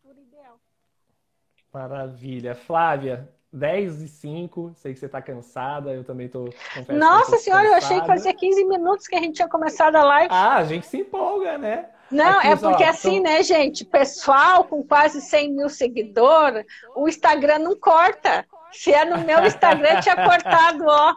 Maravilha. 1.72 2.54
Flávia, 2.54 3.32
10 3.54 4.02
e 4.02 4.08
5, 4.08 4.72
sei 4.74 4.92
que 4.92 4.98
você 4.98 5.06
está 5.06 5.22
cansada, 5.22 5.92
eu 5.92 6.02
também 6.02 6.26
estou. 6.26 6.52
Nossa 6.88 7.38
senhora, 7.38 7.68
eu 7.68 7.74
achei 7.74 8.00
que 8.00 8.06
fazia 8.06 8.34
15 8.34 8.64
minutos 8.64 9.06
que 9.06 9.14
a 9.14 9.20
gente 9.20 9.36
tinha 9.36 9.48
começado 9.48 9.94
a 9.94 10.02
live. 10.02 10.28
Ah, 10.30 10.56
a 10.56 10.64
gente 10.64 10.86
se 10.86 10.98
empolga, 10.98 11.56
né? 11.56 11.86
Não, 12.10 12.38
Aqui, 12.38 12.48
é 12.48 12.56
porque 12.56 12.82
ó, 12.82 12.88
assim, 12.88 13.22
tô... 13.22 13.22
né, 13.22 13.42
gente? 13.44 13.84
Pessoal 13.84 14.64
com 14.64 14.82
quase 14.82 15.20
100 15.20 15.52
mil 15.52 15.68
seguidores, 15.68 16.66
o 16.96 17.08
Instagram 17.08 17.60
não 17.60 17.78
corta. 17.78 18.44
Se 18.72 18.92
é 18.92 19.04
no 19.04 19.18
meu 19.18 19.46
Instagram, 19.46 20.00
tinha 20.00 20.16
cortado, 20.16 20.84
ó. 20.86 21.14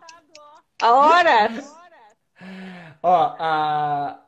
Horas. 0.84 1.76
Ó, 3.02 3.36
a, 3.40 4.20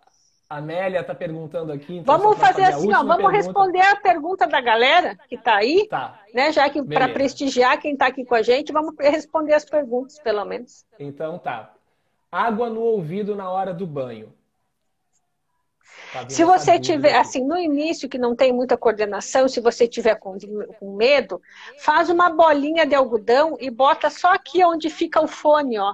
Amélia 0.50 1.02
está 1.02 1.14
perguntando 1.14 1.72
aqui. 1.72 1.98
Então 1.98 2.18
vamos 2.18 2.40
fazer 2.40 2.64
assim, 2.64 2.92
ó, 2.92 3.04
vamos 3.04 3.18
pergunta. 3.18 3.38
responder 3.38 3.82
a 3.82 3.96
pergunta 3.98 4.48
da 4.48 4.60
galera 4.60 5.16
que 5.28 5.36
está 5.36 5.58
aí, 5.58 5.88
tá. 5.88 6.20
né? 6.34 6.52
Já 6.52 6.68
que 6.68 6.82
para 6.82 7.08
prestigiar 7.08 7.80
quem 7.80 7.94
está 7.94 8.08
aqui 8.08 8.26
com 8.26 8.34
a 8.34 8.42
gente, 8.42 8.74
vamos 8.74 8.96
responder 9.00 9.54
as 9.54 9.64
perguntas, 9.64 10.18
pelo 10.18 10.44
menos. 10.46 10.88
Então 10.98 11.38
tá. 11.38 11.72
Água 12.32 12.68
no 12.68 12.82
ouvido 12.82 13.36
na 13.36 13.48
hora 13.48 13.72
do 13.72 13.86
banho. 13.86 14.34
Tá 16.12 16.28
se 16.28 16.44
você 16.44 16.80
tiver, 16.80 17.16
assim, 17.16 17.46
no 17.46 17.56
início 17.56 18.10
que 18.10 18.18
não 18.18 18.36
tem 18.36 18.52
muita 18.52 18.76
coordenação, 18.76 19.48
se 19.48 19.62
você 19.62 19.88
tiver 19.88 20.16
com, 20.16 20.36
com 20.80 20.96
medo, 20.96 21.40
faz 21.78 22.10
uma 22.10 22.32
bolinha 22.32 22.88
de 22.88 22.96
algodão 22.96 23.56
e 23.60 23.70
bota 23.70 24.10
só 24.10 24.34
aqui 24.34 24.64
onde 24.64 24.90
fica 24.90 25.22
o 25.22 25.28
fone, 25.28 25.78
ó. 25.78 25.94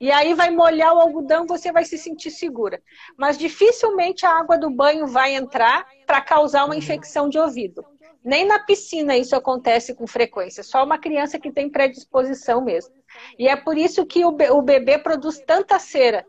E 0.00 0.12
aí 0.12 0.32
vai 0.34 0.50
molhar 0.50 0.94
o 0.94 1.00
algodão, 1.00 1.46
você 1.46 1.72
vai 1.72 1.84
se 1.84 1.98
sentir 1.98 2.30
segura. 2.30 2.80
Mas 3.16 3.36
dificilmente 3.36 4.24
a 4.24 4.38
água 4.38 4.56
do 4.56 4.70
banho 4.70 5.06
vai 5.06 5.34
entrar 5.34 5.86
para 6.06 6.20
causar 6.20 6.64
uma 6.64 6.76
infecção 6.76 7.28
de 7.28 7.38
ouvido. 7.38 7.84
Nem 8.24 8.46
na 8.46 8.58
piscina 8.58 9.16
isso 9.16 9.34
acontece 9.34 9.94
com 9.94 10.06
frequência, 10.06 10.62
só 10.62 10.84
uma 10.84 10.98
criança 10.98 11.38
que 11.38 11.52
tem 11.52 11.70
predisposição 11.70 12.62
mesmo. 12.62 12.94
E 13.38 13.48
é 13.48 13.56
por 13.56 13.76
isso 13.76 14.04
que 14.04 14.24
o 14.24 14.62
bebê 14.62 14.98
produz 14.98 15.38
tanta 15.40 15.78
cera, 15.78 16.26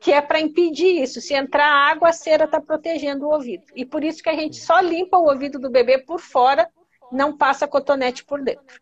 que 0.00 0.12
é 0.12 0.20
para 0.20 0.40
impedir 0.40 1.02
isso. 1.02 1.20
Se 1.20 1.34
entrar 1.34 1.66
água, 1.66 2.10
a 2.10 2.12
cera 2.12 2.44
está 2.44 2.60
protegendo 2.60 3.26
o 3.26 3.32
ouvido. 3.32 3.64
E 3.74 3.84
por 3.84 4.04
isso 4.04 4.22
que 4.22 4.28
a 4.28 4.34
gente 4.34 4.56
só 4.56 4.80
limpa 4.80 5.18
o 5.18 5.28
ouvido 5.28 5.58
do 5.58 5.70
bebê 5.70 5.98
por 5.98 6.20
fora, 6.20 6.70
não 7.10 7.36
passa 7.36 7.66
cotonete 7.66 8.24
por 8.24 8.42
dentro. 8.42 8.80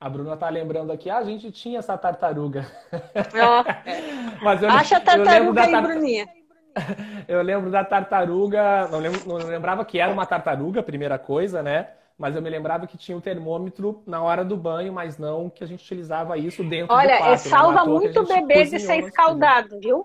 A 0.00 0.08
Bruna 0.08 0.36
tá 0.36 0.48
lembrando 0.48 0.92
aqui, 0.92 1.10
ah, 1.10 1.18
a 1.18 1.24
gente 1.24 1.50
tinha 1.50 1.80
essa 1.80 1.98
tartaruga. 1.98 2.64
Oh. 2.92 4.38
Mas 4.44 4.62
eu, 4.62 4.70
Acha 4.70 4.98
a 4.98 5.00
tartaruga 5.00 5.62
aí, 5.62 5.72
tar... 5.72 5.82
Bruninha. 5.82 6.28
Eu 7.26 7.42
lembro 7.42 7.70
da 7.70 7.84
tartaruga, 7.84 8.86
não, 8.86 9.00
lembro, 9.00 9.20
não 9.26 9.36
lembrava 9.36 9.84
que 9.84 9.98
era 9.98 10.12
uma 10.12 10.24
tartaruga, 10.24 10.80
primeira 10.80 11.18
coisa, 11.18 11.60
né? 11.60 11.88
Mas 12.16 12.36
eu 12.36 12.42
me 12.42 12.48
lembrava 12.48 12.86
que 12.86 12.96
tinha 12.96 13.16
o 13.16 13.18
um 13.18 13.22
termômetro 13.22 14.02
na 14.06 14.22
hora 14.22 14.44
do 14.44 14.56
banho, 14.56 14.92
mas 14.92 15.18
não 15.18 15.50
que 15.50 15.62
a 15.62 15.66
gente 15.66 15.84
utilizava 15.84 16.36
isso 16.38 16.62
dentro 16.62 16.94
Olha, 16.94 17.14
do 17.14 17.18
quarto. 17.18 17.28
Olha, 17.28 17.36
salva 17.38 17.84
muito 17.84 18.20
o 18.20 18.26
bebê 18.26 18.64
de 18.64 18.78
ser 18.78 18.98
escaldado, 19.04 19.78
viu? 19.80 20.04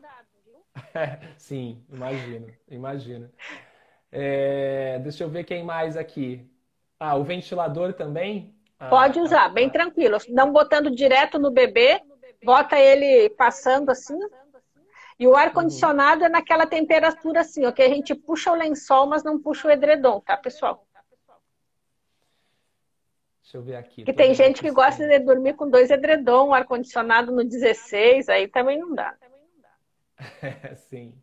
sim, 1.37 1.83
imagino, 1.91 2.47
imagino. 2.69 3.29
É, 4.11 4.99
deixa 4.99 5.23
eu 5.23 5.29
ver 5.29 5.43
quem 5.43 5.63
mais 5.63 5.95
aqui. 5.97 6.47
Ah, 6.99 7.15
o 7.15 7.23
ventilador 7.23 7.93
também 7.93 8.53
ah, 8.83 8.89
Pode 8.89 9.15
tá. 9.15 9.21
usar, 9.21 9.49
bem 9.49 9.69
tranquilo. 9.69 10.17
Não 10.29 10.51
botando 10.51 10.91
direto 10.91 11.39
no 11.39 11.51
bebê, 11.51 12.01
bota 12.43 12.77
ele 12.77 13.29
passando 13.31 13.89
assim. 13.89 14.17
E 15.19 15.27
o 15.27 15.35
ar-condicionado 15.35 16.21
uhum. 16.21 16.27
é 16.27 16.29
naquela 16.29 16.65
temperatura 16.65 17.41
assim, 17.41 17.69
que 17.71 17.81
a 17.81 17.87
gente 17.87 18.13
puxa 18.13 18.51
o 18.51 18.55
lençol, 18.55 19.07
mas 19.07 19.23
não 19.23 19.39
puxa 19.39 19.67
o 19.67 19.71
edredom, 19.71 20.19
tá, 20.19 20.35
pessoal? 20.35 20.85
Deixa 23.41 23.57
eu 23.57 23.61
ver 23.61 23.75
aqui. 23.75 24.03
Que 24.03 24.13
tem 24.13 24.33
gente 24.33 24.61
que 24.61 24.71
gosta 24.71 25.07
de 25.07 25.19
dormir 25.19 25.53
com 25.53 25.69
dois 25.69 25.91
edredom, 25.91 26.49
o 26.49 26.53
ar-condicionado 26.53 27.31
no 27.31 27.43
16, 27.43 28.27
aí 28.27 28.47
também 28.47 28.79
não 28.79 28.93
dá. 28.93 29.15
sim. 30.75 31.13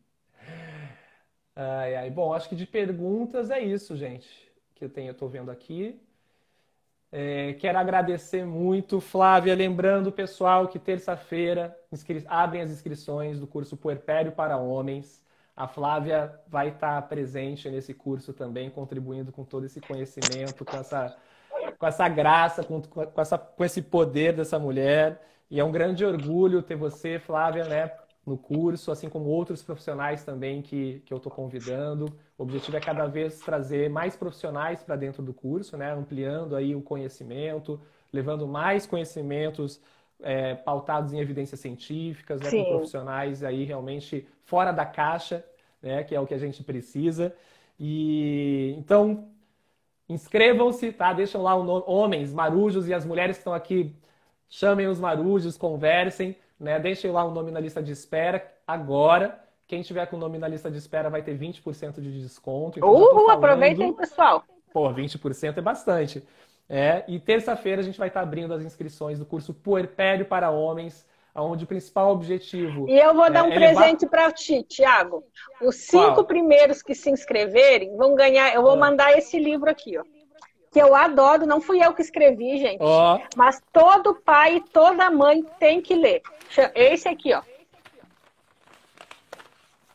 Ai, 1.56 1.96
ai. 1.96 2.10
Bom, 2.10 2.32
acho 2.32 2.48
que 2.48 2.56
de 2.56 2.66
perguntas 2.66 3.50
é 3.50 3.60
isso, 3.60 3.96
gente. 3.96 4.50
Que 4.74 4.84
eu 4.84 4.88
tenho, 4.88 5.10
eu 5.10 5.14
tô 5.14 5.28
vendo 5.28 5.50
aqui. 5.50 6.00
É, 7.12 7.54
quero 7.54 7.76
agradecer 7.78 8.44
muito, 8.44 9.00
Flávia. 9.00 9.54
Lembrando, 9.54 10.12
pessoal, 10.12 10.68
que 10.68 10.78
terça-feira 10.78 11.76
abrem 12.28 12.62
as 12.62 12.70
inscrições 12.70 13.40
do 13.40 13.46
curso 13.46 13.76
Puerpério 13.76 14.32
para 14.32 14.56
Homens. 14.56 15.20
A 15.56 15.66
Flávia 15.66 16.32
vai 16.46 16.68
estar 16.68 17.02
presente 17.08 17.68
nesse 17.68 17.92
curso 17.92 18.32
também, 18.32 18.70
contribuindo 18.70 19.32
com 19.32 19.44
todo 19.44 19.66
esse 19.66 19.80
conhecimento, 19.80 20.64
com 20.64 20.76
essa, 20.76 21.16
com 21.78 21.86
essa 21.86 22.08
graça, 22.08 22.62
com, 22.62 22.80
com, 22.80 23.20
essa, 23.20 23.36
com 23.36 23.64
esse 23.64 23.82
poder 23.82 24.32
dessa 24.32 24.58
mulher. 24.58 25.20
E 25.50 25.58
é 25.58 25.64
um 25.64 25.72
grande 25.72 26.04
orgulho 26.04 26.62
ter 26.62 26.76
você, 26.76 27.18
Flávia, 27.18 27.64
né, 27.64 27.90
no 28.24 28.38
curso, 28.38 28.92
assim 28.92 29.08
como 29.08 29.28
outros 29.28 29.62
profissionais 29.62 30.22
também 30.22 30.62
que, 30.62 31.02
que 31.04 31.12
eu 31.12 31.16
estou 31.16 31.32
convidando. 31.32 32.06
O 32.40 32.42
objetivo 32.44 32.78
é 32.78 32.80
cada 32.80 33.06
vez 33.06 33.38
trazer 33.40 33.90
mais 33.90 34.16
profissionais 34.16 34.82
para 34.82 34.96
dentro 34.96 35.22
do 35.22 35.34
curso, 35.34 35.76
né? 35.76 35.92
ampliando 35.92 36.56
aí 36.56 36.74
o 36.74 36.80
conhecimento, 36.80 37.78
levando 38.10 38.48
mais 38.48 38.86
conhecimentos 38.86 39.78
é, 40.22 40.54
pautados 40.54 41.12
em 41.12 41.20
evidências 41.20 41.60
científicas, 41.60 42.40
né? 42.40 42.50
com 42.50 42.64
profissionais 42.64 43.44
aí 43.44 43.64
realmente 43.64 44.26
fora 44.42 44.72
da 44.72 44.86
caixa, 44.86 45.44
né? 45.82 46.02
que 46.02 46.14
é 46.14 46.18
o 46.18 46.26
que 46.26 46.32
a 46.32 46.38
gente 46.38 46.64
precisa. 46.64 47.36
E 47.78 48.74
então 48.78 49.28
inscrevam-se, 50.08 50.92
tá? 50.92 51.12
Deixam 51.12 51.42
lá 51.42 51.54
o 51.54 51.62
nome, 51.62 51.84
homens, 51.86 52.32
marujos 52.32 52.88
e 52.88 52.94
as 52.94 53.04
mulheres 53.04 53.36
que 53.36 53.40
estão 53.42 53.52
aqui, 53.52 53.94
chamem 54.48 54.86
os 54.86 54.98
marujos, 54.98 55.58
conversem 55.58 56.34
né? 56.60 56.78
Deixem 56.78 57.10
lá 57.10 57.24
o 57.24 57.30
nome 57.30 57.50
na 57.50 57.58
lista 57.58 57.82
de 57.82 57.90
espera 57.90 58.46
agora. 58.66 59.42
Quem 59.70 59.82
tiver 59.82 60.04
com 60.06 60.16
o 60.16 60.18
nome 60.18 60.36
na 60.36 60.48
lista 60.48 60.68
de 60.68 60.78
espera 60.78 61.08
vai 61.08 61.22
ter 61.22 61.38
20% 61.38 62.00
de 62.00 62.20
desconto. 62.22 62.80
Então, 62.80 62.90
Uhul, 62.90 63.10
falando... 63.10 63.30
aproveitem, 63.30 63.92
pessoal. 63.92 64.42
Pô, 64.72 64.92
20% 64.92 65.58
é 65.58 65.60
bastante. 65.60 66.26
É, 66.68 67.04
e 67.06 67.20
terça-feira 67.20 67.80
a 67.80 67.84
gente 67.84 67.96
vai 67.96 68.08
estar 68.08 68.20
abrindo 68.20 68.52
as 68.52 68.64
inscrições 68.64 69.20
do 69.20 69.24
curso 69.24 69.54
Puerpério 69.54 70.26
para 70.26 70.50
Homens, 70.50 71.06
onde 71.32 71.62
o 71.62 71.68
principal 71.68 72.10
objetivo. 72.10 72.88
E 72.88 72.98
eu 72.98 73.14
vou 73.14 73.30
dar 73.30 73.44
um 73.44 73.52
é 73.52 73.54
presente 73.54 74.08
para 74.08 74.32
ti, 74.32 74.64
Tiago. 74.64 75.22
Os 75.62 75.76
cinco 75.76 76.14
Qual? 76.14 76.24
primeiros 76.24 76.82
que 76.82 76.92
se 76.92 77.08
inscreverem 77.08 77.96
vão 77.96 78.16
ganhar. 78.16 78.52
Eu 78.52 78.62
vou 78.62 78.72
ah. 78.72 78.76
mandar 78.76 79.16
esse 79.16 79.38
livro 79.38 79.70
aqui, 79.70 79.96
ó 79.96 80.02
que 80.72 80.78
eu 80.78 80.94
adoro, 80.94 81.46
não 81.46 81.60
fui 81.60 81.84
eu 81.84 81.92
que 81.92 82.00
escrevi, 82.00 82.58
gente. 82.58 82.80
Oh. 82.80 83.18
Mas 83.36 83.60
todo 83.72 84.14
pai 84.14 84.58
e 84.58 84.60
toda 84.60 85.10
mãe 85.10 85.44
tem 85.58 85.80
que 85.80 85.96
ler. 85.96 86.22
Esse 86.76 87.08
aqui, 87.08 87.34
ó. 87.34 87.42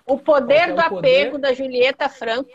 O 0.05 0.19
Poder 0.19 0.69
é 0.69 0.73
do 0.73 0.79
Apego, 0.79 1.31
poder? 1.31 1.37
da 1.39 1.53
Julieta 1.53 2.07
Franco. 2.07 2.49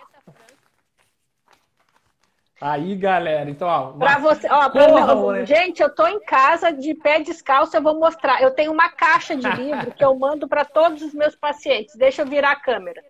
Aí, 2.61 2.95
galera, 2.95 3.49
então, 3.49 3.67
ó. 3.67 3.93
Pra 3.93 4.19
você, 4.19 4.47
ó, 4.51 4.69
pra 4.69 5.33
né? 5.33 5.47
gente, 5.47 5.83
eu 5.83 5.89
tô 5.95 6.07
em 6.07 6.21
casa 6.21 6.71
de 6.71 6.95
pé 6.95 7.21
descalço, 7.21 7.75
eu 7.75 7.83
vou 7.83 7.99
mostrar. 7.99 8.43
Eu 8.43 8.51
tenho 8.51 8.71
uma 8.71 8.91
caixa 8.91 9.35
de 9.35 9.51
livro 9.51 9.93
que 9.93 10.05
eu 10.05 10.15
mando 10.15 10.47
para 10.47 10.67
todos 10.67 11.03
os 11.03 11.15
meus 11.15 11.35
pacientes. 11.35 11.97
Deixa 11.97 12.21
eu 12.21 12.27
virar 12.27 12.53
a 12.53 12.61
câmera. 12.61 13.03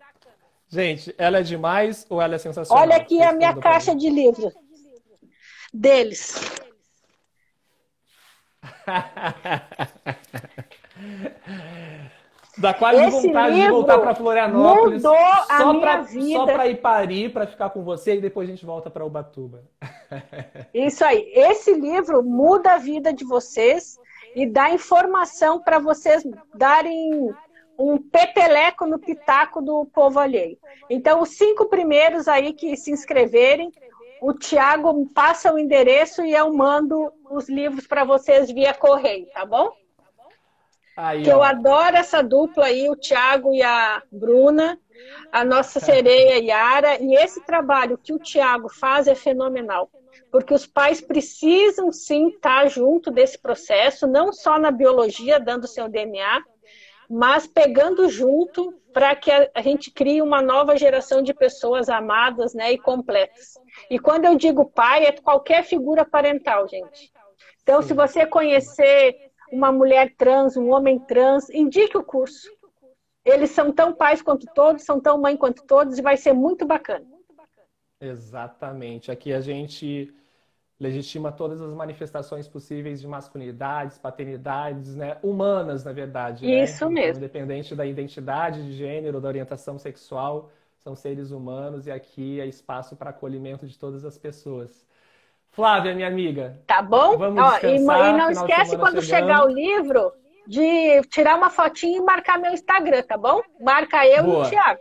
Gente, 0.69 1.13
ela 1.19 1.39
é 1.39 1.43
demais 1.43 2.07
ou 2.09 2.23
ela 2.23 2.37
é 2.37 2.39
sensacional? 2.39 2.85
Olha 2.85 2.97
aqui 2.97 3.21
a 3.21 3.33
minha 3.33 3.57
caixa 3.57 3.93
de 3.93 4.09
livros 4.09 4.55
deles. 5.75 6.41
Dá 12.61 12.75
quase 12.75 13.03
Esse 13.03 13.29
vontade 13.29 13.55
de 13.57 13.71
voltar 13.71 13.99
para 13.99 14.15
Florianópolis 14.15 15.03
mudou 15.03 15.17
só 15.17 15.81
para 15.81 16.05
só 16.05 16.45
para 16.45 16.69
ir 16.69 16.77
parir 16.77 17.33
para 17.33 17.47
ficar 17.47 17.71
com 17.71 17.83
você 17.83 18.17
e 18.17 18.21
depois 18.21 18.49
a 18.49 18.53
gente 18.53 18.67
volta 18.67 18.91
para 18.91 19.05
Ubatuba. 19.05 19.65
Isso 20.75 21.03
aí. 21.03 21.33
Esse 21.35 21.73
livro 21.73 22.23
muda 22.23 22.75
a 22.75 22.79
vida 22.79 23.15
de 23.15 23.25
vocês 23.25 23.99
e 24.37 24.47
dá 24.47 24.71
informação 24.71 25.61
para 25.63 25.79
vocês 25.79 26.23
darem 26.55 27.33
um 27.79 27.97
peteleco 27.97 28.87
no 28.87 28.99
pitaco 28.99 29.63
do 29.63 29.87
povo 29.87 30.19
alheio. 30.19 30.59
Então, 30.91 31.23
os 31.23 31.31
cinco 31.31 31.67
primeiros 31.67 32.29
aí 32.29 32.53
que 32.53 32.77
se 32.77 32.93
inscreverem, 32.93 33.73
o 34.21 34.35
Tiago 34.35 35.09
passa 35.15 35.53
o 35.53 35.59
endereço 35.59 36.23
e 36.23 36.35
eu 36.35 36.53
mando 36.53 37.11
os 37.31 37.49
livros 37.49 37.87
para 37.87 38.05
vocês 38.05 38.51
via 38.51 38.75
correio, 38.75 39.27
tá 39.33 39.47
bom? 39.47 39.73
Aí, 41.03 41.23
que 41.23 41.33
eu 41.33 41.43
adoro 41.43 41.97
essa 41.97 42.23
dupla 42.23 42.67
aí, 42.67 42.91
o 42.91 42.95
Tiago 42.95 43.55
e 43.55 43.63
a 43.63 44.03
Bruna, 44.13 44.79
a 45.33 45.43
nossa 45.43 45.81
sereia 45.81 46.39
Yara, 46.39 47.03
e 47.03 47.15
esse 47.15 47.41
trabalho 47.47 47.97
que 47.97 48.13
o 48.13 48.19
Tiago 48.19 48.69
faz 48.69 49.09
é 49.09 49.15
fenomenal, 49.15 49.91
porque 50.31 50.53
os 50.53 50.67
pais 50.67 51.01
precisam 51.01 51.91
sim 51.91 52.29
estar 52.29 52.69
junto 52.69 53.11
desse 53.11 53.39
processo, 53.39 54.07
não 54.07 54.31
só 54.31 54.59
na 54.59 54.71
biologia, 54.71 55.41
dando 55.41 55.67
seu 55.67 55.89
DNA, 55.89 56.43
mas 57.09 57.47
pegando 57.47 58.07
junto 58.11 58.71
para 58.93 59.17
que 59.17 59.31
a 59.31 59.63
gente 59.63 59.91
crie 59.91 60.21
uma 60.21 60.43
nova 60.43 60.77
geração 60.77 61.23
de 61.23 61.33
pessoas 61.33 61.89
amadas 61.89 62.53
né, 62.53 62.73
e 62.73 62.79
completas. 62.79 63.55
E 63.89 63.99
quando 63.99 64.27
eu 64.27 64.37
digo 64.37 64.71
pai, 64.71 65.07
é 65.07 65.13
qualquer 65.13 65.65
figura 65.65 66.05
parental, 66.05 66.69
gente. 66.69 67.11
Então, 67.63 67.81
se 67.81 67.95
você 67.95 68.27
conhecer 68.27 69.30
uma 69.53 69.73
mulher 69.73 70.15
trans, 70.17 70.57
um 70.57 70.71
homem 70.71 70.99
trans, 70.99 71.49
indique 71.51 71.97
o 71.97 72.05
curso. 72.05 72.51
Eles 73.25 73.51
são 73.51 73.73
tão 73.73 73.93
pais 73.93 74.23
quanto 74.23 74.47
todos, 74.55 74.83
são 74.83 75.01
tão 75.01 75.21
mãe 75.21 75.37
quanto 75.37 75.63
todos, 75.65 75.99
e 75.99 76.03
vai 76.03 76.17
ser 76.17 76.33
muito 76.33 76.67
bacana. 76.67 77.07
Exatamente. 78.01 79.11
Aqui 79.11 79.33
a 79.33 79.41
gente 79.41 80.15
legitima 80.81 81.31
todas 81.31 81.61
as 81.61 81.75
manifestações 81.75 82.49
possíveis 82.49 83.03
de 83.03 83.07
masculinidades, 83.07 83.99
paternidades, 83.99 84.97
né? 84.97 85.19
humanas, 85.23 85.85
na 85.85 85.93
verdade. 85.93 86.47
Né? 86.47 86.65
Isso 86.65 86.87
né? 86.87 87.03
mesmo. 87.03 87.23
Independente 87.23 87.75
da 87.75 87.85
identidade 87.85 88.65
de 88.65 88.73
gênero, 88.73 89.21
da 89.21 89.29
orientação 89.29 89.79
sexual, 89.79 90.51
são 90.79 90.97
seres 90.97 91.31
humanos 91.31 91.87
e 91.87 91.91
aqui 91.91 92.41
é 92.41 92.47
espaço 92.47 92.97
para 92.97 93.11
acolhimento 93.11 93.67
de 93.67 93.79
todas 93.79 94.07
as 94.07 94.17
pessoas. 94.17 94.87
Flávia, 95.53 95.95
minha 95.95 96.09
amiga. 96.09 96.61
Tá 96.67 96.81
bom? 96.81 97.19
Vamos 97.19 97.43
Ó, 97.43 97.67
e, 97.67 97.77
e 97.77 97.79
não 97.81 98.31
esquece 98.31 98.77
quando 98.77 99.03
chegando. 99.03 99.29
chegar 99.29 99.45
o 99.45 99.49
livro 99.49 100.13
de 100.47 101.01
tirar 101.09 101.37
uma 101.37 101.51
fotinha 101.51 101.99
e 101.99 102.03
marcar 102.03 102.39
meu 102.39 102.53
Instagram, 102.53 103.03
tá 103.03 103.17
bom? 103.17 103.41
Marca 103.61 104.07
eu 104.07 104.25
Boa. 104.25 104.45
e 104.45 104.47
o 104.47 104.51
Thiago. 104.51 104.81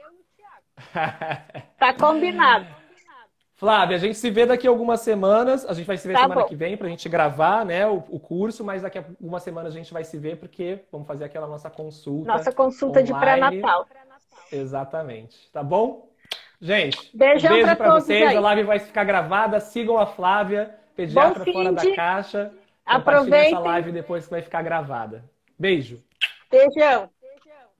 tá 1.77 1.93
combinado. 1.93 2.79
Flávia, 3.55 3.97
a 3.97 3.99
gente 3.99 4.17
se 4.17 4.29
vê 4.31 4.45
daqui 4.45 4.65
a 4.65 4.69
algumas 4.69 5.01
semanas. 5.01 5.65
A 5.65 5.73
gente 5.73 5.85
vai 5.85 5.97
se 5.97 6.07
ver 6.07 6.13
tá 6.13 6.21
semana 6.21 6.41
bom. 6.41 6.47
que 6.47 6.55
vem 6.55 6.77
para 6.77 6.87
a 6.87 6.89
gente 6.89 7.09
gravar 7.09 7.65
né, 7.65 7.85
o, 7.85 8.03
o, 8.09 8.17
curso, 8.17 8.63
mas 8.63 8.83
daqui 8.83 8.97
a 8.97 9.01
algumas 9.01 9.43
semanas 9.43 9.73
a 9.73 9.77
gente 9.77 9.91
vai 9.91 10.05
se 10.05 10.17
ver 10.17 10.37
porque 10.37 10.85
vamos 10.89 11.05
fazer 11.05 11.25
aquela 11.25 11.45
nossa 11.45 11.69
consulta. 11.69 12.31
Nossa 12.31 12.53
consulta 12.53 13.01
online. 13.01 13.13
de 13.13 13.19
pré-natal. 13.19 13.85
Exatamente. 14.49 15.51
Tá 15.51 15.61
bom? 15.61 16.08
Gente, 16.61 17.09
Beijão 17.15 17.51
um 17.51 17.55
beijo 17.55 17.75
para 17.75 17.93
vocês. 17.93 18.29
Aí. 18.29 18.35
A 18.35 18.39
live 18.41 18.63
vai 18.63 18.79
ficar 18.79 19.03
gravada. 19.03 19.59
Sigam 19.59 19.97
a 19.97 20.05
Flávia, 20.05 20.75
pediatra 20.95 21.45
fora 21.45 21.71
da 21.71 21.95
caixa. 21.95 22.51
Aproveitem 22.85 23.53
essa 23.53 23.59
live 23.59 23.91
depois 23.91 24.25
que 24.25 24.31
vai 24.31 24.41
ficar 24.41 24.61
gravada. 24.61 25.23
Beijo. 25.57 26.03
Beijão. 26.51 27.09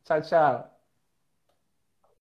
Tchau, 0.06 0.22
tchau. 0.22 0.79